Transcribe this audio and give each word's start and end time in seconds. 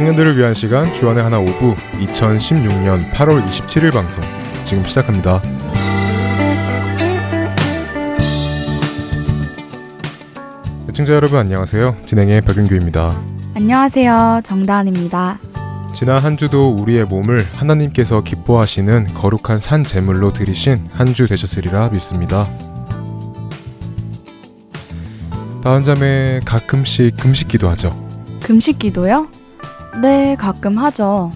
청년들을 0.00 0.38
위한 0.38 0.54
시간 0.54 0.90
주안의 0.94 1.22
하나 1.22 1.38
오부 1.38 1.74
2016년 2.00 3.10
8월 3.10 3.46
27일 3.46 3.92
방송 3.92 4.22
지금 4.64 4.82
시작합니다. 4.82 5.42
애청자 10.88 11.12
여러분 11.12 11.38
안녕하세요. 11.38 11.98
진행의 12.06 12.40
박윤규입니다. 12.40 13.14
안녕하세요. 13.54 14.40
정다은입니다. 14.42 15.38
지난 15.94 16.18
한 16.18 16.38
주도 16.38 16.70
우리의 16.70 17.04
몸을 17.04 17.44
하나님께서 17.54 18.22
기뻐하시는 18.22 19.08
거룩한 19.12 19.58
산 19.58 19.84
제물로 19.84 20.32
드리신 20.32 20.88
한 20.92 21.12
주 21.12 21.26
되셨으리라 21.28 21.90
믿습니다. 21.90 22.48
다은 25.62 25.84
자매 25.84 26.40
가끔씩 26.46 27.18
금식 27.18 27.48
기도 27.48 27.68
하죠. 27.68 27.94
금식 28.42 28.78
기도요? 28.78 29.28
네, 30.00 30.36
가끔 30.36 30.78
하죠. 30.78 31.30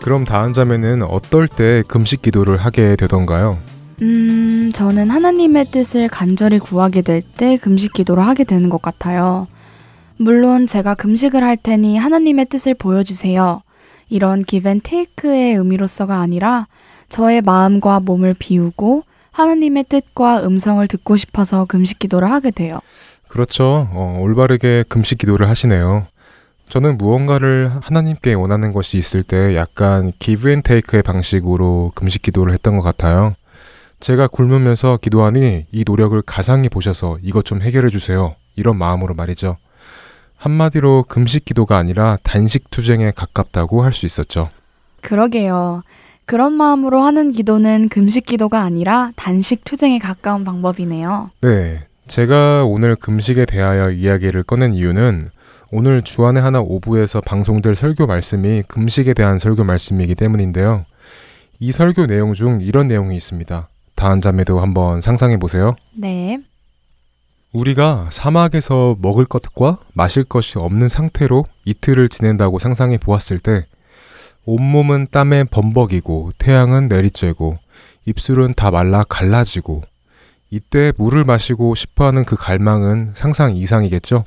그럼 0.00 0.24
다은 0.24 0.52
자매는 0.52 1.02
어떨 1.02 1.46
때 1.46 1.82
금식 1.86 2.22
기도를 2.22 2.56
하게 2.56 2.96
되던가요? 2.96 3.58
음, 4.02 4.70
저는 4.74 5.10
하나님의 5.10 5.66
뜻을 5.66 6.08
간절히 6.08 6.58
구하게 6.58 7.02
될 7.02 7.22
때 7.36 7.56
금식 7.56 7.92
기도를 7.92 8.26
하게 8.26 8.44
되는 8.44 8.68
것 8.68 8.82
같아요. 8.82 9.46
물론 10.16 10.66
제가 10.66 10.94
금식을 10.94 11.42
할 11.42 11.56
테니 11.56 11.96
하나님의 11.98 12.46
뜻을 12.46 12.74
보여주세요. 12.74 13.62
이런 14.08 14.42
기벤 14.42 14.80
테이크의 14.82 15.54
의미로서가 15.54 16.18
아니라 16.18 16.66
저의 17.08 17.40
마음과 17.42 18.00
몸을 18.00 18.34
비우고 18.38 19.04
하나님의 19.30 19.84
뜻과 19.88 20.44
음성을 20.44 20.86
듣고 20.88 21.16
싶어서 21.16 21.64
금식 21.64 21.98
기도를 21.98 22.30
하게 22.30 22.50
돼요. 22.50 22.80
그렇죠. 23.28 23.88
어, 23.92 24.18
올바르게 24.20 24.84
금식 24.88 25.18
기도를 25.18 25.48
하시네요. 25.48 26.06
저는 26.72 26.96
무언가를 26.96 27.70
하나님께 27.82 28.32
원하는 28.32 28.72
것이 28.72 28.96
있을 28.96 29.22
때 29.22 29.54
약간 29.56 30.10
기브 30.18 30.48
앤 30.48 30.62
테이크의 30.62 31.02
방식으로 31.02 31.92
금식 31.94 32.22
기도를 32.22 32.54
했던 32.54 32.78
것 32.78 32.82
같아요. 32.82 33.34
제가 34.00 34.26
굶으면서 34.26 34.96
기도하니 34.96 35.66
이 35.70 35.84
노력을 35.86 36.18
가상히 36.22 36.70
보셔서 36.70 37.18
이것 37.20 37.44
좀 37.44 37.60
해결해 37.60 37.90
주세요. 37.90 38.36
이런 38.56 38.78
마음으로 38.78 39.12
말이죠. 39.12 39.58
한마디로 40.38 41.04
금식 41.10 41.44
기도가 41.44 41.76
아니라 41.76 42.16
단식 42.22 42.70
투쟁에 42.70 43.10
가깝다고 43.10 43.82
할 43.82 43.92
수 43.92 44.06
있었죠. 44.06 44.48
그러게요. 45.02 45.82
그런 46.24 46.54
마음으로 46.54 47.02
하는 47.02 47.32
기도는 47.32 47.90
금식 47.90 48.24
기도가 48.24 48.62
아니라 48.62 49.12
단식 49.14 49.64
투쟁에 49.64 49.98
가까운 49.98 50.42
방법이네요. 50.42 51.32
네. 51.42 51.86
제가 52.06 52.64
오늘 52.64 52.96
금식에 52.96 53.44
대하여 53.44 53.90
이야기를 53.90 54.44
꺼낸 54.44 54.72
이유는 54.72 55.32
오늘 55.74 56.02
주안의 56.02 56.42
하나 56.42 56.60
오부에서 56.60 57.22
방송될 57.22 57.76
설교 57.76 58.06
말씀이 58.06 58.62
금식에 58.68 59.14
대한 59.14 59.38
설교 59.38 59.64
말씀이기 59.64 60.14
때문인데요. 60.14 60.84
이 61.60 61.72
설교 61.72 62.06
내용 62.08 62.34
중 62.34 62.60
이런 62.60 62.88
내용이 62.88 63.16
있습니다. 63.16 63.70
다한 63.94 64.20
자매도 64.20 64.60
한번 64.60 65.00
상상해 65.00 65.38
보세요. 65.38 65.74
네. 65.96 66.38
우리가 67.54 68.10
사막에서 68.12 68.96
먹을 69.00 69.24
것과 69.24 69.78
마실 69.94 70.24
것이 70.24 70.58
없는 70.58 70.90
상태로 70.90 71.46
이틀을 71.64 72.10
지낸다고 72.10 72.58
상상해 72.58 72.98
보았을 72.98 73.38
때 73.38 73.64
온몸은 74.44 75.06
땀에 75.10 75.44
범벅이고 75.44 76.32
태양은 76.36 76.90
내리쬐고 76.90 77.54
입술은 78.04 78.52
다 78.56 78.70
말라 78.70 79.04
갈라지고 79.04 79.80
이때 80.50 80.92
물을 80.98 81.24
마시고 81.24 81.74
싶어하는 81.74 82.26
그 82.26 82.36
갈망은 82.36 83.12
상상 83.14 83.56
이상이겠죠? 83.56 84.26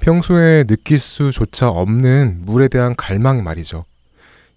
평소에 0.00 0.64
느낄 0.64 0.98
수조차 0.98 1.68
없는 1.68 2.42
물에 2.44 2.68
대한 2.68 2.96
갈망이 2.96 3.42
말이죠. 3.42 3.84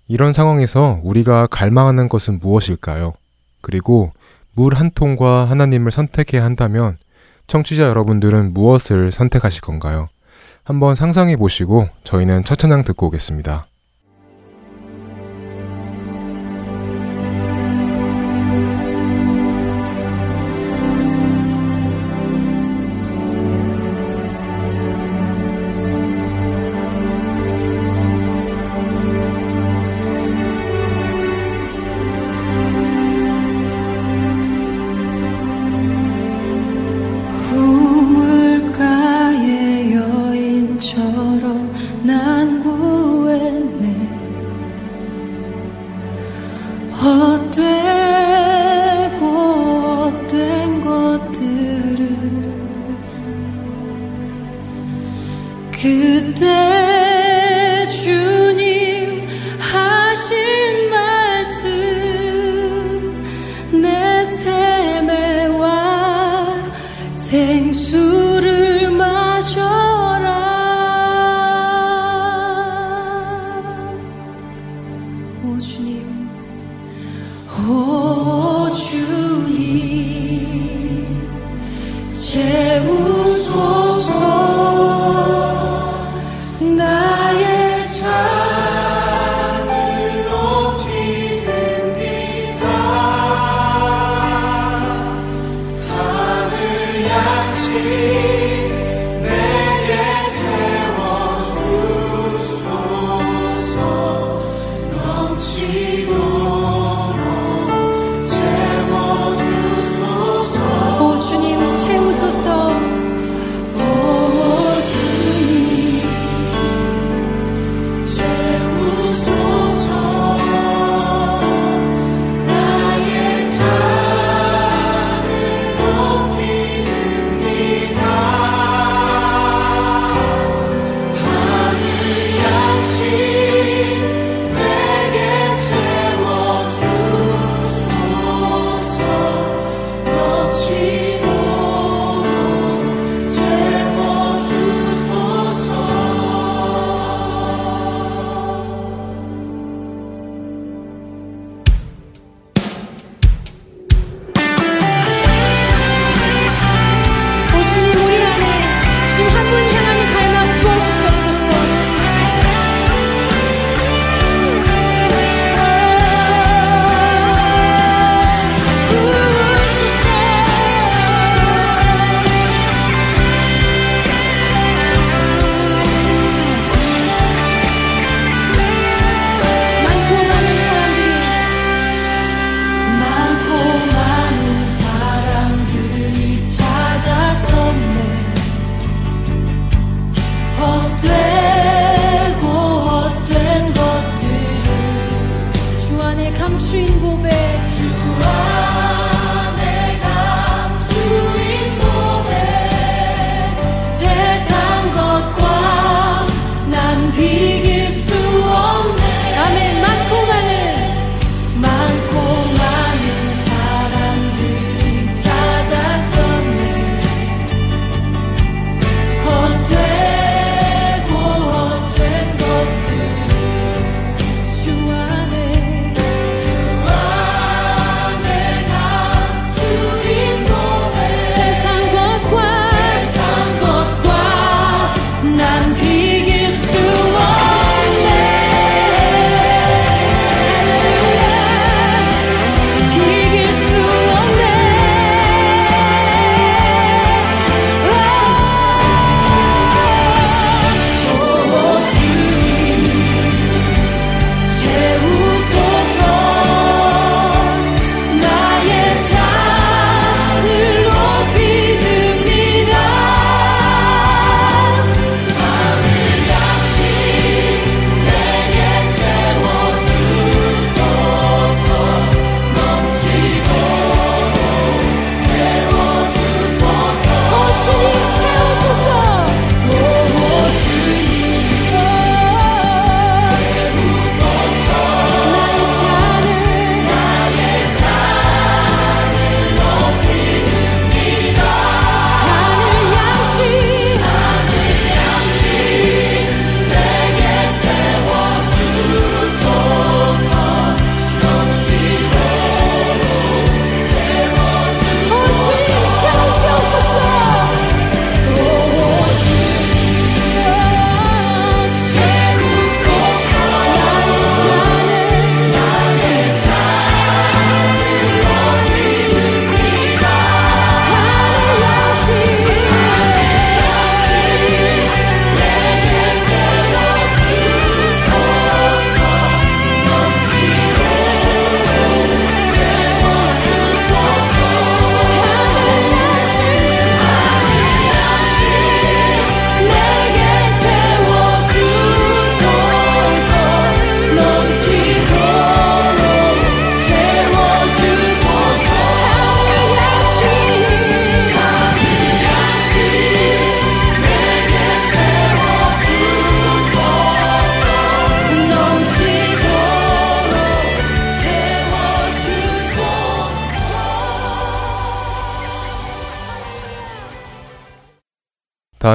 이런 0.08 0.34
상황에서 0.34 1.00
우리가 1.04 1.48
갈망하는 1.48 2.10
것은 2.10 2.40
무엇일까요? 2.40 3.14
그리고 3.62 4.12
물 4.54 4.76
한 4.76 4.92
통과 4.94 5.46
하나님을 5.46 5.92
선택해야 5.92 6.44
한다면 6.44 6.98
청취자 7.48 7.84
여러분들은 7.84 8.54
무엇을 8.54 9.12
선택하실 9.12 9.62
건가요? 9.62 10.10
한번 10.64 10.96
상상해 10.96 11.36
보시고 11.36 11.90
저희는 12.04 12.44
첫 12.46 12.58
찬양 12.58 12.84
듣고 12.84 13.08
오겠습니다. 13.08 13.68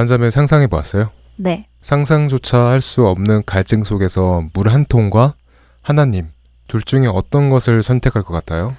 점을 0.09 0.29
상상해 0.29 0.67
보았어요. 0.67 1.11
네. 1.37 1.67
상상조차 1.81 2.57
할 2.67 2.81
수 2.81 3.07
없는 3.07 3.43
갈증 3.45 3.85
속에서 3.85 4.43
물 4.53 4.67
한 4.67 4.83
통과 4.85 5.35
하나님 5.81 6.27
둘 6.67 6.81
중에 6.81 7.07
어떤 7.07 7.49
것을 7.49 7.81
선택할 7.83 8.23
것 8.23 8.33
같아요? 8.33 8.75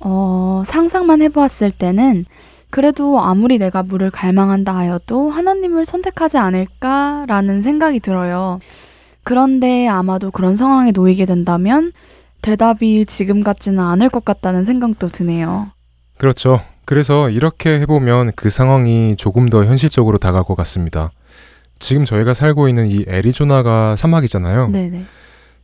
어, 0.00 0.62
상상만 0.64 1.20
해보았을 1.22 1.70
때는 1.70 2.24
그래도 2.70 3.20
아무리 3.20 3.58
내가 3.58 3.82
물을 3.82 4.10
갈망한다 4.10 4.74
하여도 4.74 5.30
하나님을 5.30 5.84
선택하지 5.84 6.38
않을까라는 6.38 7.60
생각이 7.62 8.00
들어요. 8.00 8.60
그런데 9.24 9.86
아마도 9.88 10.30
그런 10.30 10.56
상황에 10.56 10.90
놓이게 10.92 11.26
된다면 11.26 11.92
대답이 12.42 13.04
지금 13.06 13.42
같지는 13.42 13.80
않을 13.80 14.08
것 14.08 14.24
같다는 14.24 14.64
생각도 14.64 15.08
드네요. 15.08 15.68
그렇죠. 16.16 16.60
그래서 16.88 17.28
이렇게 17.28 17.80
해보면 17.80 18.32
그 18.34 18.48
상황이 18.48 19.14
조금 19.18 19.50
더 19.50 19.62
현실적으로 19.66 20.16
다가올 20.16 20.42
것 20.44 20.56
같습니다. 20.56 21.10
지금 21.78 22.06
저희가 22.06 22.32
살고 22.32 22.66
있는 22.66 22.90
이 22.90 23.04
애리조나가 23.06 23.94
사막이잖아요. 23.94 24.70
네네. 24.70 25.04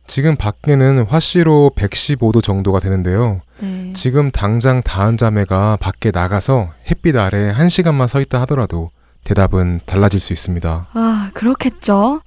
지금 0.05 0.35
밖에는 0.35 1.03
화씨로 1.07 1.71
115도 1.75 2.43
정도가 2.43 2.79
되는데요. 2.79 3.41
네. 3.59 3.91
지금 3.95 4.29
당장 4.29 4.83
다한 4.83 5.17
자매가 5.17 5.79
밖에 5.81 6.11
나가서 6.11 6.69
햇빛 6.91 7.17
아래 7.17 7.49
한 7.49 7.69
시간만 7.69 8.07
서 8.07 8.21
있다 8.21 8.39
하더라도 8.41 8.91
대답은 9.23 9.79
달라질 9.87 10.19
수 10.19 10.31
있습니다. 10.31 10.89
아, 10.93 11.31
그렇겠죠. 11.33 12.21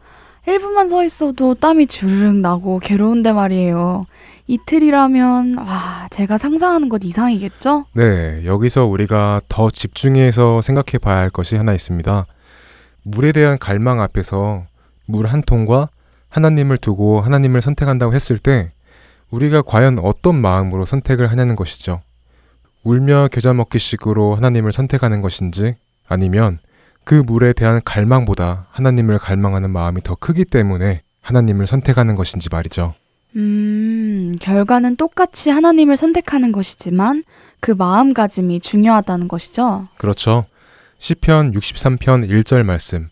1분만 0.45 0.89
서 0.89 1.05
있어도 1.05 1.55
땀이 1.55 1.87
주르륵 1.87 2.35
나고 2.35 2.81
괴로운데 2.81 3.33
말이에요. 3.33 4.07
이틀이라면, 4.49 5.59
와, 5.59 6.09
제가 6.11 6.39
상상하는 6.39 6.89
것 6.89 7.05
이상이겠죠? 7.05 7.85
네, 7.93 8.43
여기서 8.47 8.87
우리가 8.87 9.43
더 9.49 9.71
집중해서 9.71 10.63
생각해 10.63 10.99
봐야 11.01 11.19
할 11.19 11.29
것이 11.31 11.55
하나 11.55 11.75
있습니다. 11.75 12.25
물에 13.05 13.33
대한 13.33 13.59
갈망 13.59 14.01
앞에서 14.01 14.65
물 15.07 15.27
한 15.27 15.43
통과 15.43 15.89
하나님을 16.31 16.79
두고 16.79 17.21
하나님을 17.21 17.61
선택한다고 17.61 18.15
했을 18.15 18.39
때 18.39 18.73
우리가 19.31 19.63
과연 19.63 19.99
어떤 19.99 20.35
마음으로 20.37 20.87
선택을 20.87 21.31
하냐는 21.31 21.55
것이죠. 21.55 22.01
울며 22.85 23.29
겨자 23.31 23.53
먹기식으로 23.53 24.35
하나님을 24.35 24.73
선택하는 24.73 25.21
것인지 25.21 25.75
아니면 26.09 26.59
그 27.05 27.15
물에 27.15 27.53
대한 27.53 27.81
갈망보다 27.85 28.67
하나님을 28.71 29.19
갈망하는 29.19 29.71
마음이 29.71 30.03
더 30.03 30.15
크기 30.15 30.45
때문에 30.45 31.03
하나님을 31.21 31.67
선택하는 31.67 32.15
것인지 32.15 32.49
말이죠. 32.51 32.95
음, 33.37 34.37
결과는 34.41 34.97
똑같이 34.97 35.51
하나님을 35.51 35.97
선택하는 35.97 36.53
것이지만 36.53 37.23
그 37.61 37.71
마음가짐이 37.73 38.61
중요하다는 38.61 39.29
것이죠. 39.29 39.89
그렇죠. 39.97 40.47
시편 40.99 41.53
63편 41.53 42.29
1절 42.31 42.63
말씀. 42.63 43.09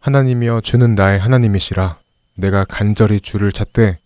하나님이여 0.00 0.60
주는 0.62 0.94
나의 0.94 1.18
하나님이시라. 1.18 1.98
내가 2.34 2.64
간절히 2.64 3.20
주를 3.20 3.52
찾되 3.52 3.98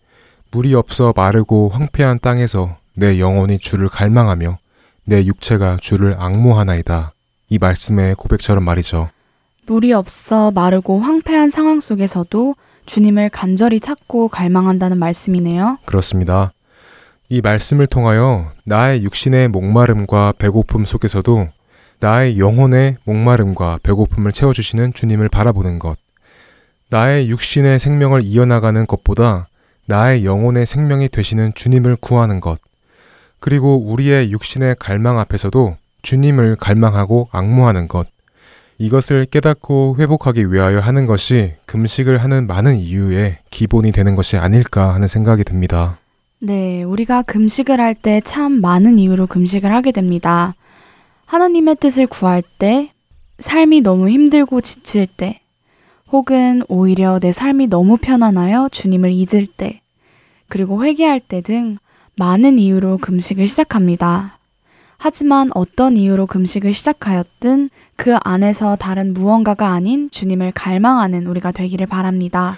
물이 0.51 0.73
없어 0.73 1.13
마르고 1.15 1.69
황폐한 1.69 2.19
땅에서 2.19 2.77
내 2.93 3.19
영혼이 3.19 3.59
주를 3.59 3.87
갈망하며 3.87 4.57
내 5.05 5.25
육체가 5.25 5.77
주를 5.81 6.15
악모하나이다. 6.19 7.13
이 7.49 7.57
말씀의 7.57 8.15
고백처럼 8.15 8.63
말이죠. 8.63 9.09
물이 9.67 9.93
없어 9.93 10.51
마르고 10.51 10.99
황폐한 10.99 11.49
상황 11.49 11.79
속에서도 11.79 12.55
주님을 12.85 13.29
간절히 13.29 13.79
찾고 13.79 14.29
갈망한다는 14.29 14.97
말씀이네요. 14.97 15.77
그렇습니다. 15.85 16.51
이 17.29 17.41
말씀을 17.41 17.85
통하여 17.85 18.51
나의 18.65 19.03
육신의 19.03 19.47
목마름과 19.49 20.33
배고픔 20.37 20.85
속에서도 20.85 21.47
나의 21.99 22.39
영혼의 22.39 22.97
목마름과 23.03 23.79
배고픔을 23.83 24.31
채워주시는 24.31 24.93
주님을 24.93 25.29
바라보는 25.29 25.79
것. 25.79 25.97
나의 26.89 27.29
육신의 27.29 27.79
생명을 27.79 28.21
이어나가는 28.23 28.85
것보다 28.85 29.47
나의 29.85 30.25
영혼의 30.25 30.65
생명이 30.65 31.09
되시는 31.09 31.53
주님을 31.53 31.95
구하는 31.97 32.39
것, 32.39 32.59
그리고 33.39 33.77
우리의 33.77 34.31
육신의 34.31 34.75
갈망 34.79 35.19
앞에서도 35.19 35.75
주님을 36.01 36.55
갈망하고 36.57 37.29
악무하는 37.31 37.87
것, 37.87 38.07
이것을 38.85 39.25
깨닫고 39.27 39.97
회복하기 39.99 40.51
위하여 40.51 40.79
하는 40.79 41.05
것이 41.05 41.53
금식을 41.67 42.17
하는 42.17 42.47
많은 42.47 42.77
이유의 42.77 43.37
기본이 43.51 43.91
되는 43.91 44.15
것이 44.15 44.37
아닐까 44.37 44.95
하는 44.95 45.07
생각이 45.07 45.43
듭니다. 45.43 45.99
네, 46.39 46.81
우리가 46.81 47.21
금식을 47.21 47.79
할 47.79 47.93
때 47.93 48.21
참 48.21 48.59
많은 48.59 48.97
이유로 48.97 49.27
금식을 49.27 49.71
하게 49.71 49.91
됩니다. 49.91 50.55
하나님의 51.27 51.75
뜻을 51.75 52.07
구할 52.07 52.41
때, 52.57 52.91
삶이 53.37 53.81
너무 53.81 54.09
힘들고 54.09 54.61
지칠 54.61 55.05
때, 55.05 55.41
혹은 56.11 56.63
오히려 56.67 57.19
내 57.19 57.31
삶이 57.31 57.67
너무 57.67 57.97
편안하여 57.97 58.69
주님을 58.71 59.11
잊을 59.11 59.45
때, 59.45 59.81
그리고 60.49 60.83
회개할 60.83 61.19
때 61.19 61.41
등 61.41 61.77
많은 62.17 62.57
이유로 62.57 62.97
금식을 62.97 63.47
시작합니다. 63.47 64.39
하지만 65.03 65.49
어떤 65.55 65.97
이유로 65.97 66.27
금식을 66.27 66.73
시작하였든 66.73 67.71
그 67.95 68.17
안에서 68.23 68.75
다른 68.75 69.15
무언가가 69.15 69.69
아닌 69.69 70.11
주님을 70.11 70.51
갈망하는 70.51 71.25
우리가 71.25 71.51
되기를 71.51 71.87
바랍니다. 71.87 72.55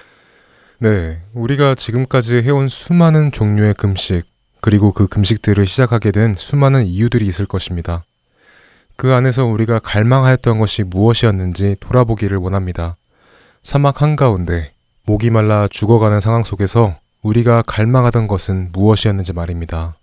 네, 0.79 1.21
우리가 1.33 1.75
지금까지 1.75 2.41
해온 2.41 2.67
수많은 2.67 3.31
종류의 3.31 3.75
금식, 3.75 4.25
그리고 4.59 4.91
그 4.91 5.07
금식들을 5.07 5.65
시작하게 5.65 6.11
된 6.11 6.35
수많은 6.35 6.85
이유들이 6.85 7.25
있을 7.27 7.45
것입니다. 7.45 8.03
그 8.97 9.13
안에서 9.13 9.45
우리가 9.45 9.79
갈망하였던 9.79 10.59
것이 10.59 10.83
무엇이었는지 10.83 11.77
돌아보기를 11.79 12.35
원합니다. 12.35 12.97
사막 13.63 14.01
한가운데 14.01 14.73
목이 15.05 15.29
말라 15.29 15.69
죽어가는 15.71 16.19
상황 16.19 16.43
속에서 16.43 16.97
우리가 17.21 17.63
갈망하던 17.65 18.27
것은 18.27 18.73
무엇이었는지 18.73 19.31
말입니다. 19.31 19.95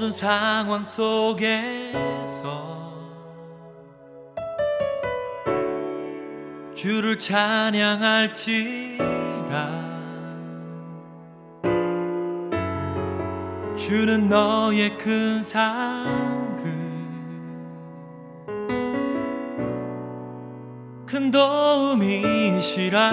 모든 0.00 0.12
상황 0.12 0.82
속에서 0.82 1.44
주를 6.74 7.18
찬양할지라. 7.18 8.30
주는 13.76 14.30
너의 14.30 14.96
큰 14.96 15.42
상급 15.42 16.64
큰 21.04 21.30
도움이시라. 21.30 23.10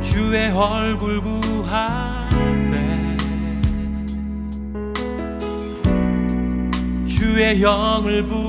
주의 0.00 0.52
얼굴 0.56 1.20
구 1.20 1.43
주의 7.24 7.58
영을 7.62 8.26
부사. 8.26 8.44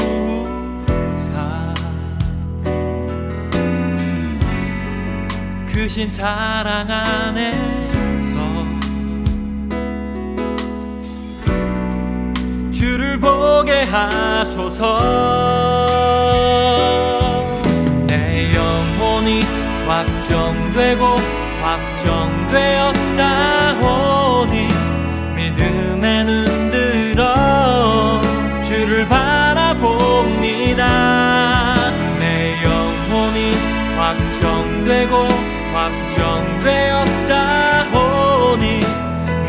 크신 5.65 6.09
사랑 6.09 6.91
안에서 6.91 8.35
주를 12.69 13.17
보게 13.17 13.83
하소서. 13.83 14.99
내 18.07 18.53
영혼이 18.53 19.41
확정되고 19.87 21.15
확정되어 21.61 22.91
싸 23.15 23.64
주를 28.85 29.07
바라봅니다. 29.07 30.83
내 32.19 32.53
영혼이 32.63 33.55
확정되고 33.97 35.27
확정되어 35.73 37.05
싸우니 37.27 38.81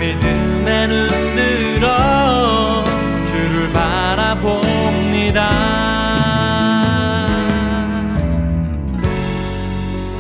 믿음에 0.01 0.87
눈 0.87 1.37
들어 1.37 2.83
주를 3.27 3.71
바라봅니다. 3.75 5.51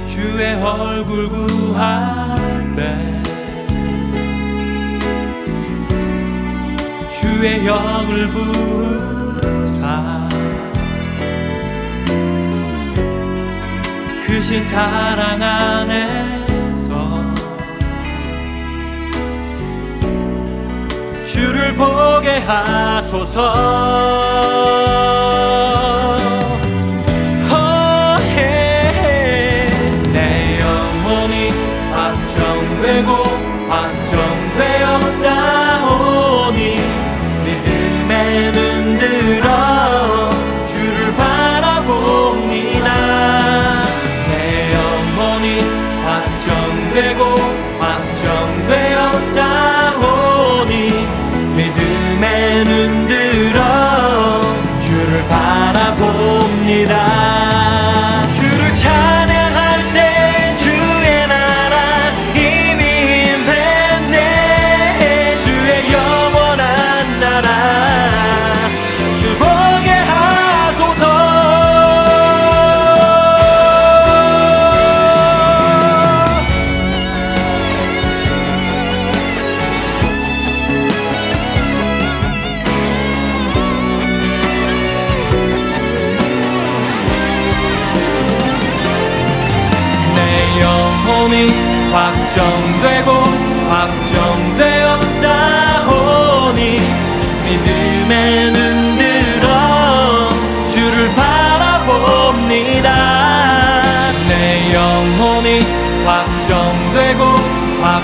주의 0.06 0.52
얼굴 0.62 1.26
구할 1.28 2.36
때 2.76 3.16
주의 7.08 7.66
영을 7.66 8.30
부사 8.30 8.95
크신 14.46 14.62
사랑 14.62 15.42
안에서 15.42 17.20
주를 21.24 21.74
보게 21.74 22.38
하소서 22.38 23.52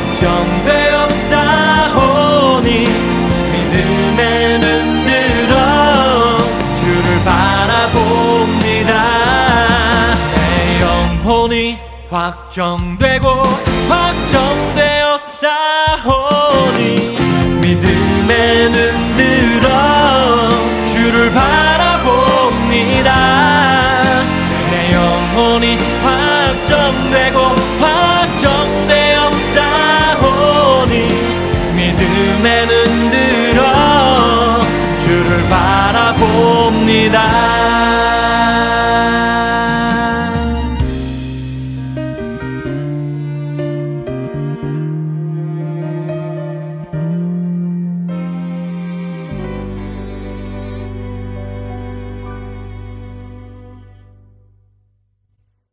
확정되어 0.02 1.06
싸우니 1.30 2.68
믿음에 3.52 4.58
눈 4.58 5.04
들어 5.06 6.38
주를 6.74 7.24
바라봅니다. 7.24 8.90
내 10.34 10.80
영혼이 10.80 11.78
확정되고 12.10 13.28
확정되어 13.88 15.18
싸우니 15.18 16.82
믿음에 17.60 18.68
눈 18.70 19.16
들어 19.16 20.01
바라봅니다 36.92 37.52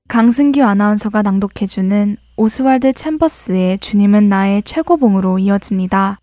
강승규 0.07 0.63
아나운서가 0.63 1.21
낭독해주는 1.21 2.17
오스왈드 2.35 2.93
챔버스의 2.93 3.79
주님은 3.79 4.27
나의 4.27 4.63
최고봉으로 4.63 5.39
이어집니다. 5.39 6.19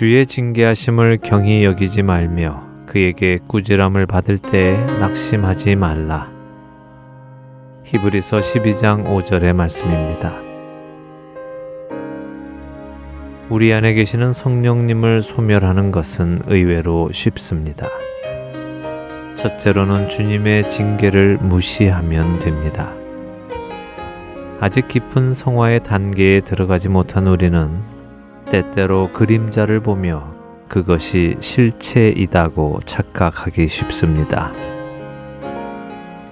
주의 0.00 0.24
징계하심을 0.24 1.18
경히 1.22 1.62
여기지 1.62 2.02
말며 2.02 2.62
그에게 2.86 3.38
꾸지람을 3.46 4.06
받을 4.06 4.38
때에 4.38 4.74
낙심하지 4.98 5.76
말라. 5.76 6.32
히브리서 7.84 8.40
12장 8.40 9.04
5절의 9.04 9.52
말씀입니다. 9.52 10.32
우리 13.50 13.74
안에 13.74 13.92
계시는 13.92 14.32
성령님을 14.32 15.20
소멸하는 15.20 15.90
것은 15.90 16.38
의외로 16.46 17.12
쉽습니다. 17.12 17.86
첫째로는 19.36 20.08
주님의 20.08 20.70
징계를 20.70 21.36
무시하면 21.42 22.38
됩니다. 22.38 22.90
아직 24.60 24.88
깊은 24.88 25.34
성화의 25.34 25.80
단계에 25.80 26.40
들어가지 26.40 26.88
못한 26.88 27.26
우리는 27.26 27.99
때때로 28.50 29.12
그림자를 29.12 29.80
보며 29.80 30.34
그것이 30.68 31.36
실체이다고 31.40 32.80
착각하기 32.84 33.66
쉽습니다. 33.66 34.52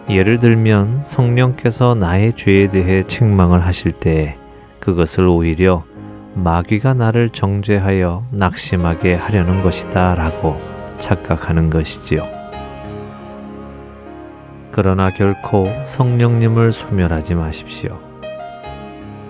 예를 0.09 0.39
들면 0.39 1.03
성령께서 1.05 1.95
나의 1.95 2.33
죄에 2.35 2.71
대해 2.71 3.03
책망을 3.03 3.65
하실 3.65 3.93
때 3.93 4.39
그것을 4.81 5.27
오히려 5.27 5.85
마귀가 6.35 6.95
나를 6.95 7.31
정죄하여 7.31 8.27
낙심하게 8.31 9.15
하려는 9.15 9.63
것이다 9.63 10.15
라고 10.15 10.61
착각하는 10.99 11.69
것이지요. 11.69 12.27
그러나 14.71 15.11
결코 15.11 15.66
성령님을 15.85 16.73
소멸하지 16.73 17.35
마십시오. 17.35 17.99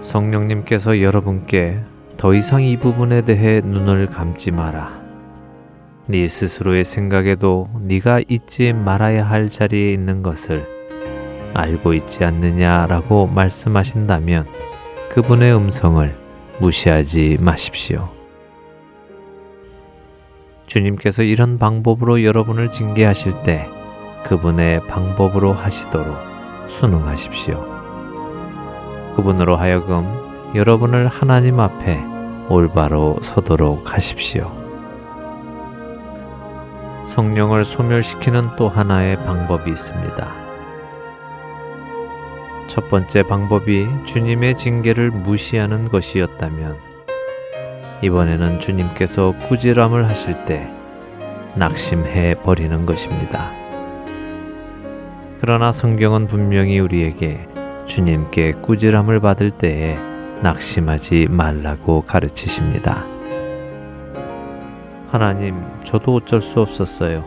성령님께서 0.01 1.01
여러분께 1.01 1.81
더 2.19 2.35
이상 2.35 2.65
이 2.65 2.77
부분에 2.77 3.23
대해 3.23 3.61
눈을 3.61 4.07
감지 4.09 4.51
마라. 4.51 5.01
네 6.07 6.27
스스로의 6.27 6.85
생각에도 6.85 7.69
네가 7.81 8.23
잊지 8.29 8.73
말아야 8.73 9.25
할 9.25 9.49
자리에 9.49 9.91
있는 9.91 10.25
것을 10.25 10.67
알고 11.55 11.95
있지 11.95 12.25
않느냐라고 12.25 13.29
말씀하신다면 13.29 14.49
그분의 15.11 15.55
음성을 15.55 16.17
무시하지 16.59 17.39
마십시오. 17.41 18.09
주님께서 20.67 21.23
이런 21.23 21.57
방법으로 21.57 22.25
여러분을 22.25 22.71
징계하실 22.71 23.45
때 23.45 23.69
그분의 24.25 24.89
방법으로 24.89 25.53
하시도록 25.53 26.17
순응하십시오. 26.67 27.65
그분으로 29.15 29.57
하여금 29.57 30.28
여러분을 30.55 31.09
하나님 31.09 31.61
앞에 31.61 32.03
올바로 32.49 33.19
서도록 33.21 33.93
하십시오. 33.93 34.51
성령을 37.05 37.65
소멸시키는 37.65 38.57
또 38.57 38.69
하나의 38.69 39.17
방법이 39.25 39.71
있습니다. 39.71 40.35
첫 42.67 42.89
번째 42.89 43.23
방법이 43.25 43.89
주님의 44.05 44.55
징계를 44.55 45.11
무시하는 45.11 45.83
것이었다면 45.83 46.77
이번에는 48.03 48.59
주님께서 48.59 49.35
꾸지람을 49.49 50.09
하실 50.09 50.47
때 50.47 50.71
낙심해 51.57 52.37
버리는 52.43 52.87
것입니다. 52.87 53.53
그러나 55.41 55.73
성경은 55.73 56.27
분명히 56.27 56.79
우리에게 56.79 57.47
주님께 57.85 58.53
꾸지람을 58.63 59.21
받을 59.21 59.51
때에 59.51 59.99
낙심하지 60.43 61.27
말라고 61.31 62.03
가르치십니다. 62.03 63.05
하나님, 65.11 65.63
저도 65.85 66.17
어쩔 66.17 66.41
수 66.41 66.61
없었어요. 66.61 67.25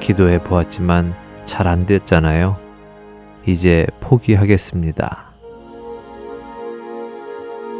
기도해 0.00 0.42
보았지만 0.42 1.14
잘 1.44 1.66
안 1.66 1.86
됐잖아요. 1.86 2.56
이제 3.46 3.86
포기하겠습니다. 4.00 5.30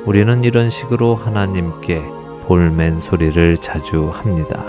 우리는 0.05 0.45
이런 0.45 0.71
식으로 0.71 1.15
하나님께 1.15 2.03
볼멘 2.47 3.01
소리를 3.01 3.57
자주 3.59 4.09
합니다. 4.09 4.65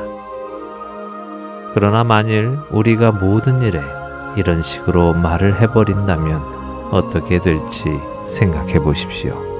그러나 1.73 2.03
만일 2.03 2.57
우리가 2.71 3.11
모든 3.11 3.61
일에 3.61 3.81
이런 4.35 4.61
식으로 4.61 5.13
말을 5.13 5.61
해버린다면 5.61 6.91
어떻게 6.91 7.39
될지 7.39 7.89
생각해 8.27 8.79
보십시오. 8.79 9.50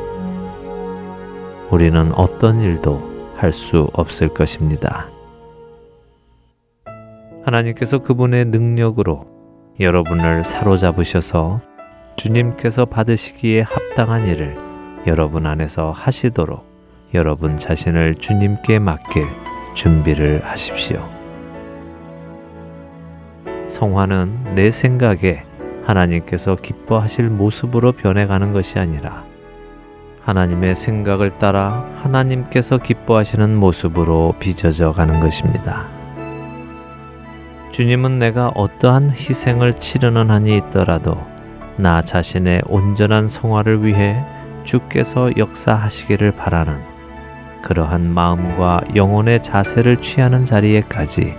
우리는 1.72 2.12
어떤 2.16 2.62
일도 2.62 3.10
할 3.38 3.52
수 3.52 3.90
없을 3.94 4.28
것입니다. 4.28 5.08
하나님께서 7.44 8.00
그분의 8.00 8.46
능력으로 8.46 9.26
여러분을 9.80 10.44
사로잡으셔서 10.44 11.62
주님께서 12.18 12.86
받으시기에 12.86 13.62
합당한 13.62 14.28
일을 14.28 14.56
여러분 15.08 15.48
안에서 15.48 15.90
하시도록 15.90 16.64
여러분 17.16 17.58
자신을 17.58 18.16
주님께 18.16 18.78
맡길 18.78 19.26
준비를 19.74 20.42
하십시오. 20.44 21.04
성화는 23.70 24.54
내 24.56 24.70
생각에 24.70 25.46
하나님께서 25.84 26.56
기뻐하실 26.58 27.30
모습으로 27.30 27.94
변해가는 27.94 28.54
것이 28.54 28.78
아니라 28.78 29.26
하나님의 30.24 30.76
생각을 30.76 31.38
따라 31.38 31.86
하나님께서 31.98 32.78
기뻐하시는 32.78 33.56
모습으로 33.56 34.36
빚어져 34.40 34.92
가는 34.92 35.20
것입니다. 35.20 35.88
주님은 37.72 38.20
내가 38.20 38.50
어떠한 38.50 39.12
희생을 39.12 39.74
치르는 39.74 40.30
한이 40.30 40.58
있더라도 40.58 41.18
나 41.78 42.02
자신의 42.02 42.64
온전한 42.68 43.28
성화를 43.28 43.84
위해 43.86 44.24
주께서 44.64 45.32
역사하시기를 45.38 46.34
바라는 46.34 46.82
그러한 47.64 48.14
마음과 48.14 48.82
영혼의 48.96 49.42
자세를 49.42 50.02
취하는 50.02 50.46
자리에까지 50.46 51.34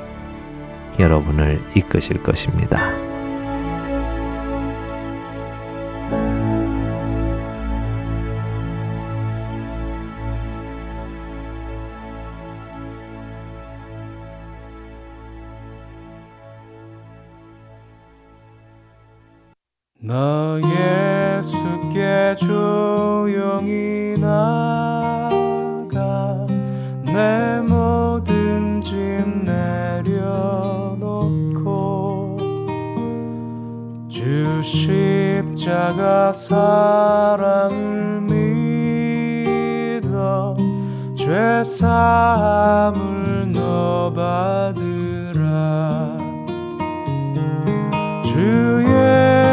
여러분을 0.99 1.61
이끄실 1.75 2.23
것입니다. 2.23 3.02
사랑을 36.33 38.23
믿어 40.01 40.57
죄 41.15 41.63
사함을 41.65 43.53
너 43.53 44.11
받으라. 44.15 45.43
주 48.23 48.83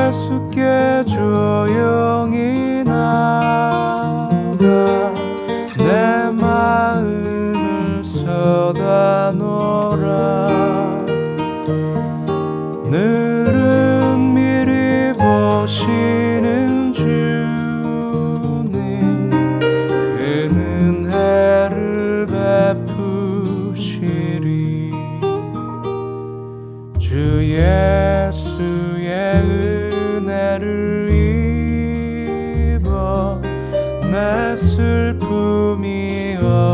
예수께 0.08 1.04
조용히 1.06 2.59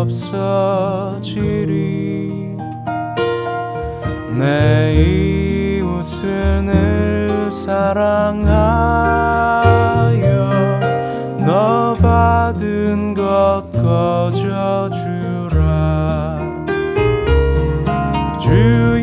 없어지리. 0.05 1.65
내 4.37 4.93
이웃을 4.93 6.63
늘 6.65 7.51
사랑하여 7.51 8.45
너 11.45 11.95
받은 11.95 13.15
것 13.15 13.63
거저주라. 13.71 14.95
주 18.37 19.01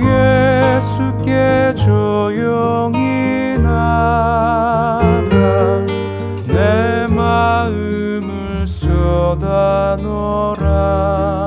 예수께 0.78 1.74
조용히 1.74 3.58
나가 3.58 5.10
내 6.46 7.06
마음을 7.08 8.64
쏟아놓라 8.66 10.62
love. 10.82 11.41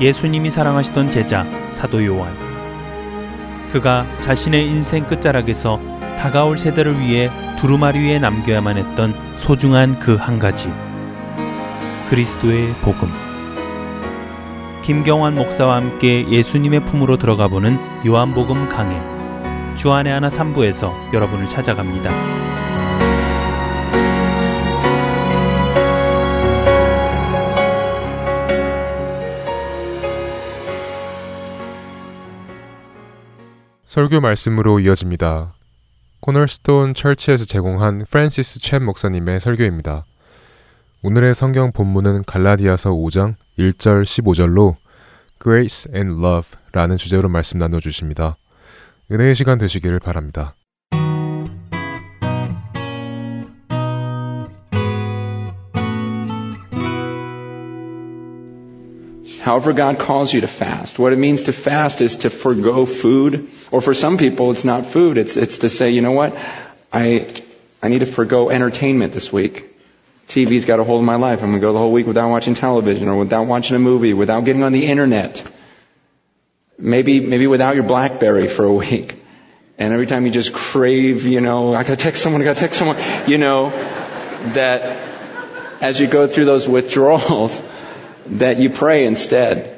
예수님이 0.00 0.50
사랑하시던 0.50 1.10
제자 1.10 1.46
사도 1.72 2.04
요한. 2.04 2.32
그가 3.72 4.06
자신의 4.20 4.66
인생 4.66 5.06
끝자락에서 5.06 5.80
다가올 6.18 6.58
세대를 6.58 7.00
위해 7.00 7.30
두루마리 7.58 7.98
위에 8.00 8.18
남겨야만 8.18 8.76
했던 8.76 9.14
소중한 9.36 9.98
그 9.98 10.16
한 10.16 10.38
가지. 10.38 10.72
그리스도의 12.10 12.72
복음. 12.82 13.08
김경환 14.82 15.34
목사와 15.34 15.76
함께 15.76 16.28
예수님의 16.28 16.84
품으로 16.84 17.16
들어가 17.16 17.48
보는 17.48 17.76
요한복음 18.06 18.68
강해. 18.68 18.96
주안의 19.74 20.12
하나 20.12 20.28
3부에서 20.28 20.92
여러분을 21.12 21.48
찾아갑니다. 21.48 22.10
설교 33.96 34.20
말씀으로 34.20 34.78
이어집니다. 34.78 35.54
코널스톤 36.20 36.92
철치에서 36.92 37.46
제공한 37.46 38.04
프랜시스 38.04 38.60
챗 38.60 38.80
목사님의 38.80 39.40
설교입니다. 39.40 40.04
오늘의 41.02 41.34
성경 41.34 41.72
본문은 41.72 42.24
갈라디아서 42.24 42.90
5장 42.90 43.36
1절 43.58 44.02
15절로 44.02 44.74
Grace 45.42 45.90
and 45.96 46.22
Love라는 46.22 46.98
주제로 46.98 47.30
말씀 47.30 47.58
나눠 47.58 47.80
주십니다. 47.80 48.36
은혜의 49.10 49.34
시간 49.34 49.56
되시기를 49.56 49.98
바랍니다. 49.98 50.54
However, 59.46 59.72
God 59.72 60.00
calls 60.00 60.34
you 60.34 60.40
to 60.40 60.48
fast. 60.48 60.98
What 60.98 61.12
it 61.12 61.18
means 61.18 61.42
to 61.42 61.52
fast 61.52 62.00
is 62.00 62.16
to 62.22 62.30
forego 62.30 62.84
food, 62.84 63.48
or 63.70 63.80
for 63.80 63.94
some 63.94 64.18
people, 64.18 64.50
it's 64.50 64.64
not 64.64 64.86
food. 64.86 65.18
It's 65.18 65.36
it's 65.36 65.58
to 65.58 65.70
say, 65.70 65.90
you 65.90 66.00
know 66.00 66.10
what, 66.10 66.36
I 66.92 67.32
I 67.80 67.86
need 67.86 68.00
to 68.00 68.06
forego 68.06 68.50
entertainment 68.50 69.12
this 69.12 69.32
week. 69.32 69.72
TV's 70.26 70.64
got 70.64 70.80
a 70.80 70.84
hold 70.84 71.00
of 71.00 71.06
my 71.06 71.14
life. 71.14 71.44
I'm 71.44 71.50
gonna 71.50 71.60
go 71.60 71.72
the 71.72 71.78
whole 71.78 71.92
week 71.92 72.08
without 72.08 72.28
watching 72.28 72.56
television, 72.56 73.06
or 73.06 73.14
without 73.20 73.46
watching 73.46 73.76
a 73.76 73.78
movie, 73.78 74.14
without 74.14 74.44
getting 74.44 74.64
on 74.64 74.72
the 74.72 74.84
internet. 74.84 75.48
Maybe 76.76 77.20
maybe 77.20 77.46
without 77.46 77.76
your 77.76 77.84
BlackBerry 77.84 78.48
for 78.48 78.64
a 78.64 78.74
week. 78.74 79.14
And 79.78 79.92
every 79.92 80.08
time 80.08 80.26
you 80.26 80.32
just 80.32 80.54
crave, 80.54 81.24
you 81.24 81.40
know, 81.40 81.72
I 81.72 81.84
gotta 81.84 81.94
text 81.94 82.20
someone, 82.20 82.42
I 82.42 82.46
gotta 82.46 82.58
text 82.58 82.80
someone, 82.80 82.98
you 83.28 83.38
know, 83.38 83.70
that 84.54 84.98
as 85.80 86.00
you 86.00 86.08
go 86.08 86.26
through 86.26 86.46
those 86.46 86.66
withdrawals, 86.66 87.62
that 88.28 88.58
you 88.58 88.70
pray 88.70 89.06
instead. 89.06 89.72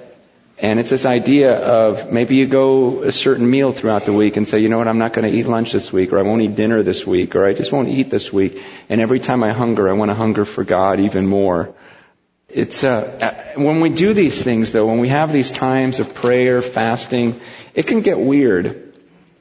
And 0.61 0.81
it's 0.81 0.91
this 0.91 1.07
idea 1.07 1.53
of 1.55 2.11
maybe 2.13 2.35
you 2.35 2.47
go 2.47 3.05
a 3.05 3.13
certain 3.13 3.49
meal 3.49 3.71
throughout 3.71 4.07
the 4.07 4.13
week 4.13 4.37
and 4.37 4.47
say, 4.47 4.59
you 4.59 4.69
know 4.69 4.79
what, 4.79 4.89
I'm 4.89 4.99
not 4.99 5.13
going 5.13 5.31
to 5.31 5.39
eat 5.39 5.47
lunch 5.47 5.71
this 5.71 5.93
week, 5.93 6.13
or 6.13 6.19
I 6.19 6.23
won't 6.23 6.43
eat 6.43 6.57
dinner 6.57 6.83
this 6.83 7.07
week, 7.07 7.37
or 7.37 7.47
I 7.47 7.53
just 7.53 7.71
won't 7.71 7.89
eat 7.89 8.11
this 8.11 8.33
week. 8.33 8.61
And 8.89 9.01
every 9.01 9.21
time 9.21 9.45
I 9.45 9.53
hunger, 9.53 9.89
I 9.89 9.93
want 9.93 10.11
to 10.11 10.17
hunger 10.17 10.45
for 10.45 10.65
God 10.65 10.99
even 10.99 11.29
more. 11.29 11.73
It's 12.49 12.83
uh, 12.83 13.53
when 13.57 13.81
we 13.81 13.91
do 13.91 14.15
these 14.15 14.43
things, 14.43 14.73
though, 14.73 14.87
when 14.87 14.99
we 14.99 15.11
have 15.11 15.33
these 15.33 15.53
times 15.53 16.01
of 16.01 16.15
prayer, 16.15 16.61
fasting, 16.61 17.41
it 17.75 17.87
can 17.87 18.01
get 18.01 18.19
weird. 18.19 18.95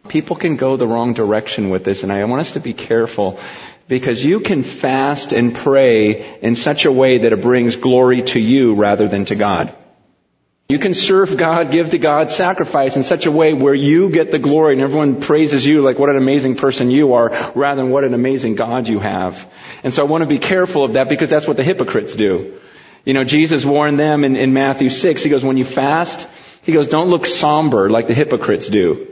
People 0.10 0.36
can 0.36 0.56
go 0.56 0.78
the 0.78 0.88
wrong 0.88 1.13
direction 1.13 1.70
with 1.70 1.84
this, 1.84 2.04
and 2.04 2.12
I 2.12 2.24
want 2.26 2.41
us 2.41 2.52
to 2.52 2.60
be 2.60 2.74
careful 2.74 3.39
because 3.88 4.23
you 4.23 4.39
can 4.41 4.63
fast 4.63 5.32
and 5.32 5.56
pray 5.56 6.39
in 6.41 6.56
such 6.56 6.86
a 6.86 6.91
way 6.91 7.19
that 7.19 7.34
it 7.34 7.41
brings 7.41 7.76
glory 7.76 8.21
to 8.21 8.39
you 8.39 8.76
rather 8.76 9.08
than 9.08 9.26
to 9.26 9.36
God. 9.36 9.73
You 10.69 10.80
can 10.80 10.93
serve 10.93 11.38
God, 11.38 11.71
give 11.71 11.91
to 11.91 11.97
God, 11.97 12.30
sacrifice 12.30 12.97
in 12.97 13.04
such 13.04 13.26
a 13.26 13.32
way 13.32 13.54
where 13.54 13.73
you 13.73 14.10
get 14.10 14.32
the 14.32 14.39
glory 14.39 14.73
and 14.73 14.82
everyone 14.82 15.21
praises 15.21 15.65
you 15.65 15.82
like 15.82 15.97
what 15.97 16.10
an 16.10 16.17
amazing 16.17 16.58
person 16.58 16.91
you 16.91 17.13
are 17.13 17.30
rather 17.56 17.82
than 17.82 17.89
what 17.89 18.04
an 18.04 18.13
amazing 18.13 18.56
God 18.56 18.89
you 18.89 19.00
have. 19.00 19.50
And 19.84 19.93
so 19.93 20.04
I 20.04 20.06
want 20.08 20.23
to 20.23 20.28
be 20.28 20.39
careful 20.39 20.84
of 20.84 20.93
that 20.93 21.08
because 21.08 21.30
that's 21.30 21.47
what 21.47 21.56
the 21.56 21.63
hypocrites 21.63 22.15
do. 22.15 22.60
You 23.06 23.13
know, 23.13 23.23
Jesus 23.23 23.63
warned 23.63 23.97
them 23.97 24.26
in, 24.26 24.36
in 24.36 24.52
Matthew 24.52 24.89
6. 24.89 25.23
He 25.23 25.30
goes, 25.30 25.45
when 25.45 25.56
you 25.56 25.63
fast, 25.63 26.28
he 26.63 26.73
goes, 26.73 26.89
don't 26.89 27.10
look 27.10 27.26
somber 27.26 27.89
like 27.89 28.08
the 28.08 28.13
hypocrites 28.13 28.67
do. 28.67 29.08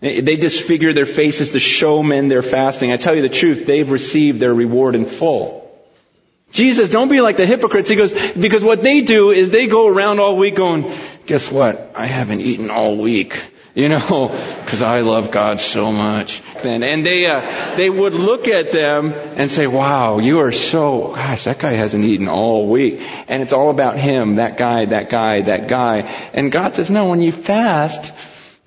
They 0.00 0.36
disfigure 0.36 0.94
their 0.94 1.06
faces 1.06 1.52
to 1.52 1.60
show 1.60 2.02
men 2.02 2.28
they're 2.28 2.40
fasting. 2.42 2.90
I 2.90 2.96
tell 2.96 3.14
you 3.14 3.20
the 3.22 3.28
truth, 3.28 3.66
they've 3.66 3.90
received 3.90 4.40
their 4.40 4.54
reward 4.54 4.94
in 4.94 5.04
full. 5.04 5.60
Jesus, 6.52 6.88
don't 6.88 7.08
be 7.08 7.20
like 7.20 7.36
the 7.36 7.46
hypocrites. 7.46 7.88
He 7.88 7.96
goes, 7.96 8.12
because 8.32 8.64
what 8.64 8.82
they 8.82 9.02
do 9.02 9.30
is 9.30 9.50
they 9.50 9.66
go 9.66 9.86
around 9.86 10.18
all 10.18 10.36
week 10.36 10.56
going, 10.56 10.92
guess 11.26 11.52
what? 11.52 11.92
I 11.94 12.06
haven't 12.06 12.40
eaten 12.40 12.70
all 12.70 12.96
week. 12.96 13.40
You 13.72 13.88
know, 13.88 14.28
because 14.64 14.82
I 14.82 14.98
love 14.98 15.30
God 15.30 15.60
so 15.60 15.92
much. 15.92 16.42
And, 16.64 16.82
and 16.82 17.06
they, 17.06 17.26
uh, 17.26 17.76
they 17.76 17.88
would 17.88 18.14
look 18.14 18.48
at 18.48 18.72
them 18.72 19.12
and 19.12 19.48
say, 19.48 19.68
wow, 19.68 20.18
you 20.18 20.40
are 20.40 20.50
so, 20.50 21.14
gosh, 21.14 21.44
that 21.44 21.60
guy 21.60 21.74
hasn't 21.74 22.04
eaten 22.04 22.28
all 22.28 22.68
week. 22.68 23.00
And 23.28 23.44
it's 23.44 23.52
all 23.52 23.70
about 23.70 23.96
him, 23.96 24.36
that 24.36 24.56
guy, 24.56 24.86
that 24.86 25.08
guy, 25.08 25.42
that 25.42 25.68
guy. 25.68 25.98
And 26.34 26.50
God 26.50 26.74
says, 26.74 26.90
no, 26.90 27.10
when 27.10 27.22
you 27.22 27.30
fast, 27.30 28.12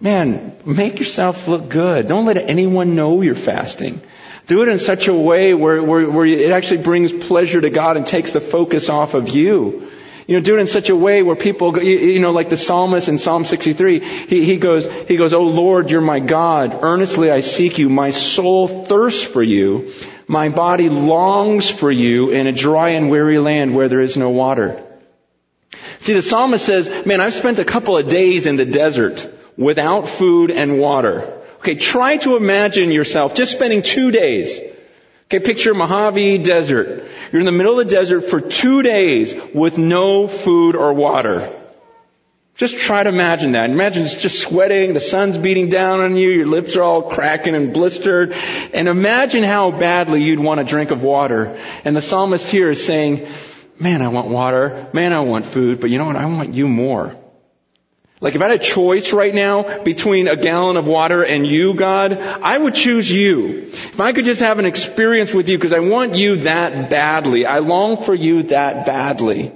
man, 0.04 0.56
make 0.66 1.00
yourself 1.00 1.48
look 1.48 1.70
good. 1.70 2.08
Don't 2.08 2.26
let 2.26 2.38
anyone 2.38 2.94
know 2.94 3.22
you're 3.22 3.36
fasting. 3.36 4.02
Do 4.46 4.62
it 4.62 4.68
in 4.68 4.78
such 4.78 5.08
a 5.08 5.14
way 5.14 5.54
where, 5.54 5.82
where, 5.82 6.10
where 6.10 6.26
it 6.26 6.52
actually 6.52 6.84
brings 6.84 7.14
pleasure 7.14 7.62
to 7.62 7.70
God 7.70 7.96
and 7.96 8.06
takes 8.06 8.34
the 8.34 8.42
focus 8.42 8.90
off 8.90 9.14
of 9.14 9.30
you. 9.30 9.90
You 10.28 10.38
know, 10.38 10.44
do 10.44 10.58
it 10.58 10.60
in 10.60 10.68
such 10.68 10.90
a 10.90 10.96
way 10.96 11.24
where 11.24 11.36
people, 11.36 11.82
you 11.82 12.20
know, 12.20 12.32
like 12.32 12.50
the 12.50 12.58
psalmist 12.58 13.08
in 13.08 13.18
Psalm 13.18 13.46
63, 13.46 14.00
he, 14.00 14.46
he 14.46 14.58
goes, 14.58 14.86
he 15.08 15.16
goes, 15.16 15.34
Oh 15.34 15.44
Lord, 15.44 15.90
you're 15.90 16.02
my 16.02 16.20
God. 16.20 16.80
Earnestly 16.82 17.32
I 17.32 17.40
seek 17.40 17.78
you. 17.78 17.90
My 17.90 18.12
soul 18.12 18.68
thirsts 18.68 19.24
for 19.24 19.44
you. 19.44 19.92
My 20.28 20.50
body 20.50 20.90
longs 20.90 21.70
for 21.70 21.92
you 21.92 22.32
in 22.32 22.48
a 22.48 22.54
dry 22.54 22.90
and 22.90 23.10
weary 23.10 23.40
land 23.40 23.76
where 23.76 23.90
there 23.90 24.02
is 24.02 24.16
no 24.18 24.30
water. 24.30 24.82
See, 26.00 26.14
the 26.14 26.22
psalmist 26.22 26.66
says, 26.66 27.06
man, 27.06 27.22
I've 27.22 27.34
spent 27.34 27.60
a 27.60 27.66
couple 27.66 27.98
of 27.98 28.10
days 28.10 28.46
in 28.46 28.58
the 28.58 28.66
desert 28.66 29.30
without 29.58 30.08
food 30.08 30.52
and 30.52 30.80
water. 30.80 31.42
Okay, 31.58 31.76
try 31.76 32.18
to 32.18 32.36
imagine 32.36 32.92
yourself 32.92 33.36
just 33.36 33.54
spending 33.54 33.82
two 33.82 34.12
days. 34.12 34.60
Okay, 35.26 35.40
picture 35.40 35.74
Mojave 35.74 36.40
Desert. 36.40 37.06
You're 37.32 37.40
in 37.40 37.46
the 37.46 37.52
middle 37.52 37.80
of 37.80 37.88
the 37.88 37.96
desert 37.96 38.22
for 38.22 38.42
two 38.42 38.82
days 38.82 39.34
with 39.54 39.78
no 39.78 40.28
food 40.28 40.76
or 40.76 40.94
water. 40.94 41.60
Just 42.56 42.78
try 42.78 43.02
to 43.02 43.10
imagine 43.10 43.54
that. 43.54 43.72
Imagine 43.72 44.04
it's 44.04 44.22
just 44.22 44.40
sweating, 44.44 44.94
the 44.94 45.00
sun's 45.00 45.38
beating 45.38 45.70
down 45.70 46.02
on 46.02 46.16
you, 46.18 46.30
your 46.30 46.46
lips 46.46 46.76
are 46.76 46.84
all 46.84 47.02
cracking 47.02 47.56
and 47.56 47.74
blistered, 47.74 48.36
and 48.74 48.88
imagine 48.88 49.44
how 49.44 49.72
badly 49.72 50.22
you'd 50.22 50.40
want 50.40 50.60
a 50.60 50.64
drink 50.64 50.92
of 50.92 51.02
water. 51.02 51.60
And 51.84 51.96
the 51.96 52.02
psalmist 52.02 52.52
here 52.52 52.70
is 52.70 52.86
saying, 52.86 53.28
man, 53.80 54.04
I 54.04 54.10
want 54.10 54.28
water, 54.28 54.88
man, 54.94 55.14
I 55.14 55.22
want 55.22 55.48
food, 55.48 55.80
but 55.80 55.90
you 55.90 55.98
know 55.98 56.06
what? 56.06 56.16
I 56.16 56.28
want 56.28 56.54
you 56.54 56.68
more. 56.68 57.16
Like 58.22 58.36
if 58.36 58.42
I 58.42 58.50
had 58.50 58.62
a 58.62 58.64
choice 58.64 59.12
right 59.12 59.34
now 59.34 59.84
between 59.84 60.28
a 60.28 60.38
gallon 60.38 60.78
of 60.78 60.88
water 60.88 61.24
and 61.24 61.46
you, 61.46 61.74
God, 61.74 62.14
I 62.14 62.58
would 62.58 62.74
choose 62.74 63.12
you. 63.12 63.64
If 63.64 64.00
I 64.00 64.14
could 64.14 64.26
just 64.26 64.40
have 64.40 64.60
an 64.60 64.66
experience 64.66 65.34
with 65.34 65.50
you 65.50 65.58
because 65.58 65.74
I 65.74 65.80
want 65.80 66.16
you 66.16 66.38
that 66.38 66.90
badly. 66.90 67.46
I 67.46 67.60
long 67.60 67.98
for 67.98 68.14
you 68.14 68.44
that 68.44 68.86
badly. 68.86 69.52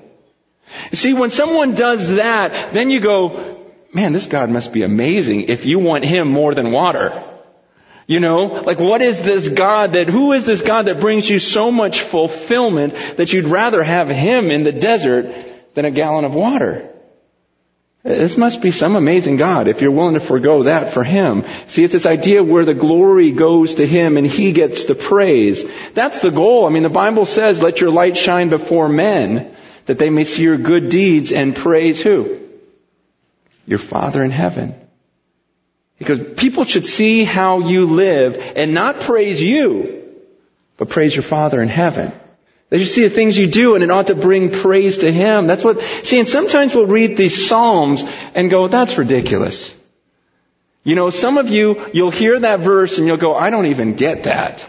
See, 0.91 1.13
when 1.13 1.29
someone 1.29 1.75
does 1.75 2.15
that, 2.15 2.73
then 2.73 2.89
you 2.89 2.99
go, 2.99 3.65
man, 3.93 4.11
this 4.11 4.25
God 4.27 4.49
must 4.49 4.73
be 4.73 4.83
amazing 4.83 5.43
if 5.43 5.65
you 5.65 5.79
want 5.79 6.03
Him 6.03 6.27
more 6.27 6.53
than 6.53 6.71
water. 6.71 7.23
You 8.05 8.19
know, 8.21 8.45
like 8.45 8.79
what 8.79 9.01
is 9.01 9.21
this 9.21 9.49
God 9.49 9.93
that, 9.93 10.07
who 10.07 10.33
is 10.33 10.45
this 10.45 10.61
God 10.61 10.85
that 10.85 10.99
brings 10.99 11.29
you 11.29 11.39
so 11.39 11.71
much 11.71 12.01
fulfillment 12.01 12.93
that 13.17 13.33
you'd 13.33 13.45
rather 13.45 13.83
have 13.83 14.09
Him 14.09 14.49
in 14.49 14.63
the 14.63 14.71
desert 14.71 15.33
than 15.73 15.85
a 15.85 15.91
gallon 15.91 16.25
of 16.25 16.33
water? 16.35 16.89
This 18.07 18.37
must 18.37 18.61
be 18.61 18.71
some 18.71 18.95
amazing 18.95 19.35
God 19.35 19.67
if 19.67 19.81
you're 19.81 19.91
willing 19.91 20.13
to 20.13 20.21
forego 20.21 20.63
that 20.63 20.93
for 20.93 21.03
Him. 21.03 21.43
See, 21.67 21.83
it's 21.83 21.91
this 21.91 22.05
idea 22.05 22.41
where 22.41 22.63
the 22.63 22.73
glory 22.73 23.33
goes 23.33 23.75
to 23.75 23.85
Him 23.85 24.15
and 24.15 24.25
He 24.25 24.53
gets 24.53 24.85
the 24.85 24.95
praise. 24.95 25.65
That's 25.91 26.21
the 26.21 26.31
goal. 26.31 26.65
I 26.65 26.69
mean, 26.69 26.83
the 26.83 26.89
Bible 26.89 27.25
says, 27.25 27.61
let 27.61 27.81
your 27.81 27.91
light 27.91 28.15
shine 28.15 28.47
before 28.47 28.87
men 28.87 29.53
that 29.87 29.99
they 29.99 30.09
may 30.09 30.23
see 30.23 30.43
your 30.43 30.57
good 30.57 30.87
deeds 30.87 31.33
and 31.33 31.53
praise 31.53 32.01
who? 32.01 32.39
Your 33.65 33.79
Father 33.79 34.23
in 34.23 34.31
heaven. 34.31 34.73
Because 35.99 36.23
people 36.37 36.63
should 36.63 36.85
see 36.85 37.25
how 37.25 37.59
you 37.59 37.87
live 37.87 38.37
and 38.55 38.73
not 38.73 39.01
praise 39.01 39.43
you, 39.43 40.13
but 40.77 40.87
praise 40.87 41.13
your 41.13 41.23
Father 41.23 41.61
in 41.61 41.67
heaven. 41.67 42.13
They 42.69 42.79
should 42.79 42.89
see 42.89 43.03
the 43.03 43.09
things 43.09 43.37
you 43.37 43.47
do 43.47 43.75
and 43.75 43.83
it 43.83 43.89
ought 43.89 44.07
to 44.07 44.15
bring 44.15 44.51
praise 44.51 44.99
to 44.99 45.11
Him. 45.11 45.47
That's 45.47 45.63
what, 45.63 45.81
see, 46.03 46.19
and 46.19 46.27
sometimes 46.27 46.75
we'll 46.75 46.87
read 46.87 47.15
these 47.15 47.47
Psalms 47.47 48.03
and 48.35 48.49
go, 48.49 48.67
that's 48.67 48.97
ridiculous. 48.97 49.73
You 50.83 50.95
know, 50.95 51.09
some 51.09 51.37
of 51.37 51.49
you, 51.49 51.89
you'll 51.93 52.11
hear 52.11 52.39
that 52.39 52.59
verse 52.59 52.97
and 52.97 53.07
you'll 53.07 53.17
go, 53.17 53.35
I 53.35 53.49
don't 53.49 53.67
even 53.67 53.95
get 53.95 54.23
that. 54.23 54.65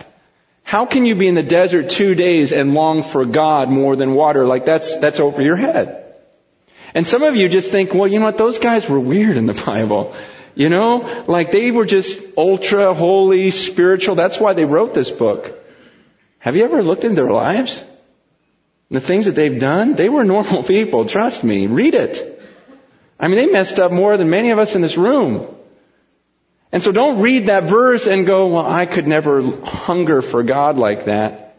How 0.63 0.85
can 0.85 1.07
you 1.07 1.15
be 1.15 1.29
in 1.29 1.35
the 1.35 1.43
desert 1.43 1.91
two 1.91 2.15
days 2.15 2.53
and 2.53 2.75
long 2.75 3.03
for 3.03 3.25
God 3.25 3.71
more 3.71 3.97
than 3.97 4.15
water? 4.15 4.47
Like 4.47 4.65
that's, 4.65 4.97
that's 4.99 5.19
over 5.19 5.43
your 5.43 5.57
head. 5.57 6.05
And 6.95 7.07
some 7.07 7.23
of 7.23 7.37
you 7.37 7.49
just 7.49 7.71
think, 7.71 7.95
well, 7.95 8.07
you 8.07 8.19
know 8.19 8.27
what? 8.27 8.39
Those 8.39 8.59
guys 8.59 8.89
were 8.89 9.01
weird 9.01 9.37
in 9.37 9.47
the 9.47 9.55
Bible. 9.55 10.15
You 10.55 10.69
know, 10.69 11.25
like 11.27 11.53
they 11.53 11.71
were 11.71 11.87
just 11.87 12.21
ultra 12.37 12.93
holy, 12.93 13.51
spiritual. 13.51 14.15
That's 14.15 14.41
why 14.41 14.55
they 14.55 14.65
wrote 14.65 14.95
this 14.95 15.11
book. 15.11 15.55
Have 16.41 16.57
you 16.57 16.65
ever 16.65 16.83
looked 16.83 17.05
in 17.05 17.15
their 17.15 17.31
lives? 17.31 17.83
The 18.91 19.01
things 19.01 19.27
that 19.27 19.35
they've 19.35 19.61
done? 19.61 19.95
They 19.95 20.09
were 20.09 20.25
normal 20.25 20.63
people, 20.75 21.05
trust 21.05 21.45
me. 21.45 21.67
Read 21.67 21.95
it. 21.95 22.43
I 23.21 23.29
mean, 23.29 23.37
they 23.37 23.47
messed 23.47 23.79
up 23.79 23.93
more 23.93 24.17
than 24.17 24.31
many 24.31 24.51
of 24.51 24.59
us 24.59 24.75
in 24.75 24.81
this 24.81 24.97
room. 24.97 25.47
And 26.71 26.83
so 26.83 26.93
don't 26.93 27.21
read 27.21 27.47
that 27.47 27.65
verse 27.65 28.07
and 28.07 28.27
go, 28.27 28.49
well, 28.49 28.67
I 28.67 28.87
could 28.87 29.07
never 29.07 29.43
hunger 29.43 30.23
for 30.23 30.43
God 30.43 30.79
like 30.79 31.07
that. 31.07 31.57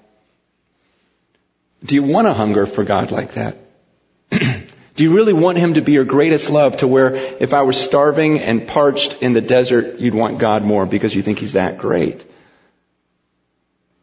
Do 1.83 1.95
you 1.95 2.03
want 2.03 2.27
to 2.27 2.33
hunger 2.33 2.65
for 2.65 2.83
God 2.83 3.11
like 3.11 3.31
that? 3.33 3.57
Do 4.31 5.03
you 5.03 5.15
really 5.15 5.33
want 5.33 5.57
Him 5.57 5.75
to 5.75 5.81
be 5.81 5.93
your 5.93 6.03
greatest 6.03 6.49
love 6.49 6.77
to 6.77 6.87
where 6.87 7.15
if 7.15 7.53
I 7.53 7.61
was 7.61 7.79
starving 7.79 8.39
and 8.39 8.67
parched 8.67 9.17
in 9.21 9.33
the 9.33 9.41
desert, 9.41 9.99
you'd 9.99 10.13
want 10.13 10.39
God 10.39 10.63
more 10.63 10.85
because 10.85 11.15
you 11.15 11.23
think 11.23 11.39
He's 11.39 11.53
that 11.53 11.77
great? 11.77 12.25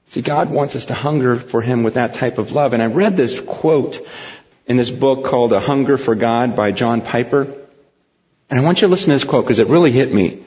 See, 0.06 0.22
God 0.22 0.50
wants 0.50 0.76
us 0.76 0.86
to 0.86 0.94
hunger 0.94 1.36
for 1.36 1.60
Him 1.60 1.82
with 1.82 1.94
that 1.94 2.14
type 2.14 2.38
of 2.38 2.52
love. 2.52 2.72
And 2.72 2.82
I 2.82 2.86
read 2.86 3.16
this 3.16 3.40
quote 3.40 4.00
in 4.66 4.76
this 4.76 4.90
book 4.90 5.24
called 5.24 5.52
A 5.52 5.60
Hunger 5.60 5.96
for 5.96 6.14
God 6.14 6.56
by 6.56 6.72
John 6.72 7.00
Piper. 7.00 7.42
And 8.48 8.58
I 8.58 8.62
want 8.62 8.80
you 8.80 8.88
to 8.88 8.90
listen 8.90 9.10
to 9.10 9.16
this 9.16 9.24
quote 9.24 9.44
because 9.44 9.58
it 9.58 9.66
really 9.66 9.92
hit 9.92 10.12
me. 10.12 10.42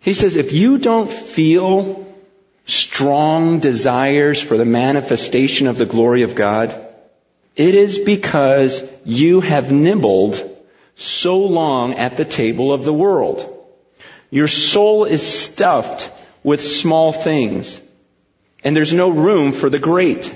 He 0.00 0.14
says, 0.14 0.36
if 0.36 0.52
you 0.52 0.78
don't 0.78 1.10
feel 1.10 2.06
strong 2.66 3.60
desires 3.60 4.42
for 4.42 4.56
the 4.56 4.64
manifestation 4.64 5.66
of 5.66 5.78
the 5.78 5.86
glory 5.86 6.22
of 6.22 6.34
God, 6.34 6.86
it 7.54 7.74
is 7.74 7.98
because 7.98 8.82
you 9.04 9.40
have 9.40 9.70
nibbled 9.70 10.42
so 10.96 11.38
long 11.38 11.94
at 11.94 12.16
the 12.16 12.24
table 12.24 12.72
of 12.72 12.84
the 12.84 12.92
world. 12.92 13.46
Your 14.30 14.48
soul 14.48 15.04
is 15.04 15.26
stuffed 15.26 16.10
with 16.42 16.60
small 16.60 17.12
things 17.12 17.80
and 18.64 18.76
there's 18.76 18.94
no 18.94 19.10
room 19.10 19.52
for 19.52 19.70
the 19.70 19.78
great. 19.78 20.34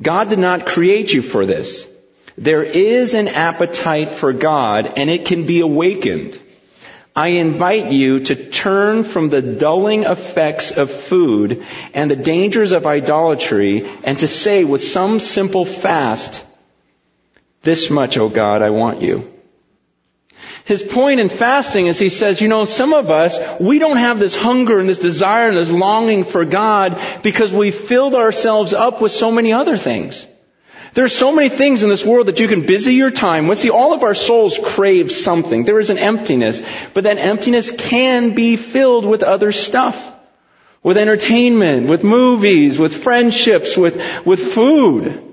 God 0.00 0.28
did 0.28 0.38
not 0.38 0.66
create 0.66 1.12
you 1.12 1.22
for 1.22 1.46
this. 1.46 1.86
There 2.36 2.62
is 2.62 3.14
an 3.14 3.28
appetite 3.28 4.12
for 4.12 4.32
God 4.32 4.98
and 4.98 5.10
it 5.10 5.24
can 5.24 5.46
be 5.46 5.60
awakened. 5.60 6.40
I 7.16 7.28
invite 7.28 7.90
you 7.90 8.20
to 8.20 8.48
turn 8.48 9.02
from 9.02 9.28
the 9.28 9.42
dulling 9.42 10.04
effects 10.04 10.70
of 10.70 10.88
food 10.88 11.64
and 11.92 12.08
the 12.08 12.16
dangers 12.16 12.70
of 12.70 12.86
idolatry 12.86 13.88
and 14.04 14.16
to 14.20 14.28
say 14.28 14.62
with 14.62 14.84
some 14.84 15.18
simple 15.18 15.64
fast, 15.64 16.44
this 17.62 17.90
much, 17.90 18.18
O 18.18 18.28
God, 18.28 18.62
I 18.62 18.70
want 18.70 19.02
you. 19.02 19.37
His 20.68 20.82
point 20.82 21.18
in 21.18 21.30
fasting 21.30 21.86
is 21.86 21.98
he 21.98 22.10
says, 22.10 22.42
you 22.42 22.48
know, 22.48 22.66
some 22.66 22.92
of 22.92 23.10
us, 23.10 23.38
we 23.58 23.78
don't 23.78 23.96
have 23.96 24.18
this 24.18 24.36
hunger 24.36 24.78
and 24.78 24.86
this 24.86 24.98
desire 24.98 25.48
and 25.48 25.56
this 25.56 25.70
longing 25.70 26.24
for 26.24 26.44
God 26.44 27.00
because 27.22 27.50
we 27.50 27.70
filled 27.70 28.14
ourselves 28.14 28.74
up 28.74 29.00
with 29.00 29.10
so 29.10 29.32
many 29.32 29.54
other 29.54 29.78
things. 29.78 30.26
There's 30.92 31.16
so 31.16 31.34
many 31.34 31.48
things 31.48 31.82
in 31.82 31.88
this 31.88 32.04
world 32.04 32.26
that 32.26 32.38
you 32.38 32.48
can 32.48 32.66
busy 32.66 32.96
your 32.96 33.10
time 33.10 33.48
with. 33.48 33.60
See, 33.60 33.70
all 33.70 33.94
of 33.94 34.04
our 34.04 34.14
souls 34.14 34.60
crave 34.62 35.10
something. 35.10 35.64
There 35.64 35.78
is 35.78 35.88
an 35.88 35.96
emptiness, 35.96 36.60
but 36.92 37.04
that 37.04 37.16
emptiness 37.16 37.70
can 37.70 38.34
be 38.34 38.56
filled 38.56 39.06
with 39.06 39.22
other 39.22 39.52
stuff. 39.52 40.14
With 40.82 40.98
entertainment, 40.98 41.88
with 41.88 42.04
movies, 42.04 42.78
with 42.78 42.94
friendships, 42.94 43.74
with, 43.74 44.26
with 44.26 44.52
food. 44.52 45.27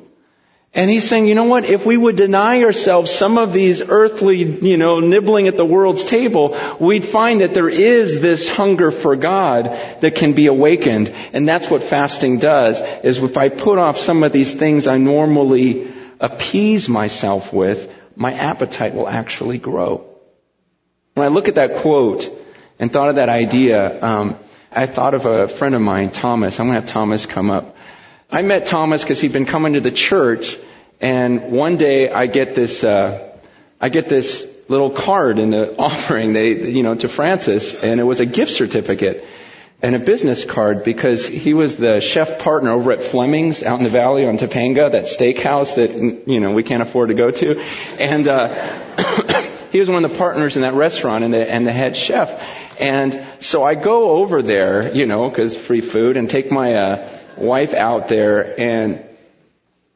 And 0.75 0.89
he's 0.89 1.07
saying, 1.07 1.27
you 1.27 1.35
know 1.35 1.45
what? 1.45 1.63
If 1.63 1.85
we 1.85 1.95
would 1.95 2.17
deny 2.17 2.61
ourselves 2.63 3.09
some 3.09 3.37
of 3.37 3.53
these 3.53 3.81
earthly, 3.81 4.43
you 4.43 4.75
know, 4.75 4.99
nibbling 4.99 5.47
at 5.47 5.55
the 5.55 5.65
world's 5.65 6.03
table, 6.03 6.57
we'd 6.81 7.05
find 7.05 7.39
that 7.39 7.53
there 7.53 7.69
is 7.69 8.19
this 8.19 8.49
hunger 8.49 8.91
for 8.91 9.15
God 9.15 9.67
that 10.01 10.15
can 10.15 10.33
be 10.33 10.47
awakened. 10.47 11.15
And 11.31 11.47
that's 11.47 11.71
what 11.71 11.81
fasting 11.81 12.39
does, 12.39 12.81
is 12.81 13.23
if 13.23 13.37
I 13.37 13.47
put 13.47 13.77
off 13.77 13.97
some 13.97 14.21
of 14.23 14.33
these 14.33 14.53
things 14.53 14.85
I 14.85 14.97
normally 14.97 15.93
appease 16.19 16.89
myself 16.89 17.53
with, 17.53 17.89
my 18.17 18.33
appetite 18.33 18.93
will 18.95 19.07
actually 19.07 19.57
grow. 19.57 20.05
When 21.13 21.25
I 21.25 21.29
look 21.29 21.47
at 21.47 21.55
that 21.55 21.77
quote 21.77 22.29
and 22.79 22.91
thought 22.91 23.07
of 23.07 23.15
that 23.15 23.29
idea, 23.29 24.03
um, 24.03 24.37
I 24.73 24.87
thought 24.87 25.13
of 25.13 25.25
a 25.25 25.47
friend 25.47 25.73
of 25.73 25.79
mine, 25.81 26.09
Thomas. 26.09 26.59
I'm 26.59 26.67
going 26.67 26.75
to 26.75 26.81
have 26.81 26.89
Thomas 26.89 27.25
come 27.25 27.49
up. 27.49 27.77
I 28.31 28.41
met 28.41 28.65
Thomas 28.65 29.03
because 29.03 29.21
he'd 29.21 29.33
been 29.33 29.45
coming 29.45 29.73
to 29.73 29.81
the 29.81 29.91
church, 29.91 30.57
and 30.99 31.51
one 31.51 31.77
day 31.77 32.09
I 32.09 32.25
get 32.25 32.55
this, 32.55 32.83
uh, 32.83 33.31
I 33.79 33.89
get 33.89 34.09
this 34.09 34.47
little 34.67 34.89
card 34.89 35.37
in 35.37 35.51
the 35.51 35.77
offering, 35.79 36.33
they, 36.33 36.69
you 36.71 36.81
know, 36.81 36.95
to 36.95 37.07
Francis, 37.07 37.75
and 37.75 37.99
it 37.99 38.03
was 38.03 38.19
a 38.19 38.25
gift 38.25 38.51
certificate 38.51 39.25
and 39.81 39.95
a 39.95 39.99
business 39.99 40.43
card 40.43 40.83
because 40.83 41.27
he 41.27 41.53
was 41.53 41.75
the 41.75 41.99
chef 41.99 42.39
partner 42.39 42.71
over 42.71 42.91
at 42.91 43.03
Fleming's 43.03 43.61
out 43.61 43.77
in 43.77 43.83
the 43.83 43.89
valley 43.91 44.25
on 44.25 44.37
Topanga, 44.37 44.91
that 44.91 45.03
steakhouse 45.03 45.75
that 45.75 46.27
you 46.27 46.39
know 46.39 46.53
we 46.53 46.63
can't 46.63 46.81
afford 46.81 47.09
to 47.09 47.13
go 47.13 47.29
to, 47.29 47.59
and 47.99 48.27
uh, 48.27 49.41
he 49.71 49.79
was 49.79 49.89
one 49.89 50.03
of 50.03 50.11
the 50.11 50.17
partners 50.17 50.55
in 50.55 50.63
that 50.63 50.73
restaurant 50.73 51.23
and 51.23 51.31
the 51.31 51.51
and 51.51 51.67
the 51.67 51.73
head 51.73 51.95
chef. 51.95 52.43
And 52.79 53.23
so 53.39 53.63
I 53.63 53.75
go 53.75 54.17
over 54.17 54.41
there, 54.41 54.93
you 54.93 55.05
know, 55.05 55.29
because 55.29 55.55
free 55.55 55.81
food, 55.81 56.17
and 56.17 56.29
take 56.29 56.51
my 56.51 56.73
uh, 56.73 57.14
wife 57.37 57.73
out 57.73 58.07
there. 58.07 58.59
And 58.59 59.05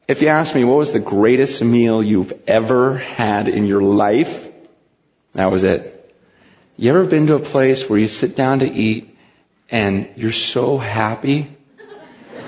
if 0.08 0.22
you 0.22 0.28
ask 0.28 0.54
me, 0.54 0.64
what 0.64 0.78
was 0.78 0.92
the 0.92 1.00
greatest 1.00 1.62
meal 1.62 2.02
you've 2.02 2.32
ever 2.46 2.98
had 2.98 3.48
in 3.48 3.66
your 3.66 3.82
life? 3.82 4.48
That 5.34 5.50
was 5.50 5.64
it. 5.64 5.96
You 6.76 6.90
ever 6.90 7.04
been 7.04 7.26
to 7.28 7.34
a 7.34 7.40
place 7.40 7.88
where 7.88 7.98
you 7.98 8.08
sit 8.08 8.34
down 8.34 8.60
to 8.60 8.70
eat 8.70 9.16
and 9.70 10.08
you're 10.16 10.32
so 10.32 10.78
happy? 10.78 11.56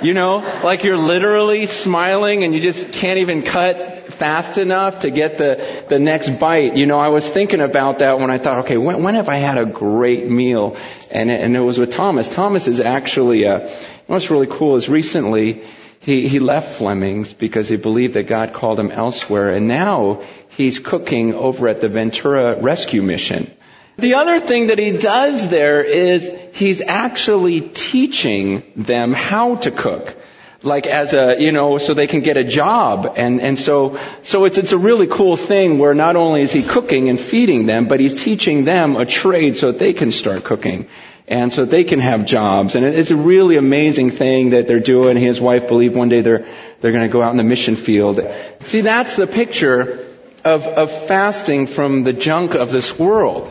You 0.02 0.14
know, 0.14 0.38
like 0.64 0.82
you're 0.82 0.96
literally 0.96 1.66
smiling 1.66 2.42
and 2.42 2.52
you 2.52 2.60
just 2.60 2.92
can't 2.92 3.20
even 3.20 3.42
cut 3.42 4.12
fast 4.12 4.58
enough 4.58 5.00
to 5.00 5.10
get 5.10 5.38
the, 5.38 5.84
the 5.88 6.00
next 6.00 6.40
bite. 6.40 6.74
You 6.76 6.86
know, 6.86 6.98
I 6.98 7.08
was 7.08 7.28
thinking 7.28 7.60
about 7.60 8.00
that 8.00 8.18
when 8.18 8.28
I 8.28 8.38
thought, 8.38 8.60
okay, 8.60 8.76
when, 8.76 9.04
when 9.04 9.14
have 9.14 9.28
I 9.28 9.36
had 9.36 9.58
a 9.58 9.64
great 9.64 10.28
meal? 10.28 10.76
And, 11.10 11.30
and 11.30 11.56
it 11.56 11.60
was 11.60 11.78
with 11.78 11.92
Thomas. 11.92 12.28
Thomas 12.28 12.66
is 12.66 12.80
actually, 12.80 13.46
uh, 13.46 13.68
what's 14.12 14.30
really 14.30 14.46
cool 14.46 14.76
is 14.76 14.90
recently 14.90 15.64
he, 16.00 16.28
he 16.28 16.38
left 16.38 16.74
Fleming's 16.74 17.32
because 17.32 17.70
he 17.70 17.76
believed 17.76 18.12
that 18.12 18.24
God 18.24 18.52
called 18.52 18.78
him 18.78 18.90
elsewhere 18.90 19.48
and 19.48 19.66
now 19.66 20.22
he's 20.50 20.78
cooking 20.78 21.32
over 21.32 21.66
at 21.66 21.80
the 21.80 21.88
Ventura 21.88 22.60
Rescue 22.60 23.00
Mission. 23.00 23.50
The 23.96 24.14
other 24.14 24.38
thing 24.38 24.66
that 24.66 24.78
he 24.78 24.98
does 24.98 25.48
there 25.48 25.82
is 25.82 26.30
he's 26.52 26.82
actually 26.82 27.62
teaching 27.62 28.62
them 28.76 29.14
how 29.14 29.56
to 29.56 29.70
cook. 29.70 30.14
Like 30.62 30.86
as 30.86 31.14
a, 31.14 31.40
you 31.40 31.50
know, 31.50 31.78
so 31.78 31.94
they 31.94 32.06
can 32.06 32.20
get 32.20 32.36
a 32.36 32.44
job. 32.44 33.14
And, 33.16 33.40
and 33.40 33.58
so, 33.58 33.98
so 34.22 34.44
it's, 34.44 34.58
it's 34.58 34.72
a 34.72 34.78
really 34.78 35.06
cool 35.06 35.36
thing 35.36 35.78
where 35.78 35.94
not 35.94 36.16
only 36.16 36.42
is 36.42 36.52
he 36.52 36.62
cooking 36.62 37.08
and 37.08 37.18
feeding 37.18 37.64
them, 37.64 37.88
but 37.88 37.98
he's 37.98 38.22
teaching 38.22 38.64
them 38.64 38.94
a 38.96 39.06
trade 39.06 39.56
so 39.56 39.72
that 39.72 39.78
they 39.78 39.94
can 39.94 40.12
start 40.12 40.44
cooking. 40.44 40.86
And 41.32 41.50
so 41.50 41.64
they 41.64 41.84
can 41.84 41.98
have 42.00 42.26
jobs. 42.26 42.74
And 42.74 42.84
it's 42.84 43.10
a 43.10 43.16
really 43.16 43.56
amazing 43.56 44.10
thing 44.10 44.50
that 44.50 44.68
they're 44.68 44.80
doing. 44.80 45.16
His 45.16 45.40
wife 45.40 45.66
believe 45.66 45.96
one 45.96 46.10
day 46.10 46.20
they're, 46.20 46.46
they're 46.82 46.92
gonna 46.92 47.08
go 47.08 47.22
out 47.22 47.30
in 47.30 47.38
the 47.38 47.42
mission 47.42 47.74
field. 47.74 48.20
See, 48.64 48.82
that's 48.82 49.16
the 49.16 49.26
picture 49.26 50.06
of, 50.44 50.66
of 50.66 50.90
fasting 51.06 51.68
from 51.68 52.04
the 52.04 52.12
junk 52.12 52.54
of 52.54 52.70
this 52.70 52.98
world. 52.98 53.50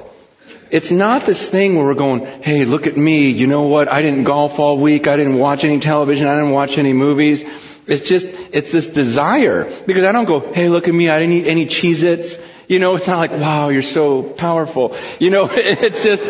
It's 0.69 0.91
not 0.91 1.25
this 1.25 1.49
thing 1.49 1.75
where 1.75 1.83
we're 1.83 1.95
going, 1.95 2.27
hey, 2.43 2.65
look 2.65 2.85
at 2.85 2.95
me. 2.95 3.31
You 3.31 3.47
know 3.47 3.63
what? 3.63 3.87
I 3.87 4.03
didn't 4.03 4.25
golf 4.25 4.59
all 4.59 4.77
week. 4.77 5.07
I 5.07 5.17
didn't 5.17 5.39
watch 5.39 5.63
any 5.63 5.79
television. 5.79 6.27
I 6.27 6.35
didn't 6.35 6.51
watch 6.51 6.77
any 6.77 6.93
movies. 6.93 7.43
It's 7.87 8.07
just, 8.07 8.35
it's 8.51 8.71
this 8.71 8.89
desire. 8.89 9.63
Because 9.87 10.05
I 10.05 10.11
don't 10.11 10.25
go, 10.25 10.53
hey, 10.53 10.69
look 10.69 10.87
at 10.87 10.93
me. 10.93 11.09
I 11.09 11.19
didn't 11.19 11.33
eat 11.33 11.47
any 11.47 11.65
Cheez-Its. 11.65 12.37
You 12.67 12.77
know, 12.77 12.95
it's 12.95 13.07
not 13.07 13.17
like, 13.17 13.31
wow, 13.31 13.69
you're 13.69 13.81
so 13.81 14.21
powerful. 14.21 14.95
You 15.19 15.31
know, 15.31 15.49
it's 15.51 16.03
just, 16.03 16.23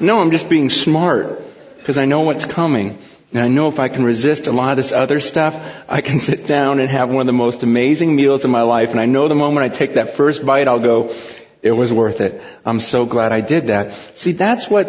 no, 0.00 0.20
I'm 0.20 0.30
just 0.30 0.48
being 0.48 0.70
smart. 0.70 1.42
Because 1.78 1.98
I 1.98 2.04
know 2.04 2.22
what's 2.22 2.44
coming. 2.44 2.98
And 3.32 3.40
I 3.40 3.48
know 3.48 3.68
if 3.68 3.78
I 3.78 3.88
can 3.88 4.04
resist 4.04 4.46
a 4.46 4.52
lot 4.52 4.70
of 4.70 4.76
this 4.76 4.92
other 4.92 5.20
stuff, 5.20 5.56
I 5.88 6.00
can 6.00 6.20
sit 6.20 6.46
down 6.46 6.80
and 6.80 6.88
have 6.88 7.10
one 7.10 7.20
of 7.20 7.26
the 7.26 7.32
most 7.32 7.62
amazing 7.62 8.14
meals 8.14 8.44
in 8.44 8.50
my 8.50 8.62
life. 8.62 8.90
And 8.92 9.00
I 9.00 9.06
know 9.06 9.28
the 9.28 9.34
moment 9.34 9.64
I 9.64 9.68
take 9.68 9.94
that 9.94 10.16
first 10.16 10.44
bite, 10.44 10.68
I'll 10.68 10.80
go, 10.80 11.14
it 11.62 11.72
was 11.72 11.92
worth 11.92 12.20
it. 12.20 12.42
I'm 12.64 12.80
so 12.80 13.06
glad 13.06 13.32
I 13.32 13.40
did 13.40 13.68
that. 13.68 13.94
See, 14.16 14.32
that's 14.32 14.70
what, 14.70 14.88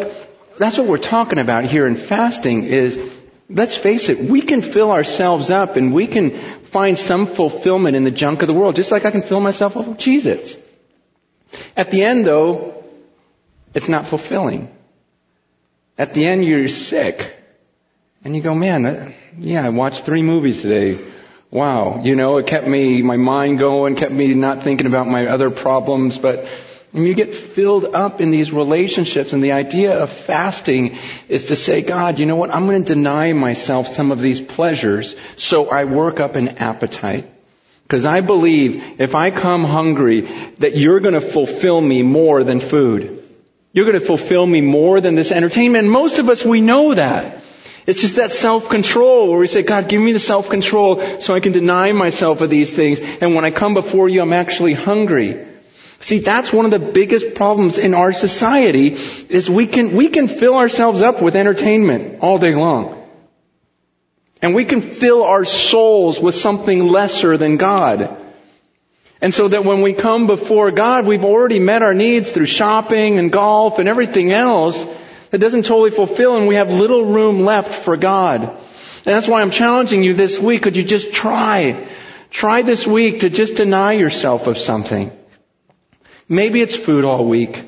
that's 0.58 0.78
what 0.78 0.86
we're 0.86 0.98
talking 0.98 1.38
about 1.38 1.64
here 1.64 1.86
in 1.86 1.94
fasting 1.94 2.64
is, 2.64 2.98
let's 3.50 3.76
face 3.76 4.08
it, 4.08 4.18
we 4.18 4.40
can 4.40 4.62
fill 4.62 4.92
ourselves 4.92 5.50
up 5.50 5.76
and 5.76 5.92
we 5.92 6.06
can 6.06 6.38
find 6.62 6.96
some 6.96 7.26
fulfillment 7.26 7.96
in 7.96 8.04
the 8.04 8.10
junk 8.10 8.42
of 8.42 8.48
the 8.48 8.54
world, 8.54 8.76
just 8.76 8.92
like 8.92 9.04
I 9.04 9.10
can 9.10 9.22
fill 9.22 9.40
myself 9.40 9.76
up 9.76 9.86
with 9.86 9.98
Cheez-Its. 9.98 10.56
At 11.76 11.90
the 11.90 12.02
end 12.02 12.26
though, 12.26 12.84
it's 13.74 13.88
not 13.88 14.06
fulfilling. 14.06 14.68
At 15.98 16.14
the 16.14 16.26
end 16.26 16.44
you're 16.44 16.68
sick. 16.68 17.34
And 18.24 18.34
you 18.34 18.42
go, 18.42 18.54
man, 18.54 19.14
yeah, 19.38 19.66
I 19.66 19.68
watched 19.68 20.04
three 20.04 20.22
movies 20.22 20.62
today. 20.62 20.98
Wow. 21.50 22.02
You 22.04 22.14
know, 22.14 22.38
it 22.38 22.46
kept 22.46 22.66
me, 22.66 23.02
my 23.02 23.16
mind 23.16 23.58
going, 23.58 23.96
kept 23.96 24.12
me 24.12 24.34
not 24.34 24.62
thinking 24.62 24.86
about 24.86 25.08
my 25.08 25.26
other 25.26 25.50
problems, 25.50 26.18
but 26.18 26.46
and 26.92 27.06
you 27.06 27.14
get 27.14 27.34
filled 27.34 27.84
up 27.84 28.20
in 28.20 28.30
these 28.30 28.50
relationships 28.50 29.34
and 29.34 29.44
the 29.44 29.52
idea 29.52 29.98
of 29.98 30.10
fasting 30.10 30.96
is 31.28 31.46
to 31.46 31.56
say, 31.56 31.82
God, 31.82 32.18
you 32.18 32.24
know 32.24 32.36
what? 32.36 32.54
I'm 32.54 32.66
going 32.66 32.82
to 32.82 32.94
deny 32.94 33.32
myself 33.34 33.86
some 33.88 34.10
of 34.10 34.22
these 34.22 34.40
pleasures 34.40 35.14
so 35.36 35.68
I 35.68 35.84
work 35.84 36.18
up 36.18 36.34
an 36.34 36.48
appetite. 36.48 37.30
Because 37.82 38.04
I 38.06 38.20
believe 38.20 39.00
if 39.00 39.14
I 39.14 39.30
come 39.30 39.64
hungry 39.64 40.22
that 40.58 40.76
you're 40.76 41.00
going 41.00 41.14
to 41.14 41.20
fulfill 41.20 41.80
me 41.80 42.02
more 42.02 42.42
than 42.42 42.60
food. 42.60 43.22
You're 43.72 43.84
going 43.84 44.00
to 44.00 44.04
fulfill 44.04 44.46
me 44.46 44.60
more 44.60 45.00
than 45.00 45.14
this 45.14 45.30
entertainment. 45.30 45.84
And 45.84 45.92
most 45.92 46.18
of 46.18 46.28
us, 46.28 46.44
we 46.44 46.60
know 46.60 46.94
that. 46.94 47.42
It's 47.86 48.02
just 48.02 48.16
that 48.16 48.32
self-control 48.32 49.30
where 49.30 49.38
we 49.38 49.46
say, 49.46 49.62
God, 49.62 49.88
give 49.88 50.02
me 50.02 50.12
the 50.12 50.18
self-control 50.18 51.20
so 51.20 51.34
I 51.34 51.40
can 51.40 51.52
deny 51.52 51.92
myself 51.92 52.42
of 52.42 52.50
these 52.50 52.72
things. 52.72 53.00
And 53.00 53.34
when 53.34 53.44
I 53.44 53.50
come 53.50 53.72
before 53.72 54.08
you, 54.08 54.20
I'm 54.20 54.34
actually 54.34 54.74
hungry. 54.74 55.46
See, 56.00 56.18
that's 56.18 56.52
one 56.52 56.64
of 56.64 56.70
the 56.70 56.78
biggest 56.78 57.34
problems 57.34 57.78
in 57.78 57.94
our 57.94 58.12
society 58.12 58.88
is 59.28 59.48
we 59.48 59.66
can, 59.66 59.96
we 59.96 60.08
can 60.08 60.28
fill 60.28 60.54
ourselves 60.54 61.00
up 61.00 61.22
with 61.22 61.34
entertainment 61.34 62.20
all 62.20 62.38
day 62.38 62.54
long. 62.54 62.94
And 64.40 64.54
we 64.54 64.64
can 64.64 64.80
fill 64.80 65.24
our 65.24 65.44
souls 65.44 66.20
with 66.20 66.36
something 66.36 66.86
lesser 66.86 67.36
than 67.36 67.56
God. 67.56 68.16
And 69.20 69.34
so 69.34 69.48
that 69.48 69.64
when 69.64 69.82
we 69.82 69.94
come 69.94 70.26
before 70.26 70.70
God, 70.70 71.06
we've 71.06 71.24
already 71.24 71.58
met 71.58 71.82
our 71.82 71.94
needs 71.94 72.30
through 72.30 72.46
shopping 72.46 73.18
and 73.18 73.32
golf 73.32 73.78
and 73.78 73.88
everything 73.88 74.30
else 74.30 74.84
that 75.30 75.38
doesn't 75.38 75.64
totally 75.64 75.90
fulfill 75.90 76.36
and 76.36 76.46
we 76.46 76.54
have 76.54 76.70
little 76.70 77.04
room 77.04 77.40
left 77.40 77.70
for 77.70 77.96
God. 77.96 78.42
And 78.42 79.14
that's 79.14 79.26
why 79.26 79.42
I'm 79.42 79.50
challenging 79.50 80.02
you 80.02 80.14
this 80.14 80.38
week. 80.38 80.62
Could 80.62 80.76
you 80.76 80.84
just 80.84 81.12
try? 81.12 81.88
Try 82.30 82.62
this 82.62 82.86
week 82.86 83.20
to 83.20 83.30
just 83.30 83.56
deny 83.56 83.92
yourself 83.92 84.46
of 84.46 84.58
something. 84.58 85.10
Maybe 86.28 86.60
it's 86.60 86.76
food 86.76 87.04
all 87.04 87.24
week. 87.24 87.64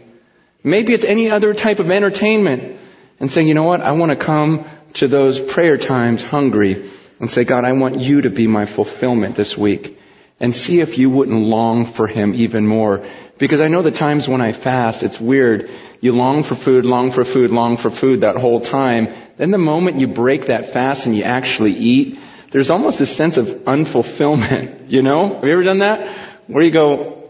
Maybe 0.63 0.93
it's 0.93 1.05
any 1.05 1.31
other 1.31 1.55
type 1.55 1.79
of 1.79 1.91
entertainment. 1.91 2.79
And 3.19 3.31
say, 3.31 3.43
you 3.43 3.55
know 3.55 3.65
what? 3.65 3.81
I 3.81 3.93
want 3.93 4.11
to 4.11 4.17
come 4.17 4.65
to 4.95 5.09
those 5.09 5.41
prayer 5.41 5.77
times 5.77 6.23
hungry 6.23 6.89
and 7.19 7.31
say, 7.31 7.45
God, 7.45 7.65
I 7.65 7.73
want 7.73 7.97
you 7.97 8.23
to 8.23 8.31
be 8.31 8.47
my 8.47 8.65
fulfillment 8.65 9.35
this 9.37 9.57
week. 9.57 9.99
And 10.41 10.55
see 10.55 10.81
if 10.81 10.97
you 10.97 11.11
wouldn't 11.11 11.43
long 11.43 11.85
for 11.85 12.07
Him 12.07 12.35
even 12.35 12.67
more. 12.67 13.07
Because 13.39 13.61
I 13.61 13.69
know 13.69 13.83
the 13.83 13.91
times 13.91 14.27
when 14.27 14.41
I 14.41 14.53
fast, 14.53 15.03
it's 15.03 15.21
weird. 15.21 15.71
You 16.01 16.13
long 16.13 16.43
for 16.43 16.55
food, 16.55 16.87
long 16.87 17.11
for 17.11 17.25
food, 17.25 17.51
long 17.51 17.77
for 17.77 17.91
food 17.91 18.23
that 18.23 18.37
whole 18.37 18.61
time. 18.61 19.09
Then 19.37 19.51
the 19.51 19.59
moment 19.59 20.01
you 20.01 20.09
break 20.09 20.47
that 20.47 20.73
fast 20.73 21.07
and 21.07 21.15
you 21.15 21.25
actually 21.25 21.73
eat, 21.73 22.19
there's 22.51 22.71
almost 22.71 23.01
a 23.01 23.07
sense 23.07 23.37
of 23.37 23.47
unfulfillment, 23.47 24.89
you 24.91 25.03
know? 25.03 25.35
Have 25.35 25.45
you 25.45 25.53
ever 25.53 25.63
done 25.63 25.79
that? 25.79 26.09
Where 26.47 26.65
you 26.65 26.71
go, 26.71 27.21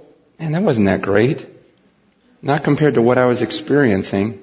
Man, 0.41 0.53
that 0.53 0.63
wasn't 0.63 0.87
that 0.87 1.03
great. 1.03 1.47
Not 2.41 2.65
compared 2.65 2.95
to 2.95 3.03
what 3.03 3.19
I 3.19 3.27
was 3.27 3.43
experiencing. 3.43 4.43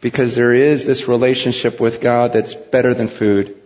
Because 0.00 0.34
there 0.34 0.52
is 0.52 0.84
this 0.84 1.06
relationship 1.06 1.80
with 1.80 2.00
God 2.00 2.32
that's 2.32 2.54
better 2.54 2.92
than 2.92 3.06
food, 3.06 3.56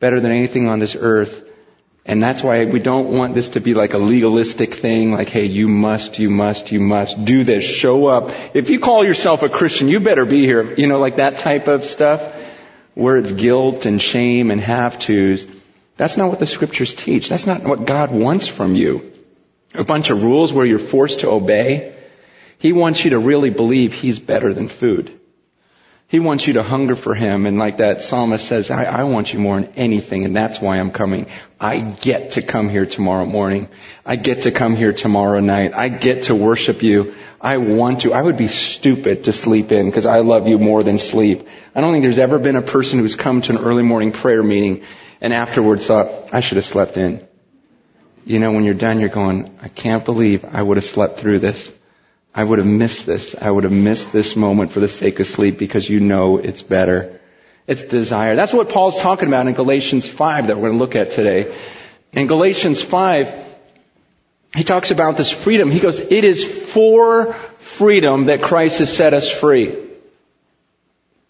better 0.00 0.20
than 0.20 0.32
anything 0.32 0.68
on 0.68 0.78
this 0.78 0.96
earth. 0.98 1.44
And 2.08 2.22
that's 2.22 2.40
why 2.40 2.64
we 2.66 2.78
don't 2.78 3.10
want 3.10 3.34
this 3.34 3.50
to 3.50 3.60
be 3.60 3.74
like 3.74 3.94
a 3.94 3.98
legalistic 3.98 4.74
thing, 4.74 5.12
like, 5.12 5.28
hey, 5.28 5.46
you 5.46 5.66
must, 5.66 6.20
you 6.20 6.30
must, 6.30 6.70
you 6.70 6.78
must 6.78 7.24
do 7.24 7.42
this, 7.42 7.64
show 7.64 8.06
up. 8.06 8.30
If 8.54 8.70
you 8.70 8.78
call 8.78 9.04
yourself 9.04 9.42
a 9.42 9.48
Christian, 9.48 9.88
you 9.88 9.98
better 9.98 10.24
be 10.24 10.44
here. 10.44 10.72
You 10.74 10.86
know, 10.86 11.00
like 11.00 11.16
that 11.16 11.38
type 11.38 11.66
of 11.66 11.84
stuff, 11.84 12.22
where 12.94 13.16
it's 13.16 13.32
guilt 13.32 13.86
and 13.86 14.00
shame 14.00 14.52
and 14.52 14.60
have 14.60 15.00
tos. 15.00 15.48
That's 15.96 16.16
not 16.16 16.28
what 16.28 16.38
the 16.38 16.46
scriptures 16.46 16.94
teach. 16.94 17.28
That's 17.28 17.46
not 17.46 17.64
what 17.64 17.84
God 17.84 18.12
wants 18.12 18.46
from 18.46 18.76
you. 18.76 19.12
A 19.74 19.82
bunch 19.82 20.10
of 20.10 20.22
rules 20.22 20.52
where 20.52 20.64
you're 20.64 20.78
forced 20.78 21.20
to 21.20 21.30
obey. 21.30 21.92
He 22.58 22.72
wants 22.72 23.04
you 23.04 23.10
to 23.10 23.18
really 23.18 23.50
believe 23.50 23.92
He's 23.92 24.20
better 24.20 24.54
than 24.54 24.68
food. 24.68 25.18
He 26.08 26.20
wants 26.20 26.46
you 26.46 26.52
to 26.54 26.62
hunger 26.62 26.94
for 26.94 27.14
Him, 27.14 27.46
and 27.46 27.58
like 27.58 27.78
that 27.78 28.00
psalmist 28.00 28.46
says, 28.46 28.70
I, 28.70 28.84
I, 28.84 29.02
want 29.04 29.32
you 29.32 29.40
more 29.40 29.60
than 29.60 29.72
anything, 29.74 30.24
and 30.24 30.36
that's 30.36 30.60
why 30.60 30.78
I'm 30.78 30.92
coming. 30.92 31.26
I 31.58 31.80
get 31.80 32.32
to 32.32 32.42
come 32.42 32.68
here 32.68 32.86
tomorrow 32.86 33.26
morning. 33.26 33.68
I 34.04 34.14
get 34.14 34.42
to 34.42 34.52
come 34.52 34.76
here 34.76 34.92
tomorrow 34.92 35.40
night. 35.40 35.74
I 35.74 35.88
get 35.88 36.24
to 36.24 36.36
worship 36.36 36.84
you. 36.84 37.14
I 37.40 37.56
want 37.56 38.02
to. 38.02 38.12
I 38.12 38.22
would 38.22 38.36
be 38.36 38.46
stupid 38.46 39.24
to 39.24 39.32
sleep 39.32 39.72
in 39.72 39.86
because 39.86 40.06
I 40.06 40.20
love 40.20 40.46
you 40.46 40.60
more 40.60 40.84
than 40.84 40.98
sleep. 40.98 41.48
I 41.74 41.80
don't 41.80 41.92
think 41.92 42.02
there's 42.02 42.20
ever 42.20 42.38
been 42.38 42.56
a 42.56 42.62
person 42.62 43.00
who's 43.00 43.16
come 43.16 43.42
to 43.42 43.58
an 43.58 43.58
early 43.58 43.82
morning 43.82 44.12
prayer 44.12 44.44
meeting 44.44 44.84
and 45.20 45.32
afterwards 45.32 45.86
thought, 45.86 46.32
I 46.32 46.40
should 46.40 46.56
have 46.56 46.64
slept 46.64 46.96
in. 46.96 47.26
You 48.24 48.38
know, 48.38 48.52
when 48.52 48.64
you're 48.64 48.74
done, 48.74 49.00
you're 49.00 49.08
going, 49.08 49.48
I 49.62 49.68
can't 49.68 50.04
believe 50.04 50.44
I 50.44 50.62
would 50.62 50.76
have 50.76 50.84
slept 50.84 51.18
through 51.18 51.38
this. 51.40 51.72
I 52.36 52.44
would 52.44 52.58
have 52.58 52.66
missed 52.66 53.06
this. 53.06 53.34
I 53.34 53.50
would 53.50 53.64
have 53.64 53.72
missed 53.72 54.12
this 54.12 54.36
moment 54.36 54.70
for 54.70 54.80
the 54.80 54.88
sake 54.88 55.20
of 55.20 55.26
sleep 55.26 55.58
because 55.58 55.88
you 55.88 56.00
know 56.00 56.36
it's 56.36 56.60
better. 56.60 57.18
It's 57.66 57.82
desire. 57.82 58.36
That's 58.36 58.52
what 58.52 58.68
Paul's 58.68 59.00
talking 59.00 59.26
about 59.26 59.46
in 59.46 59.54
Galatians 59.54 60.06
5 60.06 60.48
that 60.48 60.56
we're 60.56 60.68
going 60.68 60.74
to 60.74 60.78
look 60.78 60.96
at 60.96 61.12
today. 61.12 61.56
In 62.12 62.26
Galatians 62.26 62.82
5, 62.82 63.34
he 64.54 64.64
talks 64.64 64.90
about 64.90 65.16
this 65.16 65.30
freedom. 65.30 65.70
He 65.70 65.80
goes, 65.80 65.98
it 65.98 66.24
is 66.24 66.44
for 66.44 67.32
freedom 67.58 68.26
that 68.26 68.42
Christ 68.42 68.80
has 68.80 68.94
set 68.94 69.14
us 69.14 69.30
free. 69.30 69.85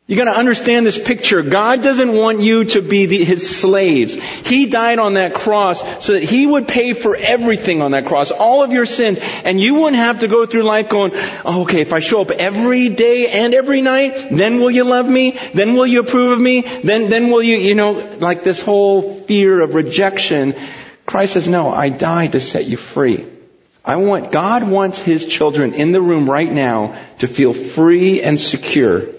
You 0.09 0.15
gotta 0.15 0.39
understand 0.39 0.87
this 0.87 1.03
picture. 1.03 1.43
God 1.43 1.83
doesn't 1.83 2.13
want 2.13 2.39
you 2.39 2.63
to 2.65 2.81
be 2.81 3.07
the, 3.07 3.25
His 3.25 3.59
slaves. 3.59 4.15
He 4.15 4.67
died 4.67 5.01
on 5.01 5.15
that 5.15 5.35
cross 5.35 5.81
so 6.05 6.13
that 6.13 6.23
He 6.23 6.47
would 6.47 6.69
pay 6.69 6.93
for 6.93 7.17
everything 7.17 7.83
on 7.83 7.91
that 7.91 8.07
cross, 8.07 8.31
all 8.31 8.63
of 8.63 8.73
your 8.73 8.87
sins, 8.87 9.19
and 9.43 9.61
you 9.61 9.75
wouldn't 9.75 9.97
have 9.97 10.21
to 10.21 10.29
go 10.29 10.47
through 10.47 10.63
life 10.63 10.89
going, 10.89 11.11
oh, 11.45 11.63
okay, 11.63 11.81
if 11.81 11.93
I 11.93 11.99
show 11.99 12.21
up 12.21 12.31
every 12.31 12.89
day 12.89 13.27
and 13.27 13.53
every 13.53 13.83
night, 13.83 14.29
then 14.31 14.61
will 14.61 14.71
you 14.71 14.85
love 14.85 15.09
me? 15.09 15.33
Then 15.55 15.75
will 15.75 15.89
you 15.89 16.01
approve 16.01 16.35
of 16.35 16.41
me? 16.41 16.61
Then, 16.61 17.11
then 17.11 17.31
will 17.33 17.43
you, 17.43 17.57
you 17.57 17.75
know, 17.75 18.17
like 18.21 18.45
this 18.45 18.63
whole 18.63 19.23
fear 19.25 19.61
of 19.61 19.75
rejection. 19.75 20.55
Christ 21.05 21.33
says, 21.33 21.49
no, 21.49 21.71
I 21.71 21.89
died 21.89 22.33
to 22.33 22.41
set 22.41 22.67
you 22.67 22.77
free. 22.77 23.27
I 23.85 23.97
want, 23.97 24.31
God 24.31 24.69
wants 24.69 25.01
His 25.01 25.27
children 25.27 25.75
in 25.75 25.91
the 25.91 26.01
room 26.01 26.31
right 26.31 26.51
now 26.51 26.97
to 27.19 27.27
feel 27.27 27.53
free 27.53 28.23
and 28.23 28.39
secure 28.39 29.16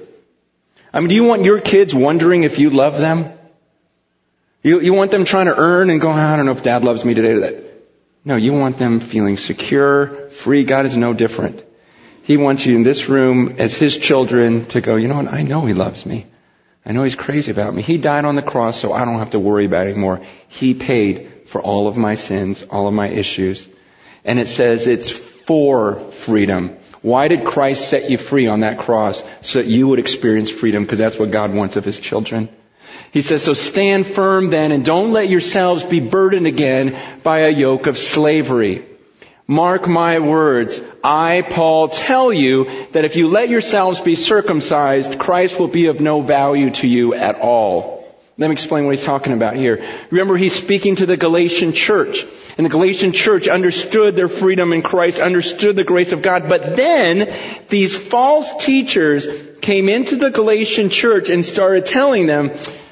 I 0.94 1.00
mean, 1.00 1.10
do 1.10 1.16
you 1.16 1.24
want 1.24 1.44
your 1.44 1.60
kids 1.60 1.94
wondering 1.94 2.44
if 2.44 2.60
you 2.60 2.70
love 2.70 2.98
them? 2.98 3.32
You, 4.64 4.80
you 4.82 4.94
want 4.94 5.12
them 5.12 5.26
trying 5.26 5.46
to 5.46 5.56
earn 5.56 5.90
and 5.90 6.02
going, 6.02 6.18
I 6.18 6.36
don't 6.36 6.46
know 6.46 6.52
if 6.52 6.64
dad 6.64 6.84
loves 6.84 7.06
me 7.06 7.14
today. 7.14 7.32
Or 7.32 7.40
that. 7.42 7.64
No, 8.26 8.36
you 8.36 8.54
want 8.54 8.78
them 8.78 9.00
feeling 9.00 9.38
secure, 9.38 10.30
free. 10.30 10.64
God 10.64 10.86
is 10.86 10.98
no 10.98 11.14
different. 11.14 11.64
He 12.24 12.36
wants 12.36 12.66
you 12.66 12.76
in 12.76 12.84
this 12.84 13.08
room 13.08 13.56
as 13.58 13.78
His 13.78 13.98
children 13.98 14.66
to 14.68 14.82
go, 14.82 14.98
you 14.98 15.08
know 15.08 15.16
what? 15.16 15.34
I 15.34 15.44
know 15.44 15.66
He 15.66 15.74
loves 15.74 16.06
me. 16.06 16.26
I 16.86 16.92
know 16.92 17.04
He's 17.04 17.16
crazy 17.16 17.52
about 17.52 17.74
me. 17.74 17.82
He 17.82 17.98
died 17.98 18.26
on 18.26 18.36
the 18.36 18.42
cross 18.42 18.78
so 18.78 18.92
I 18.92 19.06
don't 19.06 19.20
have 19.20 19.30
to 19.30 19.40
worry 19.40 19.66
about 19.66 19.88
it 19.88 19.92
anymore. 19.92 20.22
He 20.50 20.74
paid 20.74 21.44
for 21.46 21.62
all 21.62 21.88
of 21.88 21.96
my 21.98 22.16
sins, 22.16 22.64
all 22.64 22.88
of 22.88 22.94
my 22.94 23.08
issues. 23.08 23.66
And 24.26 24.40
it 24.40 24.50
says 24.50 24.88
it's 24.88 25.10
for 25.10 26.12
freedom. 26.12 26.76
Why 27.08 27.30
did 27.30 27.46
Christ 27.46 27.88
set 27.88 28.10
you 28.10 28.18
free 28.18 28.48
on 28.48 28.60
that 28.60 28.80
cross? 28.80 29.24
So 29.42 29.60
that 29.60 29.68
you 29.68 29.88
would 29.88 30.00
experience 30.00 30.50
freedom, 30.50 30.84
because 30.84 31.00
that's 31.00 31.18
what 31.18 31.32
God 31.32 31.54
wants 31.54 31.78
of 31.78 31.86
His 31.86 31.98
children. 31.98 32.50
He 33.14 33.22
says, 33.22 33.44
so 33.44 33.54
stand 33.54 34.06
firm 34.06 34.50
then 34.50 34.74
and 34.74 34.84
don't 34.84 35.14
let 35.14 35.30
yourselves 35.30 35.86
be 35.86 36.02
burdened 36.02 36.48
again 36.48 37.00
by 37.24 37.40
a 37.40 37.50
yoke 37.50 37.88
of 37.88 37.98
slavery. 37.98 38.84
Mark 39.48 39.88
my 39.88 40.20
words. 40.20 40.82
I, 41.02 41.44
Paul, 41.50 41.88
tell 41.88 42.34
you 42.34 42.70
that 42.92 43.06
if 43.06 43.16
you 43.16 43.30
let 43.30 43.48
yourselves 43.48 44.02
be 44.02 44.16
circumcised, 44.16 45.18
Christ 45.18 45.58
will 45.58 45.70
be 45.70 45.88
of 45.88 46.02
no 46.02 46.20
value 46.20 46.72
to 46.72 46.88
you 46.88 47.14
at 47.14 47.40
all. 47.40 47.97
Let 48.40 48.50
me 48.50 48.54
explain 48.54 48.86
what 48.86 48.94
he's 48.94 49.04
talking 49.04 49.34
about 49.34 49.56
here. 49.56 49.84
Remember, 50.12 50.38
he's 50.38 50.54
speaking 50.54 50.98
to 50.98 51.08
the 51.08 51.18
Galatian 51.18 51.74
church. 51.74 52.24
And 52.56 52.66
the 52.66 52.70
Galatian 52.70 53.12
church 53.12 53.48
understood 53.48 54.16
their 54.16 54.28
freedom 54.28 54.74
in 54.74 54.84
Christ, 54.84 55.20
understood 55.20 55.76
the 55.76 55.84
grace 55.84 56.12
of 56.12 56.22
God. 56.22 56.48
But 56.48 56.76
then, 56.76 57.34
these 57.70 57.98
false 57.98 58.64
teachers 58.64 59.28
came 59.62 59.90
into 59.90 60.18
the 60.18 60.30
Galatian 60.30 60.92
church 60.92 61.30
and 61.30 61.44
started 61.44 61.88
telling 61.88 62.28
them, 62.28 62.52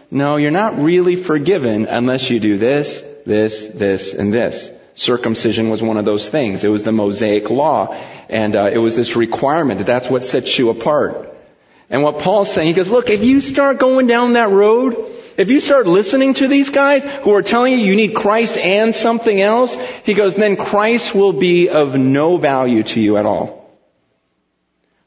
no, 0.10 0.38
you're 0.38 0.50
not 0.50 0.80
really 0.80 1.16
forgiven 1.16 1.86
unless 1.86 2.32
you 2.32 2.40
do 2.40 2.58
this, 2.58 3.04
this, 3.28 3.68
this, 3.68 4.16
and 4.16 4.34
this. 4.34 4.72
Circumcision 4.96 5.70
was 5.70 5.84
one 5.84 5.98
of 5.98 6.06
those 6.06 6.28
things. 6.28 6.64
It 6.64 6.70
was 6.70 6.82
the 6.82 6.92
Mosaic 6.92 7.52
law. 7.52 7.96
And 8.30 8.56
uh, 8.56 8.72
it 8.74 8.80
was 8.80 8.96
this 8.96 9.16
requirement 9.16 9.78
that 9.78 9.86
that's 9.86 10.10
what 10.10 10.24
sets 10.24 10.58
you 10.58 10.72
apart. 10.72 11.38
And 11.88 12.02
what 12.02 12.18
Paul's 12.18 12.52
saying, 12.52 12.68
he 12.68 12.74
goes, 12.74 12.90
look, 12.90 13.12
if 13.12 13.24
you 13.24 13.42
start 13.42 13.78
going 13.78 14.08
down 14.08 14.34
that 14.34 14.50
road, 14.50 15.12
if 15.38 15.50
you 15.50 15.60
start 15.60 15.88
listening 15.88 16.34
to 16.36 16.48
these 16.48 16.70
guys 16.70 17.04
who 17.04 17.34
are 17.34 17.42
telling 17.42 17.74
you 17.74 17.80
you 17.80 17.96
need 17.96 18.16
Christ 18.16 18.58
and 18.58 18.96
something 18.96 19.40
else, 19.42 19.76
he 20.04 20.14
goes, 20.14 20.36
then 20.36 20.56
Christ 20.56 21.14
will 21.14 21.34
be 21.34 21.70
of 21.70 21.98
no 21.98 22.38
value 22.38 22.84
to 22.84 23.02
you 23.02 23.18
at 23.18 23.26
all. 23.26 23.70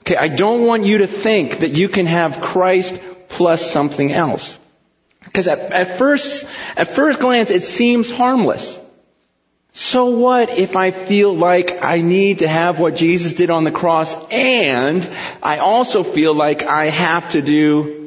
Okay, 0.02 0.16
I 0.16 0.28
don't 0.28 0.66
want 0.66 0.84
you 0.84 0.98
to 0.98 1.06
think 1.06 1.60
that 1.60 1.70
you 1.70 1.88
can 1.88 2.06
have 2.06 2.40
Christ 2.40 3.00
plus 3.28 3.70
something 3.70 4.12
else. 4.12 4.58
Because 5.24 5.48
at, 5.48 5.58
at 5.58 5.98
first, 5.98 6.46
at 6.76 6.88
first 6.88 7.20
glance, 7.20 7.50
it 7.50 7.62
seems 7.62 8.10
harmless. 8.10 8.80
So 9.72 10.06
what 10.06 10.50
if 10.50 10.76
I 10.76 10.90
feel 10.90 11.34
like 11.34 11.84
I 11.84 12.00
need 12.00 12.40
to 12.40 12.48
have 12.48 12.80
what 12.80 12.96
Jesus 12.96 13.34
did 13.34 13.50
on 13.50 13.64
the 13.64 13.70
cross 13.70 14.14
and 14.30 15.08
I 15.42 15.58
also 15.58 16.02
feel 16.02 16.34
like 16.34 16.62
I 16.62 16.86
have 16.86 17.30
to 17.30 17.42
do 17.42 17.97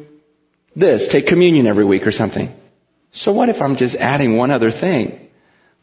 this, 0.76 1.08
take 1.08 1.28
communion 1.28 1.68
every 1.68 1.86
week 1.86 2.08
or 2.08 2.12
something. 2.12 2.56
So 3.12 3.32
what 3.32 3.50
if 3.50 3.62
I'm 3.62 3.76
just 3.76 3.96
adding 3.96 4.38
one 4.38 4.52
other 4.52 4.72
thing? 4.72 5.30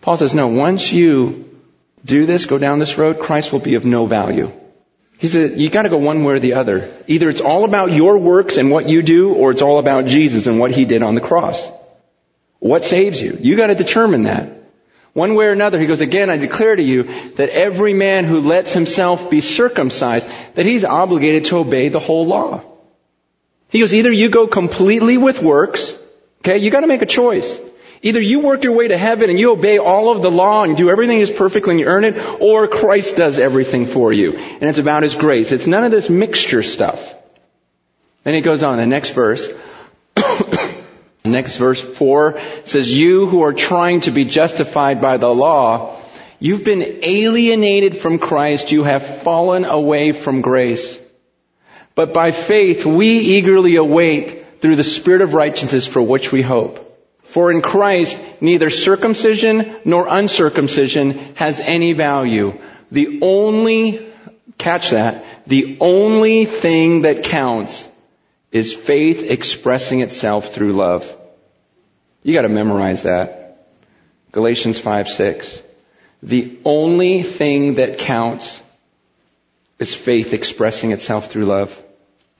Paul 0.01 0.16
says, 0.16 0.34
no, 0.34 0.49
once 0.49 0.93
you 0.93 1.61
do 2.05 2.24
this, 2.24 2.47
go 2.47 2.59
down 2.59 2.78
this 2.78 2.97
road, 2.97 3.18
Christ 3.18 3.53
will 3.53 3.61
be 3.61 3.74
of 3.74 3.84
no 3.84 4.07
value. 4.07 4.51
He 5.18 5.28
said, 5.28 5.59
you 5.59 5.68
gotta 5.68 5.89
go 5.89 5.99
one 5.99 6.22
way 6.24 6.34
or 6.34 6.39
the 6.39 6.55
other. 6.55 6.95
Either 7.09 7.28
it's 7.28 7.41
all 7.41 7.64
about 7.64 7.93
your 7.93 8.18
works 8.18 8.57
and 8.57 8.70
what 8.70 8.89
you 8.89 9.03
do, 9.03 9.34
or 9.34 9.51
it's 9.51 9.62
all 9.62 9.78
about 9.78 10.07
Jesus 10.07 10.47
and 10.47 10.61
what 10.61 10.70
He 10.70 10.84
did 10.84 11.03
on 11.03 11.16
the 11.16 11.20
cross. 11.20 11.68
What 12.61 12.84
saves 12.84 13.20
you? 13.20 13.36
You 13.41 13.57
gotta 13.57 13.74
determine 13.74 14.22
that. 14.24 14.53
One 15.12 15.34
way 15.34 15.47
or 15.47 15.53
another, 15.53 15.80
he 15.80 15.86
goes, 15.86 16.01
again, 16.01 16.30
I 16.30 16.36
declare 16.36 16.76
to 16.76 16.82
you 16.82 17.03
that 17.32 17.49
every 17.49 17.93
man 17.93 18.24
who 18.24 18.39
lets 18.39 18.72
himself 18.72 19.28
be 19.28 19.41
circumcised, 19.41 20.28
that 20.55 20.66
he's 20.66 20.84
obligated 20.84 21.47
to 21.47 21.59
obey 21.59 21.89
the 21.89 21.99
whole 21.99 22.26
law. 22.26 22.62
He 23.71 23.81
goes, 23.81 23.95
either 23.95 24.11
you 24.11 24.31
go 24.31 24.47
completely 24.47 25.19
with 25.19 25.43
works, 25.43 25.95
okay, 26.41 26.59
you 26.59 26.71
gotta 26.71 26.87
make 26.87 27.03
a 27.03 27.07
choice. 27.07 27.59
Either 28.01 28.21
you 28.21 28.41
work 28.41 28.62
your 28.62 28.75
way 28.75 28.89
to 28.89 28.97
heaven 28.97 29.29
and 29.29 29.39
you 29.39 29.51
obey 29.53 29.79
all 29.79 30.12
of 30.12 30.23
the 30.23 30.31
law 30.31 30.62
and 30.62 30.77
do 30.77 30.89
everything 30.89 31.19
is 31.19 31.31
perfectly 31.31 31.73
and 31.73 31.81
you 31.81 31.87
earn 31.87 32.05
it, 32.05 32.16
or 32.41 32.69
Christ 32.69 33.16
does 33.16 33.41
everything 33.41 33.87
for 33.87 34.12
you. 34.12 34.37
And 34.37 34.62
it's 34.62 34.79
about 34.79 35.03
His 35.03 35.16
grace. 35.16 35.51
It's 35.51 35.66
none 35.66 35.85
of 35.85 35.91
this 35.91 36.09
mixture 36.09 36.62
stuff. 36.62 37.16
Then 38.23 38.35
he 38.35 38.41
goes 38.41 38.62
on, 38.62 38.77
the 38.77 38.87
next 38.87 39.11
verse. 39.11 39.53
next 41.25 41.57
verse 41.57 41.81
4 41.81 42.39
says, 42.64 42.93
You 42.93 43.27
who 43.27 43.43
are 43.43 43.53
trying 43.53 44.03
to 44.03 44.11
be 44.11 44.25
justified 44.25 45.01
by 45.01 45.16
the 45.16 45.29
law, 45.29 45.97
you've 46.39 46.64
been 46.64 47.01
alienated 47.03 47.97
from 47.97 48.19
Christ, 48.19 48.71
you 48.71 48.85
have 48.85 49.23
fallen 49.23 49.64
away 49.64 50.12
from 50.12 50.41
grace. 50.41 50.99
But 51.99 52.15
by 52.15 52.31
faith 52.31 52.87
we 52.87 53.09
eagerly 53.19 53.75
await 53.75 54.61
through 54.61 54.77
the 54.77 54.85
Spirit 54.85 55.21
of 55.21 55.35
righteousness 55.35 55.85
for 55.85 56.01
which 56.01 56.31
we 56.31 56.43
hope. 56.43 56.79
For 57.25 57.51
in 57.51 57.61
Christ 57.61 58.17
neither 58.41 58.71
circumcision 58.71 59.75
nor 59.85 60.07
uncircumcision 60.07 61.35
has 61.35 61.59
any 61.59 61.95
value. 61.95 62.57
The 62.93 63.19
only, 63.21 64.07
catch 64.59 64.91
that, 64.91 65.25
the 65.49 65.77
only 65.81 66.45
thing 66.45 67.03
that 67.03 67.25
counts 67.25 67.89
is 68.53 68.73
faith 68.73 69.25
expressing 69.25 69.99
itself 69.99 70.55
through 70.55 70.75
love. 70.75 71.17
You 72.23 72.33
gotta 72.33 72.49
memorize 72.49 73.03
that. 73.03 73.67
Galatians 74.31 74.79
5, 74.79 75.09
6. 75.09 75.63
The 76.23 76.59
only 76.65 77.25
thing 77.25 77.75
that 77.75 77.99
counts 77.99 78.63
is 79.81 79.93
faith 79.93 80.33
expressing 80.33 80.93
itself 80.93 81.33
through 81.33 81.47
love. 81.47 81.83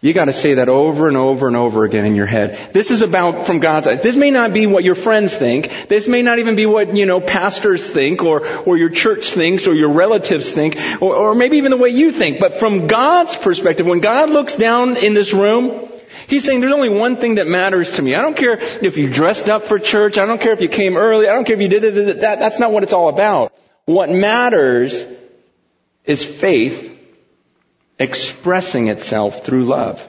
You 0.01 0.13
gotta 0.13 0.33
say 0.33 0.55
that 0.55 0.69
over 0.69 1.09
and 1.09 1.17
over 1.17 1.49
and 1.49 1.57
over 1.57 1.85
again 1.85 2.05
in 2.05 2.15
your 2.15 2.27
head. 2.27 2.73
This 2.73 2.93
is 2.93 3.03
about 3.03 3.47
from 3.47 3.59
God's 3.59 3.89
eyes. 3.89 4.01
This 4.01 4.15
may 4.15 4.31
not 4.31 4.53
be 4.53 4.67
what 4.69 4.85
your 4.85 4.95
friends 4.95 5.35
think. 5.35 5.89
This 5.89 6.07
may 6.07 6.23
not 6.23 6.39
even 6.39 6.55
be 6.55 6.67
what, 6.67 6.95
you 6.95 7.05
know, 7.05 7.21
pastors 7.21 7.91
think 7.91 8.23
or, 8.23 8.47
or 8.61 8.77
your 8.77 8.91
church 8.91 9.33
thinks 9.33 9.67
or 9.67 9.75
your 9.75 9.91
relatives 9.91 10.53
think 10.53 10.77
or, 11.01 11.17
or 11.17 11.35
maybe 11.35 11.57
even 11.57 11.73
the 11.73 11.77
way 11.77 11.89
you 11.89 12.13
think. 12.13 12.39
But 12.39 12.61
from 12.61 12.87
God's 12.87 13.35
perspective, 13.35 13.87
when 13.87 13.99
God 13.99 14.31
looks 14.31 14.55
down 14.55 14.97
in 14.97 15.15
this 15.15 15.33
room, 15.33 15.89
He's 16.29 16.45
saying 16.45 16.61
there's 16.61 16.73
only 16.73 16.91
one 16.91 17.17
thing 17.17 17.37
that 17.37 17.49
matters 17.49 17.93
to 17.93 18.03
me. 18.03 18.15
I 18.15 18.23
don't 18.23 18.37
care 18.37 18.59
if 18.61 18.99
you 18.99 19.11
dressed 19.11 19.51
up 19.51 19.65
for 19.65 19.81
church. 19.81 20.17
I 20.17 20.27
don't 20.27 20.41
care 20.41 20.53
if 20.53 20.61
you 20.61 20.69
came 20.69 20.97
early. 20.97 21.29
I 21.29 21.33
don't 21.33 21.45
care 21.45 21.57
if 21.57 21.63
you 21.63 21.69
did 21.69 21.83
it. 21.83 22.21
That, 22.21 22.39
that's 22.39 22.61
not 22.61 22.71
what 22.71 22.85
it's 22.85 22.93
all 22.93 23.09
about. 23.09 23.53
What 23.85 24.11
matters 24.11 25.05
is 26.05 26.25
faith 26.25 26.98
expressing 27.99 28.89
itself 28.89 29.45
through 29.45 29.65
love. 29.65 30.09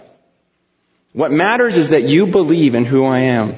What 1.14 1.32
matters 1.32 1.78
is 1.78 1.90
that 1.90 2.04
you 2.04 2.28
believe 2.28 2.76
in 2.76 2.86
who 2.86 3.06
I 3.06 3.20
am. 3.20 3.56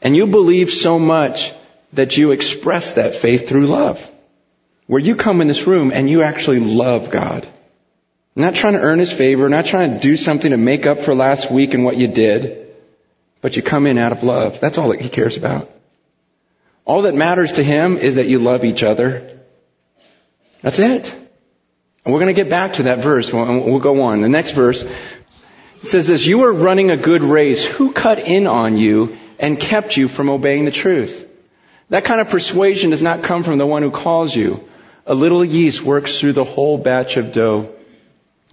And 0.00 0.14
you 0.14 0.26
believe 0.26 0.70
so 0.70 0.98
much 0.98 1.52
that 1.94 2.16
you 2.16 2.30
express 2.30 2.94
that 2.94 3.16
faith 3.16 3.48
through 3.48 3.66
love. 3.66 4.10
Where 4.86 5.00
you 5.00 5.16
come 5.16 5.40
in 5.40 5.48
this 5.48 5.66
room 5.66 5.90
and 5.92 6.08
you 6.08 6.22
actually 6.22 6.60
love 6.60 7.10
God. 7.10 7.48
Not 8.36 8.54
trying 8.54 8.74
to 8.74 8.80
earn 8.80 8.98
His 8.98 9.12
favor, 9.12 9.48
not 9.48 9.64
trying 9.64 9.94
to 9.94 9.98
do 9.98 10.16
something 10.16 10.50
to 10.50 10.58
make 10.58 10.86
up 10.86 11.00
for 11.00 11.14
last 11.14 11.50
week 11.50 11.74
and 11.74 11.84
what 11.84 11.96
you 11.96 12.06
did, 12.06 12.74
but 13.40 13.56
you 13.56 13.62
come 13.62 13.86
in 13.86 13.98
out 13.98 14.12
of 14.12 14.22
love. 14.22 14.60
That's 14.60 14.78
all 14.78 14.90
that 14.90 15.00
He 15.00 15.08
cares 15.08 15.36
about. 15.36 15.70
All 16.84 17.02
that 17.02 17.14
matters 17.14 17.52
to 17.52 17.64
Him 17.64 17.96
is 17.96 18.16
that 18.16 18.28
you 18.28 18.38
love 18.38 18.64
each 18.64 18.82
other. 18.82 19.40
That's 20.60 20.78
it. 20.78 21.25
And 22.06 22.14
we're 22.14 22.20
going 22.20 22.34
to 22.34 22.40
get 22.40 22.48
back 22.48 22.74
to 22.74 22.84
that 22.84 23.00
verse. 23.00 23.32
We'll, 23.32 23.64
we'll 23.64 23.80
go 23.80 24.02
on. 24.02 24.20
The 24.20 24.28
next 24.28 24.52
verse 24.52 24.84
says 25.82 26.06
this, 26.06 26.24
you 26.24 26.44
are 26.44 26.52
running 26.52 26.92
a 26.92 26.96
good 26.96 27.22
race. 27.22 27.64
Who 27.64 27.90
cut 27.90 28.20
in 28.20 28.46
on 28.46 28.76
you 28.76 29.18
and 29.40 29.58
kept 29.58 29.96
you 29.96 30.06
from 30.06 30.30
obeying 30.30 30.66
the 30.66 30.70
truth? 30.70 31.28
That 31.88 32.04
kind 32.04 32.20
of 32.20 32.28
persuasion 32.28 32.90
does 32.90 33.02
not 33.02 33.24
come 33.24 33.42
from 33.42 33.58
the 33.58 33.66
one 33.66 33.82
who 33.82 33.90
calls 33.90 34.34
you. 34.36 34.68
A 35.04 35.16
little 35.16 35.44
yeast 35.44 35.82
works 35.82 36.20
through 36.20 36.34
the 36.34 36.44
whole 36.44 36.78
batch 36.78 37.16
of 37.16 37.32
dough. 37.32 37.74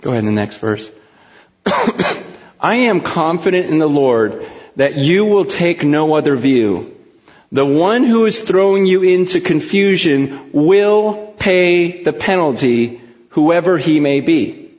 Go 0.01 0.09
ahead 0.09 0.23
in 0.23 0.25
the 0.25 0.31
next 0.31 0.57
verse. 0.57 0.89
I 2.59 2.75
am 2.75 3.01
confident 3.01 3.67
in 3.67 3.77
the 3.77 3.87
Lord 3.87 4.47
that 4.77 4.95
you 4.95 5.25
will 5.25 5.45
take 5.45 5.83
no 5.83 6.15
other 6.15 6.35
view. 6.35 6.97
The 7.51 7.65
one 7.65 8.03
who 8.03 8.25
is 8.25 8.41
throwing 8.41 8.87
you 8.87 9.03
into 9.03 9.41
confusion 9.41 10.49
will 10.53 11.35
pay 11.37 12.01
the 12.01 12.13
penalty, 12.13 12.99
whoever 13.33 13.77
he 13.77 13.99
may 13.99 14.21
be. 14.21 14.71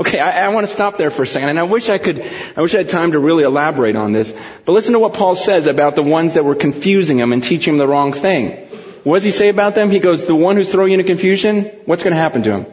Okay, 0.00 0.18
I, 0.18 0.46
I, 0.46 0.48
want 0.48 0.66
to 0.66 0.72
stop 0.72 0.96
there 0.96 1.10
for 1.10 1.22
a 1.22 1.26
second, 1.26 1.50
and 1.50 1.58
I 1.58 1.64
wish 1.64 1.88
I 1.88 1.98
could, 1.98 2.28
I 2.56 2.60
wish 2.62 2.74
I 2.74 2.78
had 2.78 2.88
time 2.88 3.12
to 3.12 3.18
really 3.18 3.44
elaborate 3.44 3.94
on 3.94 4.12
this. 4.12 4.34
But 4.64 4.72
listen 4.72 4.94
to 4.94 4.98
what 4.98 5.14
Paul 5.14 5.36
says 5.36 5.66
about 5.66 5.94
the 5.94 6.02
ones 6.02 6.34
that 6.34 6.44
were 6.44 6.54
confusing 6.54 7.18
him 7.18 7.32
and 7.32 7.42
teaching 7.42 7.74
him 7.74 7.78
the 7.78 7.86
wrong 7.86 8.12
thing. 8.12 8.66
What 9.04 9.16
does 9.16 9.24
he 9.24 9.30
say 9.30 9.48
about 9.48 9.74
them? 9.74 9.90
He 9.90 10.00
goes, 10.00 10.24
the 10.24 10.34
one 10.34 10.56
who's 10.56 10.72
throwing 10.72 10.92
you 10.92 10.98
into 10.98 11.08
confusion, 11.08 11.66
what's 11.84 12.02
going 12.02 12.14
to 12.14 12.20
happen 12.20 12.42
to 12.44 12.52
him? 12.52 12.66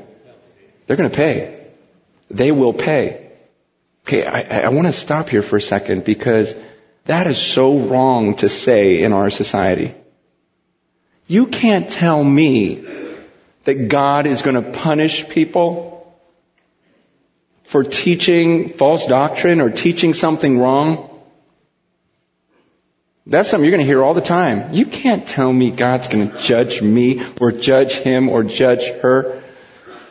They're 0.85 0.97
going 0.97 1.09
to 1.09 1.15
pay. 1.15 1.67
They 2.31 2.51
will 2.51 2.73
pay. 2.73 3.31
Okay, 4.07 4.25
I, 4.25 4.61
I 4.61 4.69
want 4.69 4.87
to 4.87 4.93
stop 4.93 5.29
here 5.29 5.43
for 5.43 5.57
a 5.57 5.61
second 5.61 6.03
because 6.03 6.55
that 7.05 7.27
is 7.27 7.37
so 7.39 7.79
wrong 7.79 8.35
to 8.37 8.49
say 8.49 9.03
in 9.03 9.13
our 9.13 9.29
society. 9.29 9.93
You 11.27 11.47
can't 11.47 11.89
tell 11.89 12.23
me 12.23 13.08
that 13.65 13.87
God 13.87 14.25
is 14.25 14.41
going 14.41 14.61
to 14.61 14.71
punish 14.71 15.27
people 15.27 15.95
for 17.63 17.83
teaching 17.83 18.69
false 18.69 19.05
doctrine 19.05 19.61
or 19.61 19.69
teaching 19.69 20.13
something 20.13 20.57
wrong. 20.57 21.05
That's 23.27 23.49
something 23.49 23.63
you're 23.63 23.77
going 23.77 23.85
to 23.85 23.91
hear 23.91 24.03
all 24.03 24.15
the 24.15 24.21
time. 24.21 24.73
You 24.73 24.85
can't 24.85 25.27
tell 25.27 25.53
me 25.53 25.69
God's 25.69 26.07
going 26.07 26.31
to 26.31 26.37
judge 26.39 26.81
me 26.81 27.21
or 27.39 27.51
judge 27.51 27.93
him 27.93 28.29
or 28.29 28.43
judge 28.43 28.87
her. 29.01 29.43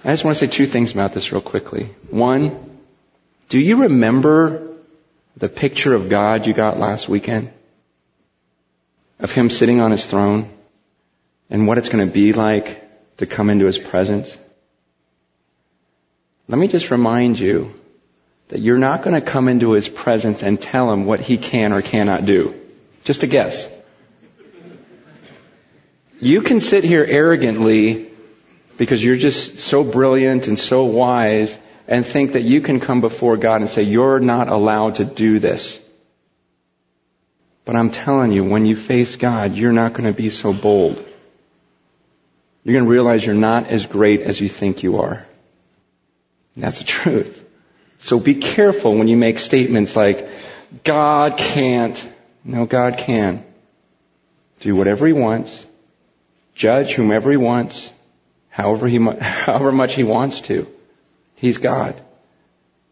I 0.04 0.12
just 0.12 0.24
want 0.24 0.36
to 0.38 0.46
say 0.46 0.52
two 0.52 0.66
things 0.66 0.92
about 0.92 1.12
this 1.12 1.32
real 1.32 1.40
quickly. 1.40 1.90
One, 2.10 2.78
do 3.48 3.58
you 3.58 3.82
remember 3.82 4.68
the 5.36 5.48
picture 5.48 5.94
of 5.94 6.08
God 6.08 6.46
you 6.46 6.54
got 6.54 6.78
last 6.78 7.08
weekend? 7.08 7.50
Of 9.18 9.32
him 9.32 9.50
sitting 9.50 9.80
on 9.80 9.90
his 9.90 10.06
throne 10.06 10.48
and 11.50 11.66
what 11.66 11.78
it's 11.78 11.88
going 11.88 12.06
to 12.06 12.12
be 12.12 12.32
like 12.32 12.87
to 13.18 13.26
come 13.26 13.50
into 13.50 13.66
his 13.66 13.78
presence? 13.78 14.36
Let 16.48 16.58
me 16.58 16.68
just 16.68 16.90
remind 16.90 17.38
you 17.38 17.74
that 18.48 18.60
you're 18.60 18.78
not 18.78 19.02
going 19.02 19.14
to 19.14 19.20
come 19.20 19.48
into 19.48 19.72
his 19.72 19.88
presence 19.88 20.42
and 20.42 20.60
tell 20.60 20.90
him 20.90 21.04
what 21.04 21.20
he 21.20 21.36
can 21.36 21.72
or 21.72 21.82
cannot 21.82 22.24
do. 22.24 22.58
Just 23.04 23.22
a 23.22 23.26
guess. 23.26 23.68
You 26.20 26.42
can 26.42 26.60
sit 26.60 26.82
here 26.84 27.04
arrogantly 27.04 28.10
because 28.76 29.04
you're 29.04 29.16
just 29.16 29.58
so 29.58 29.84
brilliant 29.84 30.48
and 30.48 30.58
so 30.58 30.84
wise 30.84 31.58
and 31.86 32.04
think 32.04 32.32
that 32.32 32.42
you 32.42 32.60
can 32.60 32.80
come 32.80 33.00
before 33.00 33.36
God 33.36 33.60
and 33.60 33.70
say, 33.70 33.82
you're 33.82 34.20
not 34.20 34.48
allowed 34.48 34.96
to 34.96 35.04
do 35.04 35.38
this. 35.38 35.78
But 37.64 37.76
I'm 37.76 37.90
telling 37.90 38.32
you, 38.32 38.44
when 38.44 38.66
you 38.66 38.76
face 38.76 39.16
God, 39.16 39.54
you're 39.54 39.72
not 39.72 39.92
going 39.92 40.12
to 40.12 40.16
be 40.16 40.30
so 40.30 40.52
bold. 40.52 41.04
You're 42.64 42.74
going 42.74 42.84
to 42.84 42.90
realize 42.90 43.24
you're 43.24 43.34
not 43.34 43.68
as 43.68 43.86
great 43.86 44.20
as 44.20 44.40
you 44.40 44.48
think 44.48 44.82
you 44.82 44.98
are. 44.98 45.26
That's 46.56 46.78
the 46.78 46.84
truth. 46.84 47.44
So 47.98 48.18
be 48.18 48.34
careful 48.34 48.96
when 48.96 49.08
you 49.08 49.16
make 49.16 49.38
statements 49.38 49.96
like, 49.96 50.28
God 50.84 51.36
can't. 51.36 52.08
No, 52.44 52.66
God 52.66 52.98
can. 52.98 53.44
Do 54.60 54.76
whatever 54.76 55.06
He 55.06 55.12
wants. 55.12 55.64
Judge 56.54 56.94
whomever 56.94 57.30
He 57.30 57.36
wants. 57.36 57.92
However, 58.48 58.88
he, 58.88 58.98
however 59.20 59.72
much 59.72 59.94
He 59.94 60.04
wants 60.04 60.40
to. 60.42 60.66
He's 61.36 61.58
God. 61.58 62.00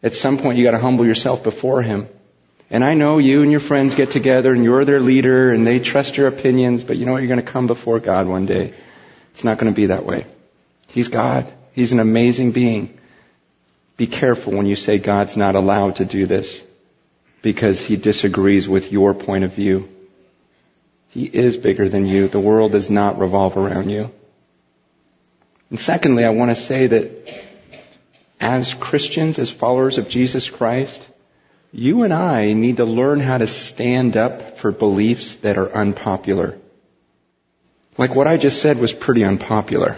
At 0.01 0.13
some 0.13 0.37
point 0.37 0.57
you 0.57 0.63
gotta 0.63 0.79
humble 0.79 1.05
yourself 1.05 1.43
before 1.43 1.81
Him. 1.81 2.07
And 2.69 2.83
I 2.83 2.93
know 2.93 3.17
you 3.17 3.41
and 3.41 3.51
your 3.51 3.61
friends 3.61 3.95
get 3.95 4.11
together 4.11 4.53
and 4.53 4.63
you're 4.63 4.85
their 4.85 4.99
leader 4.99 5.51
and 5.51 5.65
they 5.65 5.79
trust 5.79 6.17
your 6.17 6.27
opinions, 6.27 6.83
but 6.83 6.97
you 6.97 7.05
know 7.05 7.13
what? 7.13 7.19
You're 7.19 7.29
gonna 7.29 7.41
come 7.41 7.67
before 7.67 7.99
God 7.99 8.27
one 8.27 8.45
day. 8.45 8.73
It's 9.37 9.43
not 9.43 9.59
gonna 9.59 9.71
be 9.71 9.85
that 9.85 10.03
way. 10.03 10.25
He's 10.87 11.09
God. 11.09 11.45
He's 11.73 11.93
an 11.93 11.99
amazing 11.99 12.53
being. 12.53 12.97
Be 13.95 14.07
careful 14.07 14.53
when 14.53 14.65
you 14.65 14.75
say 14.75 14.97
God's 14.97 15.37
not 15.37 15.53
allowed 15.53 15.97
to 15.97 16.05
do 16.05 16.25
this 16.25 16.63
because 17.43 17.79
he 17.79 17.97
disagrees 17.97 18.67
with 18.67 18.91
your 18.91 19.13
point 19.13 19.43
of 19.43 19.53
view. 19.53 19.89
He 21.09 21.25
is 21.25 21.55
bigger 21.55 21.87
than 21.87 22.07
you. 22.07 22.27
The 22.27 22.39
world 22.39 22.71
does 22.71 22.89
not 22.89 23.19
revolve 23.19 23.57
around 23.57 23.91
you. 23.91 24.09
And 25.69 25.79
secondly, 25.79 26.25
I 26.25 26.29
want 26.29 26.49
to 26.49 26.55
say 26.55 26.87
that 26.87 27.45
as 28.39 28.73
Christians, 28.73 29.37
as 29.37 29.51
followers 29.51 29.99
of 29.99 30.09
Jesus 30.09 30.49
Christ, 30.49 31.07
you 31.71 32.01
and 32.01 32.11
I 32.11 32.53
need 32.53 32.77
to 32.77 32.85
learn 32.85 33.19
how 33.19 33.37
to 33.37 33.45
stand 33.45 34.17
up 34.17 34.57
for 34.57 34.71
beliefs 34.71 35.35
that 35.35 35.59
are 35.59 35.71
unpopular. 35.71 36.57
Like 37.97 38.13
what 38.13 38.27
I 38.27 38.37
just 38.37 38.61
said 38.61 38.77
was 38.79 38.93
pretty 38.93 39.23
unpopular 39.23 39.97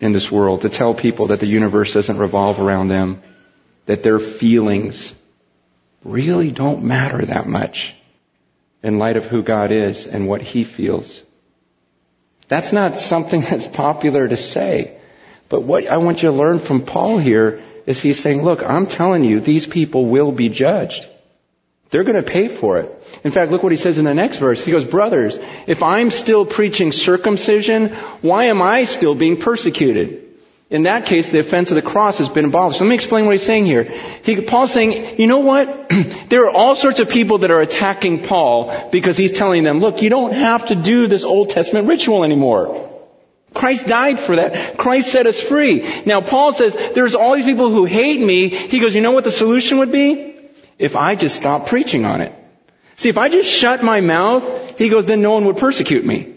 in 0.00 0.12
this 0.12 0.30
world 0.30 0.62
to 0.62 0.68
tell 0.68 0.94
people 0.94 1.28
that 1.28 1.40
the 1.40 1.46
universe 1.46 1.92
doesn't 1.92 2.18
revolve 2.18 2.60
around 2.60 2.88
them, 2.88 3.20
that 3.86 4.02
their 4.02 4.18
feelings 4.18 5.14
really 6.02 6.50
don't 6.50 6.84
matter 6.84 7.24
that 7.24 7.46
much 7.46 7.94
in 8.82 8.98
light 8.98 9.16
of 9.16 9.26
who 9.26 9.42
God 9.42 9.70
is 9.72 10.06
and 10.06 10.28
what 10.28 10.42
He 10.42 10.64
feels. 10.64 11.22
That's 12.48 12.72
not 12.72 12.98
something 12.98 13.40
that's 13.50 13.66
popular 13.66 14.28
to 14.28 14.36
say. 14.36 14.98
But 15.48 15.62
what 15.62 15.86
I 15.86 15.98
want 15.98 16.22
you 16.22 16.30
to 16.30 16.36
learn 16.36 16.58
from 16.58 16.82
Paul 16.82 17.18
here 17.18 17.62
is 17.86 18.00
he's 18.00 18.20
saying, 18.20 18.42
look, 18.42 18.62
I'm 18.62 18.86
telling 18.86 19.24
you, 19.24 19.40
these 19.40 19.66
people 19.66 20.06
will 20.06 20.32
be 20.32 20.48
judged. 20.48 21.06
They're 21.94 22.02
going 22.02 22.16
to 22.16 22.28
pay 22.28 22.48
for 22.48 22.78
it. 22.78 23.20
In 23.22 23.30
fact, 23.30 23.52
look 23.52 23.62
what 23.62 23.70
he 23.70 23.78
says 23.78 23.98
in 23.98 24.04
the 24.04 24.14
next 24.14 24.38
verse. 24.38 24.64
He 24.64 24.72
goes, 24.72 24.84
brothers, 24.84 25.38
if 25.68 25.84
I'm 25.84 26.10
still 26.10 26.44
preaching 26.44 26.90
circumcision, 26.90 27.90
why 28.20 28.46
am 28.46 28.62
I 28.62 28.82
still 28.82 29.14
being 29.14 29.36
persecuted? 29.36 30.24
In 30.70 30.82
that 30.82 31.06
case, 31.06 31.28
the 31.28 31.38
offense 31.38 31.70
of 31.70 31.76
the 31.76 31.82
cross 31.82 32.18
has 32.18 32.28
been 32.28 32.46
abolished. 32.46 32.80
let 32.80 32.88
me 32.88 32.96
explain 32.96 33.26
what 33.26 33.36
he's 33.36 33.46
saying 33.46 33.66
here. 33.66 33.84
He, 34.24 34.40
Paul's 34.40 34.72
saying, 34.72 35.20
you 35.20 35.28
know 35.28 35.38
what? 35.38 35.88
there 36.30 36.46
are 36.46 36.50
all 36.50 36.74
sorts 36.74 36.98
of 36.98 37.10
people 37.10 37.38
that 37.38 37.52
are 37.52 37.60
attacking 37.60 38.24
Paul 38.24 38.90
because 38.90 39.16
he's 39.16 39.30
telling 39.30 39.62
them, 39.62 39.78
look, 39.78 40.02
you 40.02 40.10
don't 40.10 40.32
have 40.32 40.66
to 40.66 40.74
do 40.74 41.06
this 41.06 41.22
Old 41.22 41.50
Testament 41.50 41.86
ritual 41.86 42.24
anymore. 42.24 42.90
Christ 43.54 43.86
died 43.86 44.18
for 44.18 44.34
that. 44.34 44.78
Christ 44.78 45.12
set 45.12 45.28
us 45.28 45.40
free. 45.40 45.88
Now 46.06 46.22
Paul 46.22 46.52
says, 46.54 46.74
there's 46.92 47.14
all 47.14 47.36
these 47.36 47.44
people 47.44 47.70
who 47.70 47.84
hate 47.84 48.18
me. 48.18 48.48
He 48.48 48.80
goes, 48.80 48.96
you 48.96 49.00
know 49.00 49.12
what 49.12 49.22
the 49.22 49.30
solution 49.30 49.78
would 49.78 49.92
be? 49.92 50.33
If 50.78 50.96
I 50.96 51.14
just 51.14 51.36
stop 51.36 51.66
preaching 51.66 52.04
on 52.04 52.20
it. 52.20 52.32
See, 52.96 53.08
if 53.08 53.18
I 53.18 53.28
just 53.28 53.50
shut 53.50 53.82
my 53.82 54.00
mouth, 54.00 54.78
he 54.78 54.88
goes, 54.88 55.06
then 55.06 55.20
no 55.20 55.32
one 55.32 55.44
would 55.46 55.56
persecute 55.56 56.04
me. 56.04 56.34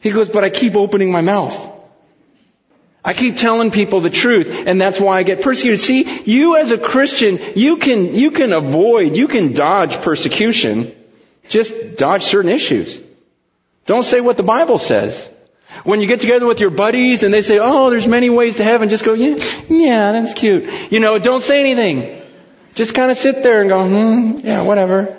He 0.00 0.10
goes, 0.10 0.28
but 0.28 0.44
I 0.44 0.50
keep 0.50 0.74
opening 0.74 1.12
my 1.12 1.20
mouth. 1.20 1.70
I 3.04 3.14
keep 3.14 3.36
telling 3.36 3.70
people 3.70 4.00
the 4.00 4.10
truth, 4.10 4.64
and 4.66 4.80
that's 4.80 5.00
why 5.00 5.18
I 5.18 5.22
get 5.24 5.42
persecuted. 5.42 5.80
See, 5.80 6.22
you 6.24 6.56
as 6.56 6.70
a 6.70 6.78
Christian, 6.78 7.40
you 7.56 7.76
can, 7.78 8.14
you 8.14 8.30
can 8.30 8.52
avoid, 8.52 9.16
you 9.16 9.26
can 9.26 9.52
dodge 9.52 10.00
persecution. 10.02 10.94
Just 11.48 11.96
dodge 11.96 12.22
certain 12.24 12.50
issues. 12.50 13.00
Don't 13.86 14.04
say 14.04 14.20
what 14.20 14.36
the 14.36 14.44
Bible 14.44 14.78
says. 14.78 15.28
When 15.84 16.00
you 16.00 16.06
get 16.06 16.20
together 16.20 16.46
with 16.46 16.60
your 16.60 16.70
buddies 16.70 17.24
and 17.24 17.34
they 17.34 17.42
say, 17.42 17.58
oh, 17.58 17.90
there's 17.90 18.06
many 18.06 18.30
ways 18.30 18.58
to 18.58 18.64
heaven, 18.64 18.88
just 18.88 19.04
go, 19.04 19.14
yeah, 19.14 19.36
yeah, 19.68 20.12
that's 20.12 20.34
cute. 20.34 20.92
You 20.92 21.00
know, 21.00 21.18
don't 21.18 21.42
say 21.42 21.58
anything. 21.58 22.21
Just 22.74 22.94
kind 22.94 23.10
of 23.10 23.18
sit 23.18 23.42
there 23.42 23.60
and 23.60 23.68
go, 23.68 23.86
hmm, 23.86 24.46
yeah, 24.46 24.62
whatever. 24.62 25.18